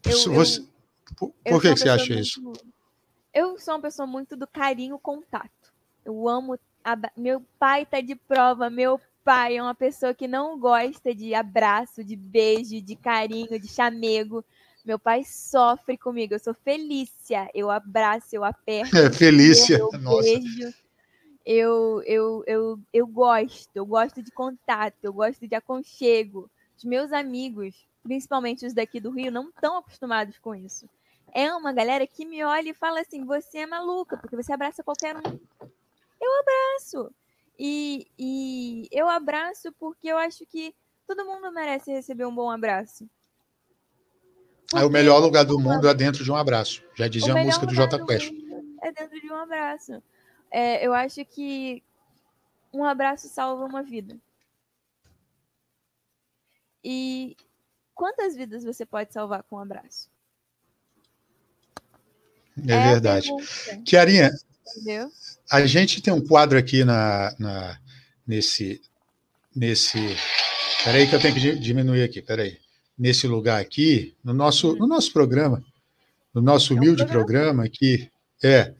[0.04, 0.66] Eu, você, eu,
[1.16, 2.52] por, que, que você acha muito, isso?
[3.32, 5.72] Eu sou uma pessoa muito do carinho contato.
[6.04, 6.58] Eu amo.
[7.16, 8.70] Meu pai tá de prova.
[8.70, 9.00] Meu
[9.30, 14.44] pai é uma pessoa que não gosta de abraço, de beijo, de carinho, de chamego.
[14.84, 16.34] Meu pai sofre comigo.
[16.34, 17.48] Eu sou Felícia.
[17.54, 18.96] Eu abraço, eu aperto.
[18.96, 19.78] É, Felícia.
[19.78, 20.22] Eu Nossa.
[20.22, 20.74] beijo.
[21.46, 23.70] Eu, eu, eu, eu gosto.
[23.72, 24.96] Eu gosto de contato.
[25.00, 26.50] Eu gosto de aconchego.
[26.76, 30.88] Os meus amigos, principalmente os daqui do Rio, não estão acostumados com isso
[31.32, 34.82] é uma galera que me olha e fala assim: você é maluca, porque você abraça
[34.82, 35.38] qualquer um.
[36.20, 37.14] Eu abraço.
[37.62, 40.74] E, e eu abraço porque eu acho que
[41.06, 43.06] todo mundo merece receber um bom abraço.
[44.70, 46.82] Porque o melhor lugar do mundo é dentro de um abraço.
[46.94, 48.32] Já dizia a música do J Quest.
[48.82, 50.02] É dentro de um abraço.
[50.50, 51.82] É, eu acho que
[52.72, 54.16] um abraço salva uma vida.
[56.82, 57.36] E
[57.94, 60.10] quantas vidas você pode salvar com um abraço?
[62.66, 63.28] É, é verdade.
[63.84, 64.30] Kiarinha,
[65.50, 67.78] a gente tem um quadro aqui na, na,
[68.26, 68.80] nesse.
[69.54, 69.98] nesse
[70.84, 72.56] Peraí, que eu tenho que diminuir aqui, peraí.
[72.98, 75.62] Nesse lugar aqui, no nosso, no nosso programa,
[76.34, 77.64] no nosso humilde é um programa.
[77.64, 78.10] programa que
[78.42, 78.72] é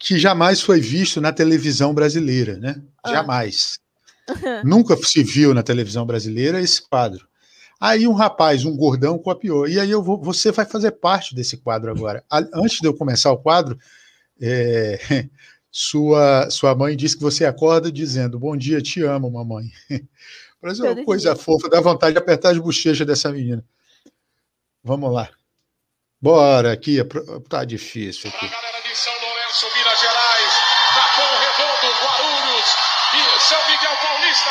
[0.00, 2.80] que jamais foi visto na televisão brasileira, né?
[3.02, 3.10] Ah.
[3.10, 3.78] Jamais.
[4.64, 7.28] Nunca se viu na televisão brasileira esse quadro.
[7.78, 9.68] Aí um rapaz, um gordão, copiou.
[9.68, 12.24] E aí eu vou, você vai fazer parte desse quadro agora.
[12.30, 13.78] Antes de eu começar o quadro,
[14.40, 14.98] é,
[15.70, 19.70] sua, sua mãe disse que você acorda dizendo: Bom dia, te amo, mamãe.
[20.60, 23.64] Parece uma coisa fofa, dá vontade de apertar as bochechas dessa menina.
[24.84, 25.30] Vamos lá.
[26.20, 26.98] Bora aqui,
[27.48, 28.44] tá difícil aqui.
[28.44, 30.52] A galera de São Lourenço, Minas Gerais,
[30.92, 32.66] Capão Redondo, Guarulhos
[33.14, 34.50] e São Miguel Paulista,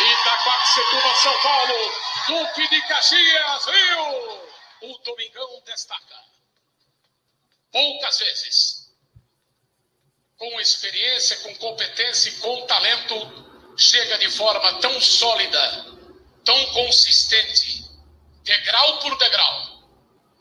[0.00, 1.92] Itaquaquecetuba, São Paulo,
[2.26, 4.54] Duque de Caxias, Rio.
[4.90, 6.16] O Domingão destaca.
[7.70, 8.73] Poucas vezes,
[10.38, 15.86] com experiência, com competência e com talento, chega de forma tão sólida,
[16.44, 17.84] tão consistente,
[18.42, 19.84] degrau por degrau,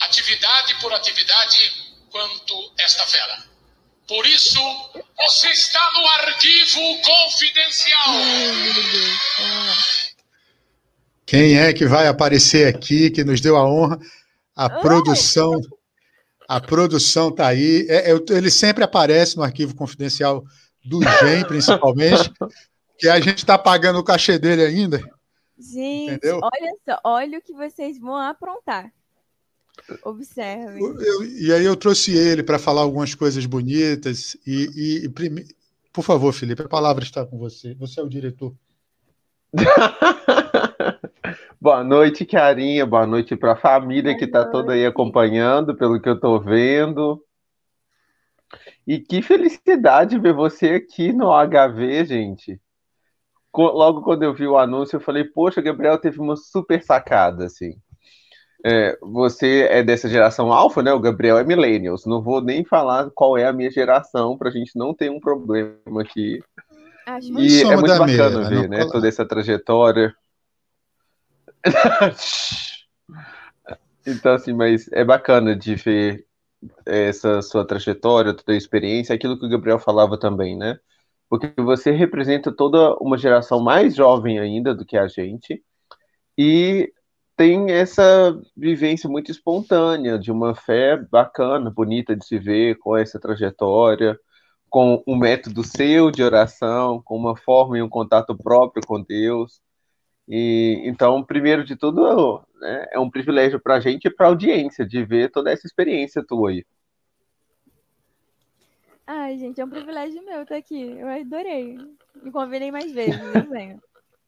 [0.01, 3.43] atividade por atividade, quanto esta fera.
[4.07, 4.59] Por isso,
[5.17, 8.13] você está no arquivo confidencial.
[11.25, 13.97] Quem é que vai aparecer aqui, que nos deu a honra?
[14.55, 15.53] A produção.
[16.47, 17.85] A produção está aí.
[17.89, 20.43] É, é, ele sempre aparece no arquivo confidencial
[20.83, 22.31] do GEM, principalmente,
[22.97, 25.01] que a gente está pagando o cachê dele ainda.
[25.57, 26.39] Gente, entendeu?
[26.41, 28.91] olha só, olha o que vocês vão aprontar.
[30.03, 30.79] Observe.
[31.39, 34.37] e aí eu trouxe ele para falar algumas coisas bonitas.
[34.45, 35.45] E, e, e prime...
[35.91, 37.73] por favor, Felipe, a palavra está com você.
[37.75, 38.53] Você é o diretor.
[41.63, 42.85] Boa noite, Carinha.
[42.85, 47.23] Boa noite para a família que está toda aí acompanhando, pelo que eu estou vendo.
[48.85, 52.59] E que felicidade ver você aqui no HV, gente.
[53.55, 57.77] Logo quando eu vi o anúncio, eu falei, poxa, Gabriel teve uma super sacada, assim.
[58.65, 60.91] É, você é dessa geração alfa, né?
[60.91, 62.05] O Gabriel é millennials.
[62.05, 65.19] Não vou nem falar qual é a minha geração para a gente não ter um
[65.21, 66.43] problema aqui.
[67.07, 68.85] Acho e é muito bacana ver, né?
[68.91, 70.13] Toda essa trajetória.
[74.05, 76.25] então, assim, mas é bacana de ver
[76.85, 80.79] essa sua trajetória, toda a experiência, aquilo que o Gabriel falava também, né?
[81.29, 85.63] Porque você representa toda uma geração mais jovem ainda do que a gente
[86.37, 86.91] e
[87.35, 93.19] tem essa vivência muito espontânea, de uma fé bacana, bonita de se ver, com essa
[93.19, 94.19] trajetória,
[94.69, 99.61] com um método seu de oração, com uma forma e um contato próprio com Deus.
[100.35, 104.29] E então, primeiro de tudo, né, é um privilégio para a gente e para a
[104.29, 106.65] audiência de ver toda essa experiência tua aí.
[109.05, 110.97] Ai, gente, é um privilégio meu estar aqui.
[110.97, 111.77] Eu adorei.
[112.23, 113.79] Me convidem mais vezes, eu venho.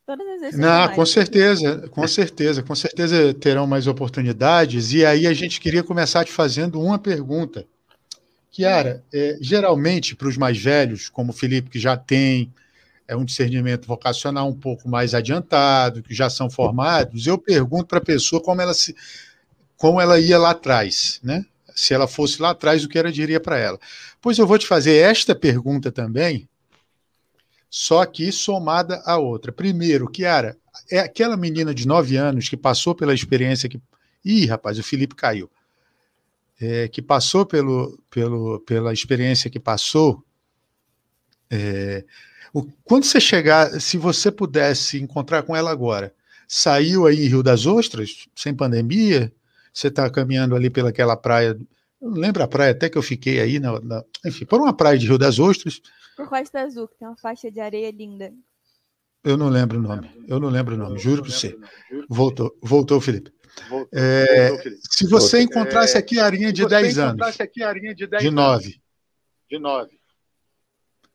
[0.06, 0.60] Todas as vezes.
[0.60, 4.93] Não, com certeza, com certeza, com certeza terão mais oportunidades.
[4.93, 7.66] E aí a gente queria começar te fazendo uma pergunta.
[8.51, 12.53] Kiara, é, geralmente para os mais velhos, como o Felipe, que já tem
[13.08, 17.99] é, um discernimento vocacional um pouco mais adiantado, que já são formados, eu pergunto para
[17.99, 18.95] a pessoa como ela se
[19.78, 21.45] como ela ia lá atrás, né?
[21.76, 23.78] Se ela fosse lá atrás, o que ela diria para ela?
[24.22, 26.47] Pois eu vou te fazer esta pergunta também,
[27.70, 29.51] só que somada a outra.
[29.51, 30.58] Primeiro, Kiara,
[30.89, 33.80] é aquela menina de 9 anos que passou pela experiência que.
[34.24, 35.49] Ih, rapaz, o Felipe caiu.
[36.60, 40.24] É, que passou pelo, pelo, pela experiência que passou.
[41.51, 42.06] É,
[42.56, 46.14] o, quando você chegar, se você pudesse encontrar com ela agora,
[46.47, 49.32] saiu aí em Rio das Ostras, sem pandemia,
[49.74, 51.60] você está caminhando ali pelaquela praia.
[52.01, 55.06] Lembra a praia até que eu fiquei aí, na, na, enfim, por uma praia de
[55.06, 55.82] Rio das Ostras,
[56.16, 58.32] por Costa Azul, que tem uma faixa de areia linda.
[59.22, 60.10] Eu não lembro o nome.
[60.28, 61.58] Eu não lembro o nome, juro para você.
[62.08, 63.34] Voltou, voltou, Felipe.
[63.93, 64.49] É,
[64.89, 67.38] se você encontrasse aqui a arinha de 10 anos,
[68.20, 68.82] de 9,
[69.49, 69.95] de 9,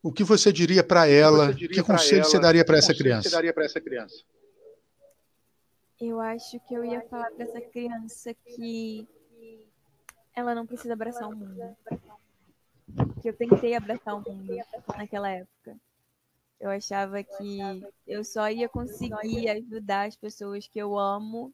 [0.02, 1.52] o que você diria para ela?
[1.54, 3.44] Que conselho você daria para essa criança?
[6.00, 9.06] Eu acho que eu ia falar para essa criança que
[10.34, 11.76] ela não precisa abraçar o mundo
[13.20, 14.56] que eu tentei abraçar o mundo
[14.96, 15.76] naquela época.
[16.58, 17.58] Eu achava que
[18.06, 21.52] eu só ia conseguir ajudar as pessoas que eu amo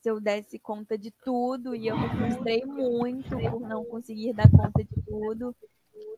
[0.00, 4.50] se eu desse conta de tudo, e eu me frustrei muito por não conseguir dar
[4.50, 5.54] conta de tudo.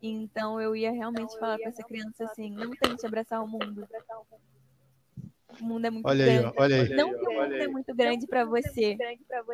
[0.02, 3.86] Então eu ia realmente falar para essa criança assim: não tente abraçar o mundo.
[5.60, 6.46] O mundo é muito olha grande.
[6.46, 6.88] Aí, olha aí.
[6.88, 8.96] Não que o mundo é muito grande para você,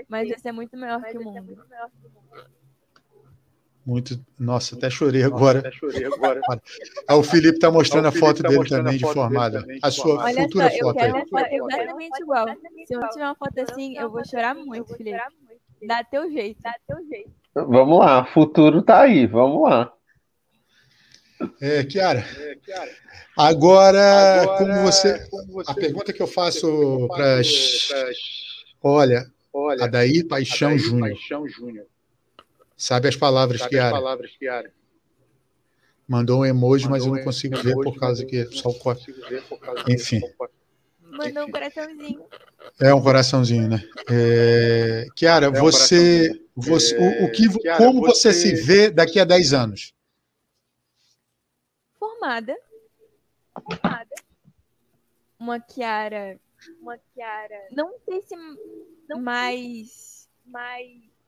[0.09, 1.59] mas você é muito maior que o mundo.
[3.84, 4.20] Muito.
[4.38, 5.61] Nossa, até chorei agora.
[5.61, 6.40] Até chorei agora.
[7.09, 9.64] ah, o Felipe está mostrando a foto tá dele também de formada.
[9.82, 10.86] A sua Olha futura só, foto.
[10.88, 12.46] Eu quero uma foto exatamente igual.
[12.86, 15.18] Se eu tiver uma foto assim, eu vou chorar muito, Felipe.
[15.86, 16.61] Dá teu jeito.
[16.62, 17.30] Dá teu jeito.
[17.55, 19.92] Vamos lá, futuro tá aí, vamos lá.
[21.61, 22.24] É, Kiara.
[22.39, 22.91] É, Kiara.
[23.36, 27.89] Agora, Agora como, você, como, você, A pergunta que eu faço para as.
[28.82, 31.16] Olha, olha, Adair Paixão Júnior.
[32.76, 33.97] Sabe as palavras, Sabe Kiara?
[33.97, 34.72] As palavras, Kiara.
[36.07, 39.14] Mandou um emoji, Mandou mas eu não consigo ver por causa que só o corte.
[39.89, 40.20] Enfim.
[41.03, 42.24] Mandou um coraçãozinho.
[42.80, 43.84] É um coraçãozinho, né?
[44.11, 45.07] É...
[45.14, 46.99] Kiara, é um você, você é...
[46.99, 48.32] o, o, que, Kiara, como você...
[48.32, 48.57] você...
[48.57, 49.97] se vê daqui a 10 anos?
[51.99, 52.57] Formada.
[53.53, 54.14] Formada.
[55.38, 56.40] Uma Kiara.
[56.80, 57.68] Uma Kiara.
[57.70, 58.36] Não sei se
[59.09, 60.28] não mais.
[60.44, 61.18] Mais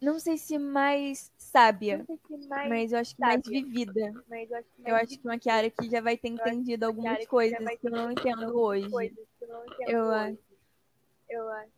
[0.00, 3.36] não sei se mais sábia, se mais mas eu acho que sábia.
[3.36, 4.24] mais vivida.
[4.28, 7.26] Mas eu acho que, eu acho que uma Kiara que já vai ter entendido algumas
[7.26, 8.88] coisas que, eu não entendo hoje.
[9.88, 10.38] Eu acho.
[11.28, 11.72] Eu acho.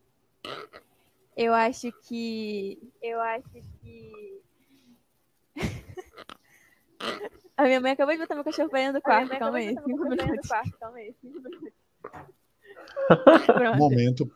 [1.35, 2.93] Eu acho que.
[3.01, 3.49] Eu acho
[3.81, 4.43] que.
[7.57, 9.39] A minha mãe acabou de botar meu cachorro pra dentro do quarto.
[9.39, 9.75] Calma aí.
[9.75, 9.89] Calma.
[9.89, 10.51] Cinco minutos.
[13.77, 14.33] momento,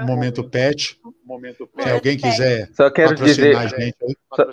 [0.00, 1.00] momento pet.
[1.24, 1.84] Momento pet.
[1.84, 3.96] Se alguém quiser só quero dizer, a gente,
[4.34, 4.50] só,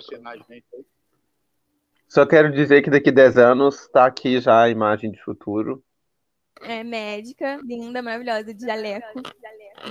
[2.08, 5.82] só quero dizer que daqui a 10 anos está aqui já a imagem de futuro.
[6.62, 9.20] É médica, linda, maravilhosa, de jaleco,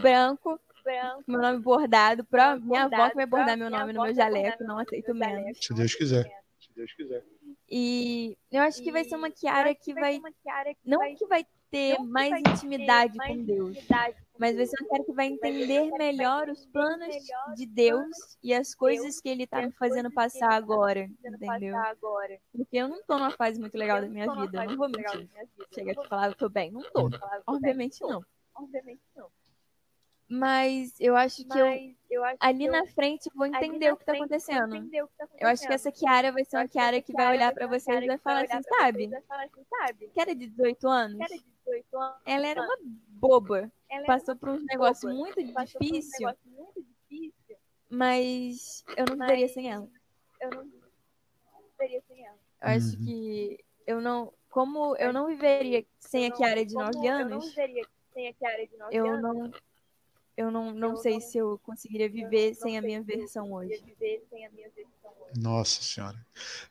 [0.02, 2.24] branco, branco, meu nome bordado.
[2.24, 5.58] Pro, minha avó que vai bordar meu nome no meu jaleco, não aceito menos.
[5.62, 6.24] Se Deus quiser.
[6.60, 7.24] Se Deus quiser.
[7.70, 10.22] E eu acho que vai ser uma Kiara que vai.
[10.86, 13.78] Não que vai ter mais intimidade com Deus,
[14.38, 17.16] mas vai ser uma Kiara que vai entender melhor os planos
[17.56, 21.76] de Deus e as coisas que Ele está me fazendo passar agora, entendeu?
[22.52, 25.28] Porque eu não estou numa fase muito legal da minha vida, não vou mentir.
[25.74, 26.72] Chega aqui e falar, eu tô bem.
[26.72, 27.10] Não tô.
[27.48, 28.24] Obviamente não.
[28.56, 29.28] Obviamente não.
[30.34, 31.68] Mas eu acho que eu,
[32.10, 34.90] eu acho ali que na frente vou entender o que está acontecendo.
[35.40, 38.08] Eu acho que essa Kiara vai ser uma Kiara que vai olhar para vocês e
[38.08, 39.12] vai falar assim, sabe?
[40.12, 41.20] Que era de 18 anos.
[42.26, 42.78] Ela era uma
[43.10, 43.72] boba.
[44.08, 46.28] Passou por um negócio muito difícil.
[47.88, 49.88] Mas eu não viveria sem ela.
[50.42, 50.64] Eu não
[51.78, 52.40] viveria sem ela.
[52.60, 53.06] Eu acho uhum.
[53.06, 54.34] que eu não.
[54.50, 57.94] Como eu não viveria sem a Kiara de 9 anos, eu não
[58.92, 59.52] eu não,
[60.38, 63.84] não eu sei não, se eu conseguiria viver sem a minha versão hoje.
[65.36, 66.18] Nossa senhora.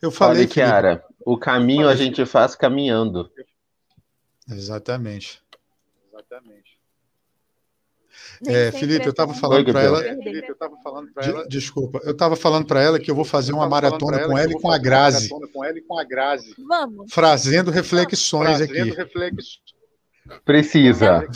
[0.01, 3.31] Eu falei, que Kiara, o caminho a gente faz caminhando.
[4.49, 5.41] Exatamente.
[6.09, 6.73] Exatamente.
[8.47, 10.03] É, Felipe, eu estava falando para ela.
[10.03, 11.49] Felipe, eu estava falando ela.
[11.49, 14.61] Desculpa, eu estava falando para ela que eu vou fazer uma maratona com ela e
[14.61, 15.29] com a Grazi.
[15.29, 16.55] Com ela e com a Grazi.
[16.59, 17.13] Vamos.
[17.13, 18.93] Fazendo reflexões aqui.
[20.45, 21.27] Precisa.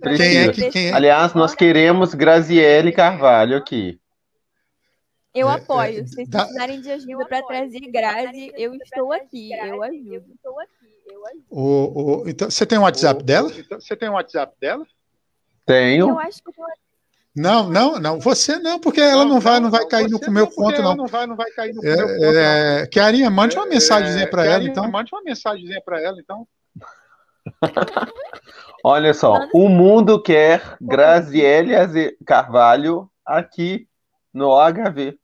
[0.00, 0.28] Precisa.
[0.28, 0.92] Quem é que, quem é?
[0.92, 4.00] Aliás, nós queremos Graziele Carvalho aqui.
[5.34, 6.00] Eu é, apoio.
[6.00, 9.52] É, Se vocês precisarem de ajuda para trazer Grazi, eu estou aqui.
[9.52, 10.34] Eu ajudo.
[11.50, 13.52] O, o, então, você tem um WhatsApp o, dela?
[13.56, 14.86] Então, você tem um WhatsApp dela?
[15.64, 16.08] Tenho.
[16.08, 16.52] Eu acho que
[17.36, 18.18] não, não, não.
[18.18, 20.96] Você não, porque ela não, não vai, não vai não, cair no meu conto, não.
[20.96, 22.38] Não vai, não vai cair no é, meu conto.
[22.38, 24.90] É, Kiarinha, mande uma mensagenzinha para ela, então.
[24.90, 26.48] Mande uma mensagenzinha para ela, então.
[28.88, 31.72] Olha só, o mundo quer Graziele
[32.24, 33.88] Carvalho aqui
[34.32, 35.18] no OHV.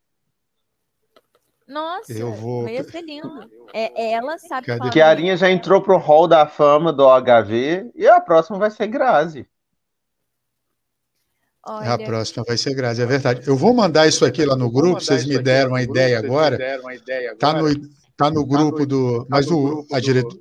[1.68, 2.68] Nossa, eu vou...
[2.68, 3.48] ia ser lindo.
[3.72, 4.90] É, ela sabe Cadê?
[4.90, 8.68] Que a Arinha já entrou pro hall da fama do OHV e a próxima vai
[8.68, 9.48] ser Grazi.
[11.64, 11.92] Olha...
[11.92, 13.46] A próxima vai ser Grazi, é verdade.
[13.46, 16.58] Eu vou mandar isso aqui lá no grupo, vocês me deram uma ideia agora.
[17.38, 17.68] Tá no,
[18.22, 19.26] tá no grupo do.
[19.28, 20.38] Mas o, a diretor.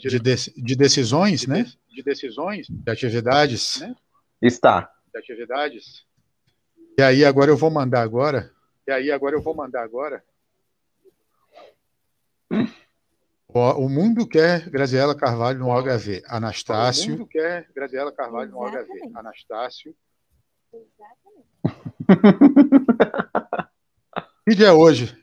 [0.00, 1.64] De, de decisões, né?
[1.90, 2.66] De decisões.
[2.68, 3.80] De atividades.
[3.80, 3.96] Né?
[4.42, 4.92] Está.
[5.12, 6.04] De atividades.
[6.98, 8.52] E aí, agora eu vou mandar agora.
[8.86, 10.22] E aí, agora eu vou mandar agora.
[13.50, 16.22] O mundo quer Graziela Carvalho no OHV.
[16.26, 17.14] Anastácio.
[17.14, 19.10] O mundo quer Graziela Carvalho no OHV.
[19.14, 19.96] Anastácio.
[24.46, 25.16] que dia é hoje?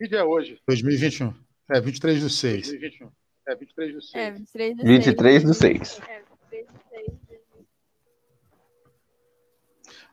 [0.00, 0.58] Que dia é hoje?
[0.66, 1.34] 2021.
[1.70, 2.68] É, 23 do 6.
[2.68, 3.12] 2021.
[3.46, 4.14] É, 23 do 6.
[4.14, 5.04] É, 23 do 6.
[5.04, 6.00] 23 do 6.
[6.08, 6.22] É,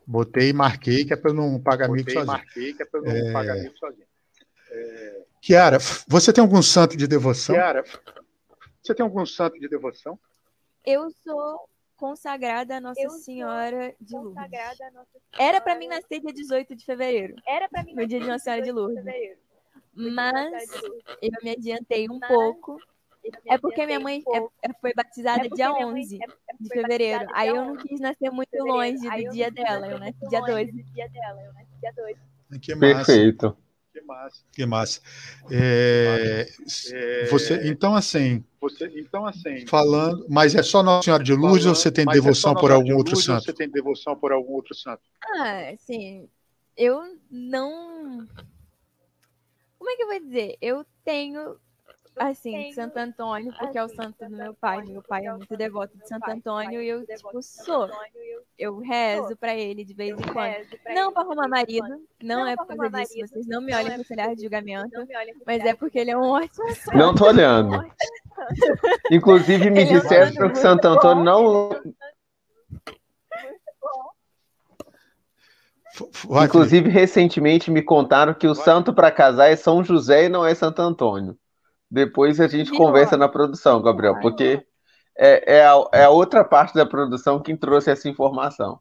[0.05, 2.27] Botei e marquei, que é para eu não pagar Botei mico sozinho.
[2.27, 3.31] marquei, que é para eu não é...
[3.31, 4.07] pagar mico sozinho.
[4.72, 5.26] É...
[5.41, 7.55] Kiara, você tem algum santo de devoção?
[7.55, 7.85] Kiara,
[8.84, 10.19] você tem algum santo de devoção?
[10.85, 14.41] Eu sou consagrada a Nossa eu Senhora de Lourdes.
[15.39, 17.35] Era para mim nascer dia 18 de fevereiro.
[17.47, 19.05] Era para mim no dia de Nossa Senhora de Lourdes.
[19.98, 20.69] Mas
[21.22, 22.80] eu me adiantei um pouco
[23.45, 26.19] é porque minha mãe é, é, foi batizada é dia 11
[26.60, 27.26] de fevereiro.
[27.34, 29.88] Aí eu não quis nascer muito longe do dia dela.
[29.88, 30.41] Eu nasci dia
[31.91, 32.18] 12.
[32.61, 32.95] Que massa.
[32.95, 33.57] Perfeito.
[33.91, 34.44] Que massa.
[34.53, 35.02] Que massa.
[35.52, 36.48] É,
[37.30, 38.44] você, então, assim.
[38.61, 39.65] Você, então, assim.
[39.68, 42.72] Falando, mas é só Nossa Senhora de Luz falando, ou você tem devoção é por
[42.72, 43.44] algum outro Luz, santo?
[43.44, 45.02] Você tem devoção por algum outro santo?
[45.24, 46.30] Ah, sim.
[46.76, 48.28] Eu não.
[49.88, 50.57] Como é que eu vou dizer?
[50.61, 51.55] Eu tenho
[52.18, 54.81] assim, Santo Antônio, porque é o santo do meu pai.
[54.81, 57.89] Meu pai é muito devoto de Santo Antônio e eu, tipo, sou.
[58.59, 60.93] Eu rezo para ele de vez em quando.
[60.93, 61.88] Não para arrumar marido,
[62.22, 63.34] não é por causa disso.
[63.34, 65.07] Vocês não me olhem com olhar de julgamento,
[65.45, 66.97] mas é porque ele é um ótimo santo.
[66.97, 67.81] Não tô olhando.
[69.09, 71.69] Inclusive, me disseram que Santo Antônio não.
[76.44, 80.53] Inclusive, recentemente me contaram que o santo para casar é São José e não é
[80.53, 81.38] Santo Antônio.
[81.90, 84.61] Depois a gente conversa na produção, Gabriel, porque
[85.18, 88.80] é, é, a, é a outra parte da produção que trouxe essa informação.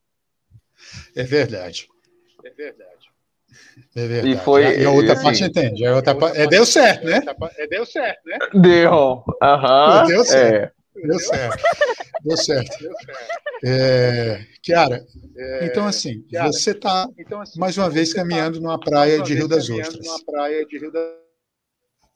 [1.15, 1.89] É verdade.
[2.45, 2.87] É verdade.
[3.95, 4.35] É verdade.
[4.35, 4.81] E foi.
[4.81, 5.87] E a outra assim, parte entende.
[5.87, 7.21] A outra parte, é, deu certo, né?
[7.57, 8.39] É, deu certo, né?
[8.55, 9.25] Deu.
[9.43, 10.07] Aham.
[10.07, 10.75] Deu certo.
[10.97, 11.07] É.
[11.07, 11.63] Deu certo.
[12.23, 12.79] Deu certo.
[12.79, 13.17] Deu certo.
[13.65, 15.07] É, Kiara,
[15.37, 19.23] é, então assim, Chiara, você está então, assim, mais uma vez tá caminhando numa praia
[19.23, 20.07] de Rio das Ostras.
[20.07, 21.27] Numa praia de Rio das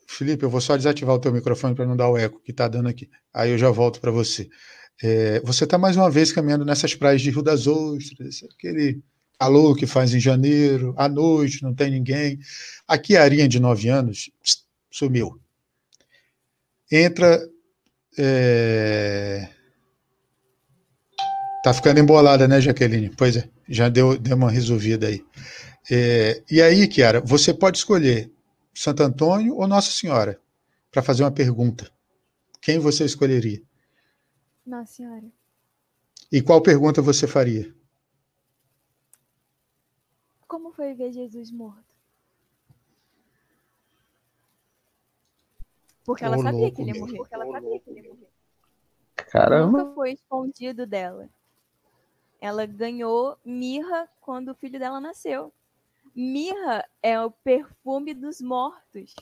[0.07, 2.67] Felipe, eu vou só desativar o teu microfone para não dar o eco que está
[2.67, 3.09] dando aqui.
[3.33, 4.49] Aí eu já volto para você.
[5.03, 9.01] É, você está mais uma vez caminhando nessas praias de Rio das Ostras, aquele
[9.39, 12.39] calor que faz em janeiro, à noite, não tem ninguém.
[12.87, 15.41] Aqui a Arinha de 9 anos pss, sumiu.
[16.91, 17.41] Entra.
[18.19, 19.49] É...
[21.63, 23.11] Tá ficando embolada, né, Jaqueline?
[23.11, 25.25] Pois é, já deu, deu uma resolvida aí.
[25.91, 28.33] É, e aí, Kiara, você pode escolher
[28.73, 30.41] Santo Antônio ou Nossa Senhora?
[30.91, 31.91] Para fazer uma pergunta.
[32.61, 33.63] Quem você escolheria?
[34.65, 35.27] Nossa Senhora.
[36.33, 37.75] E qual pergunta você faria?
[40.49, 41.95] Como foi ver Jesus morto?
[46.05, 47.17] Porque ela sabia que ele ia morrer.
[47.19, 48.29] Porque ela sabia que ele ia morrer.
[49.31, 49.79] Caramba.
[49.79, 51.29] Nunca foi escondido dela.
[52.41, 55.53] Ela ganhou mirra quando o filho dela nasceu.
[56.15, 59.15] Mirra é o perfume dos mortos.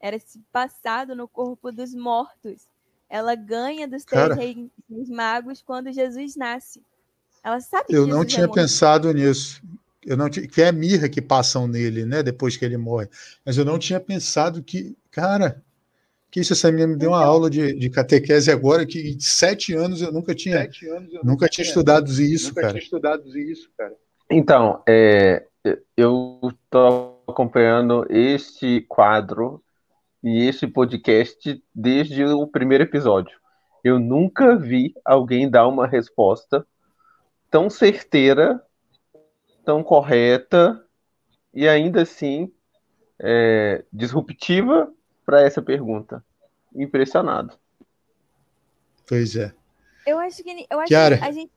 [0.00, 2.66] Era se passado no corpo dos mortos.
[3.08, 6.82] Ela ganha dos três reis magos quando Jesus nasce.
[7.44, 9.62] Ela sabe Eu não tinha pensado nisso.
[10.04, 13.08] Eu não tinha, que é mirra que passam nele, né, depois que ele morre.
[13.44, 15.62] Mas eu não tinha pensado que, cara,
[16.32, 19.74] Que isso, essa menina me deu uma aula de, de catequese agora que de sete
[19.74, 22.72] anos eu nunca tinha, eu nunca tinha estudado isso, nunca cara.
[22.72, 23.94] Tinha estudado isso, cara.
[24.30, 25.46] Então, é,
[25.94, 29.62] eu estou acompanhando este quadro
[30.24, 33.38] e este podcast desde o primeiro episódio.
[33.84, 36.66] Eu nunca vi alguém dar uma resposta
[37.50, 38.58] tão certeira,
[39.66, 40.82] tão correta
[41.52, 42.50] e ainda assim
[43.20, 44.90] é, disruptiva
[45.32, 46.22] para essa pergunta.
[46.74, 47.58] Impressionado.
[49.08, 49.54] Pois é.
[50.06, 51.52] Eu acho que, eu acho que a gente,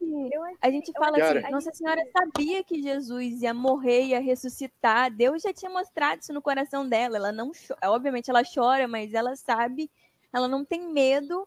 [0.62, 1.40] a gente fala Chiara.
[1.42, 5.12] assim, Nossa Senhora sabia que Jesus ia morrer, ia ressuscitar.
[5.12, 7.18] Deus já tinha mostrado isso no coração dela.
[7.18, 7.52] Ela não,
[7.84, 9.92] obviamente ela chora, mas ela sabe,
[10.32, 11.46] ela não tem medo,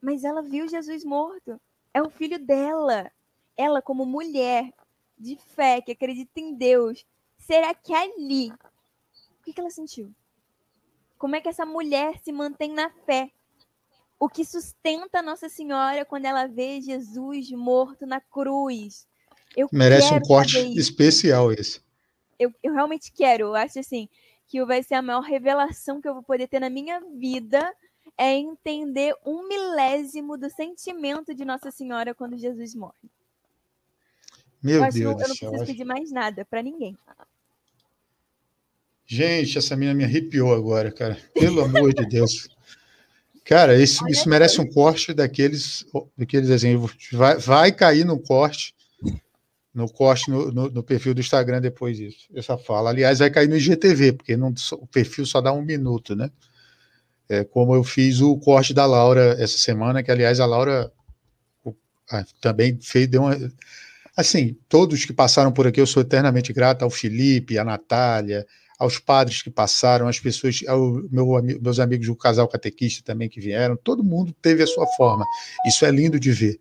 [0.00, 1.60] mas ela viu Jesus morto.
[1.92, 3.10] É o filho dela.
[3.56, 4.72] Ela como mulher
[5.18, 7.04] de fé que acredita em Deus,
[7.38, 10.14] será que ali o que, que ela sentiu?
[11.26, 13.32] Como é que essa mulher se mantém na fé?
[14.16, 19.08] O que sustenta Nossa Senhora quando ela vê Jesus morto na cruz?
[19.56, 21.80] Eu Merece um corte especial esse.
[22.38, 23.46] Eu, eu realmente quero.
[23.46, 24.08] Eu acho assim
[24.46, 27.74] que vai ser a maior revelação que eu vou poder ter na minha vida
[28.16, 33.10] é entender um milésimo do sentimento de Nossa Senhora quando Jesus morre.
[34.62, 36.96] Meu eu Deus eu não preciso pedir mais nada para ninguém.
[39.06, 41.16] Gente, essa menina me arrepiou agora, cara.
[41.32, 42.48] Pelo amor de Deus.
[43.44, 45.86] Cara, isso, isso merece um corte daqueles,
[46.18, 46.96] daqueles exemplos.
[47.12, 48.74] Vai, vai cair no corte,
[49.72, 52.26] no corte no, no, no, perfil do Instagram depois disso.
[52.34, 52.90] Essa fala.
[52.90, 56.28] Aliás, vai cair no IGTV, porque não, o perfil só dá um minuto, né?
[57.28, 60.92] É, como eu fiz o corte da Laura essa semana, que aliás a Laura
[62.40, 63.36] também fez, deu uma.
[64.16, 68.46] Assim, todos que passaram por aqui, eu sou eternamente grato ao Felipe, à Natália,
[68.78, 71.26] aos padres que passaram, às pessoas, aos meu,
[71.60, 75.24] meus amigos do casal catequista também que vieram, todo mundo teve a sua forma.
[75.66, 76.60] Isso é lindo de ver.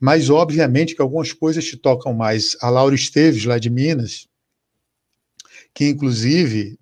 [0.00, 2.56] Mas, obviamente, que algumas coisas te tocam mais.
[2.62, 4.28] A Laura Esteves, lá de Minas,
[5.74, 6.78] que inclusive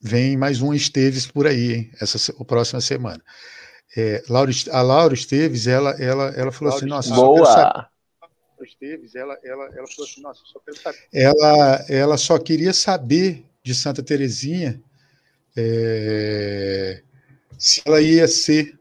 [0.00, 3.22] vem mais um Esteves por aí, hein, essa a próxima semana.
[3.96, 7.90] É, Laura, a Laura Esteves, ela, ela, ela falou Laura assim: nossa, boa.
[8.60, 10.98] Esteves, ela, ela, ela falou assim: nossa, só quero saber.
[11.12, 14.80] Ela, ela só queria saber de Santa Terezinha,
[15.54, 17.02] é,
[17.58, 18.78] se ela ia ser,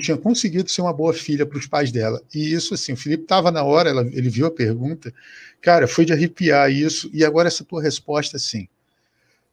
[0.00, 2.20] tinha conseguido ser uma boa filha para os pais dela.
[2.34, 5.14] E isso, assim, o Felipe estava na hora, ela, ele viu a pergunta,
[5.60, 8.66] cara, foi de arrepiar isso, e agora essa tua resposta, assim,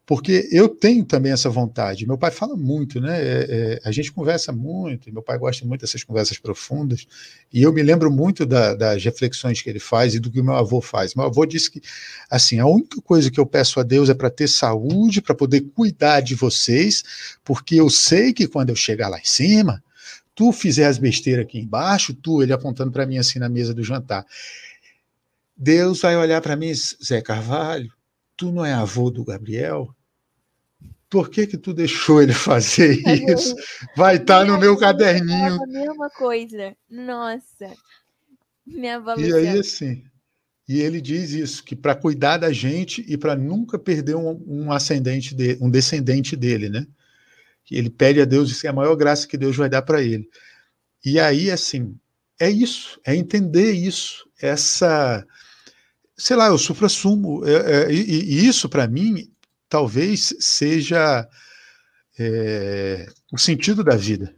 [0.04, 2.06] porque eu tenho também essa vontade.
[2.06, 3.20] Meu pai fala muito, né?
[3.22, 7.06] É, é, a gente conversa muito, meu pai gosta muito dessas conversas profundas,
[7.52, 10.54] e eu me lembro muito da, das reflexões que ele faz e do que meu
[10.54, 11.14] avô faz.
[11.14, 11.80] Meu avô disse que,
[12.28, 15.60] assim, a única coisa que eu peço a Deus é para ter saúde, para poder
[15.74, 17.04] cuidar de vocês,
[17.44, 19.82] porque eu sei que quando eu chegar lá em cima,
[20.34, 23.84] tu fizer as besteiras aqui embaixo, tu, ele apontando para mim assim na mesa do
[23.84, 24.26] jantar,
[25.56, 27.92] Deus vai olhar para mim, Zé Carvalho,
[28.42, 29.94] tu não é avô do Gabriel?
[31.12, 32.98] por que que tu deixou ele fazer
[33.28, 33.54] isso?
[33.94, 35.62] Vai estar tá no meu caderninho.
[35.62, 36.74] A mesma coisa.
[36.88, 37.70] Nossa.
[38.66, 40.02] Minha avó E aí, assim,
[40.66, 44.72] e ele diz isso, que para cuidar da gente e para nunca perder um, um,
[44.72, 46.86] ascendente, de, um descendente dele, né?
[47.70, 50.26] Ele pede a Deus, isso é a maior graça que Deus vai dar para ele.
[51.04, 51.94] E aí, assim,
[52.40, 55.26] é isso, é entender isso, essa,
[56.22, 57.44] sei lá, o supra-sumo.
[57.44, 59.28] É, é, e, e isso, para mim,
[59.68, 61.28] talvez seja
[62.16, 64.32] é, o sentido da vida.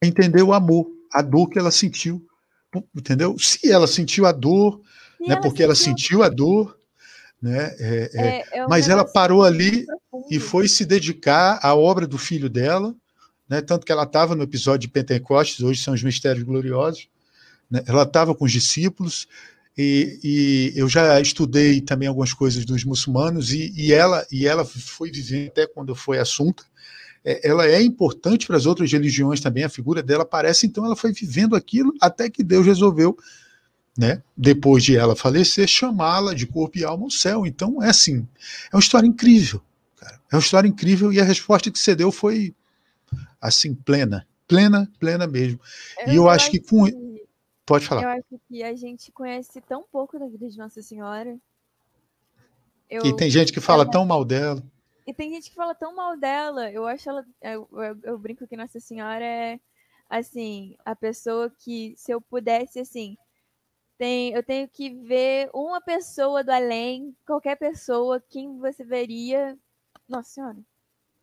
[0.00, 2.24] Entender o amor, a dor que ela sentiu.
[2.94, 3.36] Entendeu?
[3.40, 4.80] Se ela sentiu a dor,
[5.20, 5.64] né, ela porque sentiu...
[5.64, 6.78] ela sentiu a dor,
[7.42, 9.84] né, é, é, é mas ela parou ali
[10.30, 12.94] e foi se dedicar à obra do filho dela,
[13.48, 17.08] né, tanto que ela estava no episódio de Pentecostes, hoje são os mistérios gloriosos,
[17.70, 19.26] né, ela estava com os discípulos,
[19.76, 24.64] e, e, eu já estudei também algumas coisas dos muçulmanos e, e, ela e ela
[24.64, 26.64] foi vivendo até quando foi assunta.
[27.22, 29.64] É, ela é importante para as outras religiões também.
[29.64, 33.18] A figura dela aparece, então ela foi vivendo aquilo até que Deus resolveu,
[33.98, 34.22] né?
[34.34, 37.44] Depois de ela falecer, chamá-la de corpo e alma ao céu.
[37.44, 38.26] Então é assim,
[38.72, 39.60] é uma história incrível,
[39.96, 40.18] cara.
[40.32, 42.54] É uma história incrível e a resposta que você deu foi
[43.38, 45.60] assim plena, plena, plena mesmo.
[46.06, 46.86] Eu e eu acho que com
[47.66, 48.02] Pode falar.
[48.04, 51.36] Eu acho que a gente conhece tão pouco da vida de Nossa Senhora.
[52.88, 54.62] Eu, e tem gente que fala ela, tão mal dela.
[55.04, 56.70] E tem gente que fala tão mal dela.
[56.70, 57.26] Eu acho ela.
[57.42, 59.58] Eu, eu, eu, brinco que Nossa Senhora é,
[60.08, 63.16] assim, a pessoa que, se eu pudesse, assim.
[63.98, 69.58] Tem, eu tenho que ver uma pessoa do além, qualquer pessoa, quem você veria.
[70.08, 70.58] Nossa Senhora.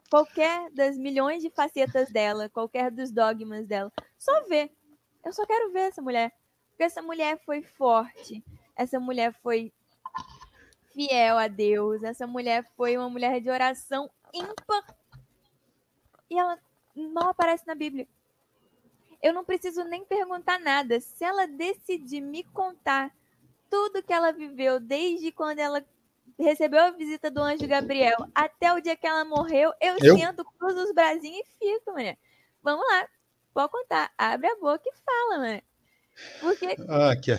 [0.09, 3.89] qualquer das milhões de facetas dela, qualquer dos dogmas dela.
[4.19, 4.69] Só ver.
[5.23, 6.31] Eu só quero ver essa mulher.
[6.69, 8.43] Porque essa mulher foi forte.
[8.75, 9.71] Essa mulher foi
[10.93, 12.03] fiel a Deus.
[12.03, 14.83] Essa mulher foi uma mulher de oração ímpar.
[16.29, 16.57] E ela
[16.95, 18.07] não aparece na Bíblia.
[19.21, 20.99] Eu não preciso nem perguntar nada.
[20.99, 23.15] Se ela decidir me contar
[23.69, 25.83] tudo que ela viveu desde quando ela
[26.37, 30.17] recebeu a visita do anjo Gabriel até o dia que ela morreu, eu, eu?
[30.17, 32.17] sento, cruzo os bracinhos e fico, mano.
[32.61, 33.07] Vamos lá,
[33.53, 34.11] pode contar.
[34.17, 35.61] Abre a boca e fala, mano.
[36.39, 36.75] Porque.
[36.87, 37.37] Ah, que...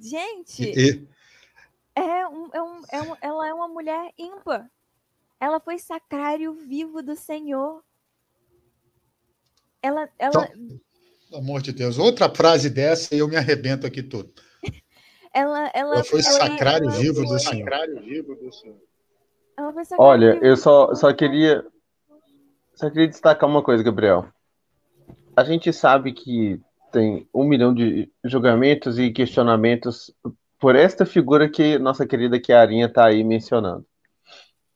[0.00, 0.62] Gente.
[0.62, 1.08] E...
[1.94, 4.70] É um, é um, é um, ela é uma mulher ímpar.
[5.40, 7.82] Ela foi sacrário vivo do Senhor.
[9.82, 10.08] Ela.
[10.18, 10.44] ela...
[10.44, 10.80] Então,
[11.28, 14.32] pelo amor de Deus, outra frase dessa e eu me arrebento aqui todo.
[15.32, 17.64] ela, ela, ela foi ela, sacrário ela, vivo do Senhor.
[17.64, 18.80] Sacrário vivo do Senhor.
[19.98, 21.64] Olha, eu só, só queria.
[22.74, 24.30] Só queria destacar uma coisa, Gabriel.
[25.36, 26.58] A gente sabe que
[26.90, 30.10] tem um milhão de julgamentos e questionamentos
[30.58, 33.86] por esta figura que nossa querida Chiarinha está aí mencionando.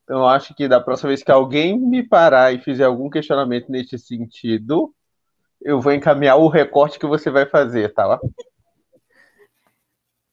[0.05, 3.71] Então, eu acho que da próxima vez que alguém me parar e fizer algum questionamento
[3.71, 4.95] nesse sentido,
[5.63, 8.21] eu vou encaminhar o recorte que você vai fazer, tá?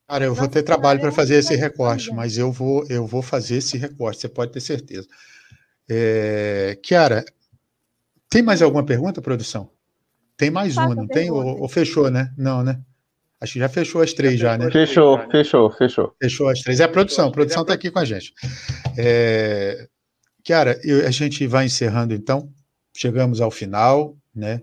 [0.10, 3.58] Cara, eu vou ter trabalho para fazer esse recorte, mas eu vou, eu vou fazer
[3.58, 5.08] esse recorte, você pode ter certeza.
[5.90, 6.78] É...
[6.82, 7.24] Kiara,
[8.30, 9.77] tem mais alguma pergunta, produção?
[10.38, 11.31] Tem mais Faça uma, não tem?
[11.31, 12.31] Ou, ou, fechou, né?
[12.38, 12.80] Não, né?
[13.41, 14.69] Acho que já fechou as três, já, né?
[14.72, 16.15] Fechou, fechou, fechou.
[16.22, 16.80] Fechou as três.
[16.80, 18.34] É a produção, a produção está aqui com a gente.
[18.97, 19.88] É...
[20.43, 22.49] Kiara, eu, a gente vai encerrando então.
[22.95, 24.61] Chegamos ao final, né?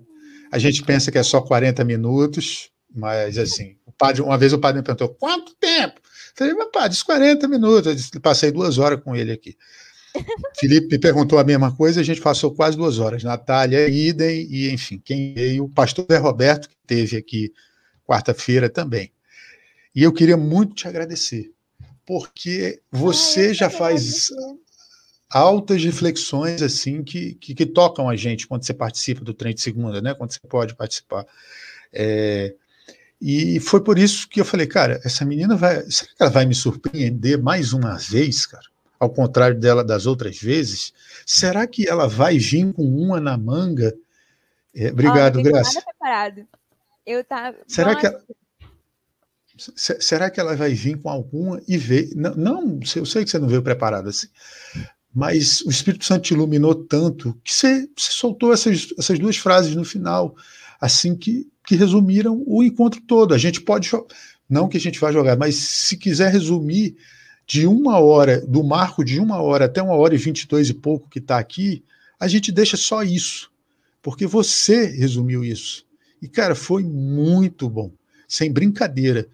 [0.51, 4.59] A gente pensa que é só 40 minutos, mas assim, o padre, uma vez o
[4.59, 6.01] padre me perguntou: quanto tempo?
[6.01, 7.87] Eu falei, mas padre, 40 minutos.
[7.87, 9.57] Eu disse, passei duas horas com ele aqui.
[10.57, 13.25] Felipe me perguntou a mesma coisa, a gente passou quase duas horas.
[13.25, 17.53] Natália, idem, e enfim, quem veio, o pastor Zé Roberto, que teve aqui
[18.07, 19.13] quarta-feira também.
[19.95, 21.53] E eu queria muito te agradecer,
[22.05, 24.29] porque você ah, já faz
[25.31, 29.61] altas reflexões assim que, que, que, tocam a gente quando você participa do trem de
[29.61, 30.15] segunda, né?
[30.15, 31.27] Quando você pode participar.
[31.93, 32.55] É,
[33.21, 35.89] e foi por isso que eu falei, cara, essa menina vai.
[35.91, 38.74] Será que ela vai me surpreender mais uma vez, cara?
[39.05, 40.95] Ao contrário dela das outras vezes?
[41.27, 43.95] Será que ela vai vir com uma na manga?
[44.75, 45.83] É, obrigado, oh, Graça.
[45.83, 46.47] preparado.
[47.05, 47.59] Eu tava.
[47.67, 48.01] Será Nossa.
[48.01, 48.25] que ela...
[49.77, 52.11] Será que ela vai vir com alguma e ver?
[52.17, 54.27] Não, não, eu sei que você não veio preparado assim,
[55.15, 59.77] mas o Espírito Santo te iluminou tanto que você, você soltou essas, essas duas frases
[59.77, 60.35] no final,
[60.81, 63.33] assim que, que resumiram o encontro todo.
[63.33, 63.89] A gente pode,
[64.49, 66.97] não que a gente vá jogar, mas se quiser resumir
[67.47, 70.69] de uma hora, do marco de uma hora até uma hora e vinte e dois
[70.71, 71.85] e pouco que está aqui,
[72.19, 73.51] a gente deixa só isso,
[74.01, 75.85] porque você resumiu isso.
[76.23, 77.91] E, cara, foi muito bom,
[78.27, 79.29] sem brincadeira.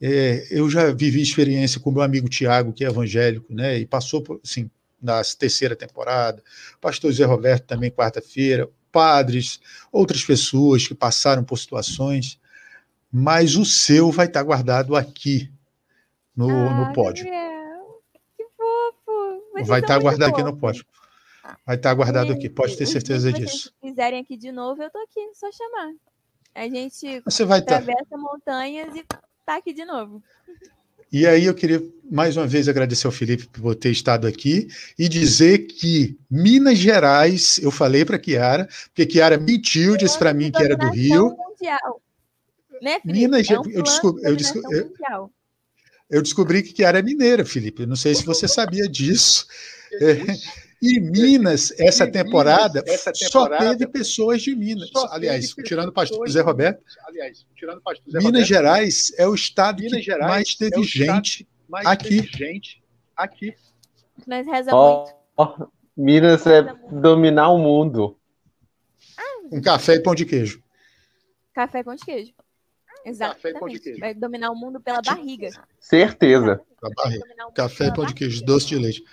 [0.00, 4.22] É, eu já vivi experiência com meu amigo Tiago, que é evangélico, né, e passou
[4.22, 4.70] por, assim,
[5.02, 6.42] na terceira temporada,
[6.80, 9.60] pastor Zé Roberto também quarta-feira, padres,
[9.92, 12.38] outras pessoas que passaram por situações,
[13.10, 15.50] mas o seu vai estar guardado aqui
[16.34, 17.24] no, ah, no pódio.
[17.24, 17.55] Que
[19.60, 19.70] fofo!
[19.70, 20.84] vai estar guardado aqui no pódio.
[21.64, 23.72] Vai estar guardado aqui, pode ter certeza disso.
[23.80, 25.92] Se quiserem aqui de novo, eu tô aqui, só chamar.
[26.54, 28.16] A gente Você vai atravessa tá...
[28.16, 29.04] montanhas e
[29.44, 30.22] tá aqui de novo.
[31.12, 34.68] E aí eu queria mais uma vez agradecer ao Felipe por ter estado aqui
[34.98, 40.50] e dizer que Minas Gerais, eu falei para Kiara, porque Kiara mentiu, disse para mim
[40.50, 41.36] que era do Rio.
[41.36, 42.02] Mundial.
[42.82, 44.36] Né, Minas é um eu, descobri, eu,
[44.70, 45.30] eu,
[46.10, 47.82] eu, descobri que Kiara é mineira, Felipe.
[47.82, 49.46] Eu não sei se você sabia disso.
[50.00, 50.16] É,
[50.82, 54.90] e Minas, essa, e temporada, Minas, essa temporada, só teve pessoas de Minas.
[55.10, 56.82] Aliás, tirando o pastor José Roberto.
[57.06, 60.54] Aliás, tirando o pastor José Minas Roberto, Gerais é o estado Minas que Gerais mais
[60.54, 62.22] teve é gente mais aqui.
[62.22, 62.82] Teve gente
[63.16, 63.54] aqui.
[64.26, 65.62] Nós rezamos oh, muito.
[65.62, 65.66] Oh,
[65.96, 68.18] Minas é dominar o mundo.
[69.50, 70.62] Um café e pão de queijo.
[71.54, 72.32] Café e pão de queijo.
[73.06, 73.98] Exatamente.
[74.00, 75.50] Vai dominar o mundo pela barriga.
[75.78, 76.60] Certeza.
[76.96, 77.24] Barriga.
[77.54, 79.04] Café e pão de queijo, doce de leite.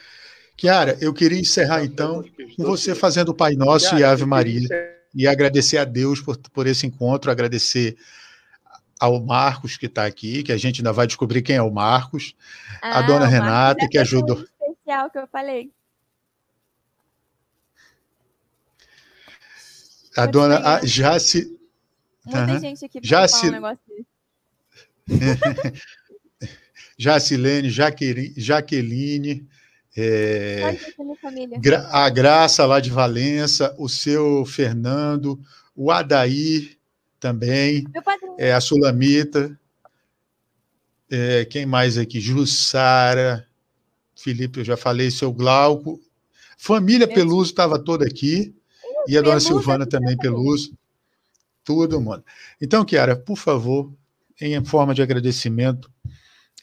[0.57, 2.23] Kiara, eu queria encerrar então
[2.57, 4.67] com você fazendo o Pai Nosso e Ave Maria
[5.13, 7.95] e agradecer a Deus por, por esse encontro, agradecer
[8.99, 12.35] ao Marcos que está aqui, que a gente ainda vai descobrir quem é o Marcos,
[12.81, 14.43] ah, a dona Renata que ajudou.
[14.61, 15.71] especial que eu falei.
[20.15, 21.59] A dona a, Jace.
[22.25, 24.05] Muita gente aqui para falar um negócio
[26.97, 29.47] Jacilene, Jaqueline,
[29.95, 30.77] É,
[31.91, 35.39] a Graça lá de Valença, o seu Fernando,
[35.75, 36.77] o Adair
[37.19, 37.83] também,
[38.37, 39.57] é, a Sulamita,
[41.09, 42.19] é, quem mais aqui?
[42.19, 43.47] Jussara,
[44.15, 45.99] Felipe, eu já falei, seu Glauco,
[46.57, 48.55] família Peluso estava toda aqui,
[49.07, 50.73] e a dona Silvana também Peluso,
[51.63, 52.23] tudo, mano.
[52.61, 53.93] Então, Kiara, por favor,
[54.39, 55.91] em forma de agradecimento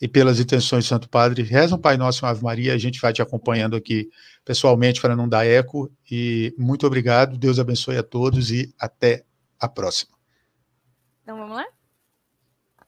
[0.01, 3.01] e pelas intenções do Santo Padre, reza um Pai Nosso, uma Ave Maria, a gente
[3.01, 4.10] vai te acompanhando aqui
[4.44, 9.24] pessoalmente para não dar eco, e muito obrigado, Deus abençoe a todos e até
[9.59, 10.16] a próxima.
[11.22, 11.66] Então vamos lá?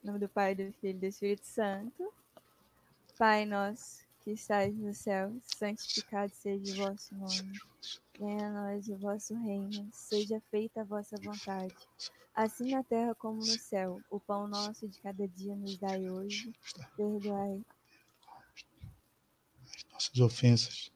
[0.02, 2.12] Em nome do Pai, do Filho e do Espírito Santo.
[3.18, 7.71] Pai nosso, que estais no céu, santificado seja o vosso nome.
[8.22, 11.74] Venha a nós o vosso reino, seja feita a vossa vontade,
[12.32, 14.00] assim na terra como no céu.
[14.08, 16.52] O pão nosso de cada dia nos dai hoje.
[16.96, 17.60] Perdoai
[19.64, 20.92] as nossas ofensas,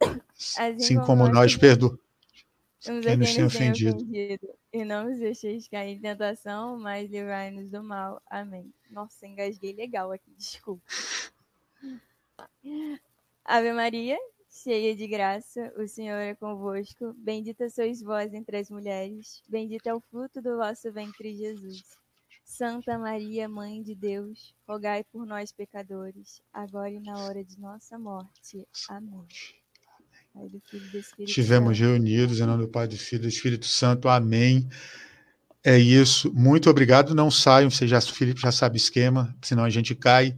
[0.58, 1.98] assim como nós perdoamos
[2.80, 3.96] quem nos tem ofendido.
[3.96, 4.48] ofendido.
[4.70, 8.20] E não nos deixeis cair em tentação, mas livrai-nos do mal.
[8.28, 8.70] Amém.
[8.90, 10.84] Nossa, engasguei legal aqui, desculpa.
[13.46, 14.18] Ave Maria,
[14.62, 17.14] cheia de graça, o Senhor é convosco.
[17.18, 21.82] Bendita sois vós entre as mulheres, bendito é o fruto do vosso ventre, Jesus.
[22.44, 27.98] Santa Maria, Mãe de Deus, rogai por nós, pecadores, agora e na hora de nossa
[27.98, 28.66] morte.
[28.88, 29.26] Amém.
[31.18, 34.08] Estivemos reunidos em nome do Pai, do Filho e do Espírito Santo.
[34.08, 34.68] Amém.
[35.64, 36.32] É isso.
[36.32, 37.14] Muito obrigado.
[37.14, 40.36] Não saiam, você já, o Felipe já sabe o esquema, senão a gente cai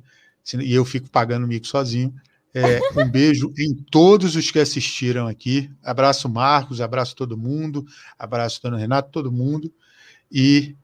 [0.55, 2.15] e eu fico pagando o mico sozinho.
[2.55, 5.71] É, um beijo em todos os que assistiram aqui.
[5.83, 7.85] Abraço, Marcos, abraço todo mundo,
[8.19, 9.73] abraço, Dona Renato, todo mundo.
[10.31, 10.75] E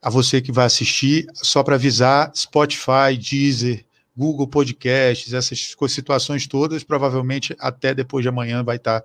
[0.00, 3.84] a você que vai assistir, só para avisar: Spotify, Deezer,
[4.16, 9.02] Google Podcasts, essas situações todas, provavelmente até depois de amanhã vai estar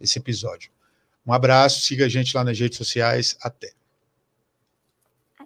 [0.00, 0.70] esse episódio.
[1.26, 3.77] Um abraço, siga a gente lá nas redes sociais, até.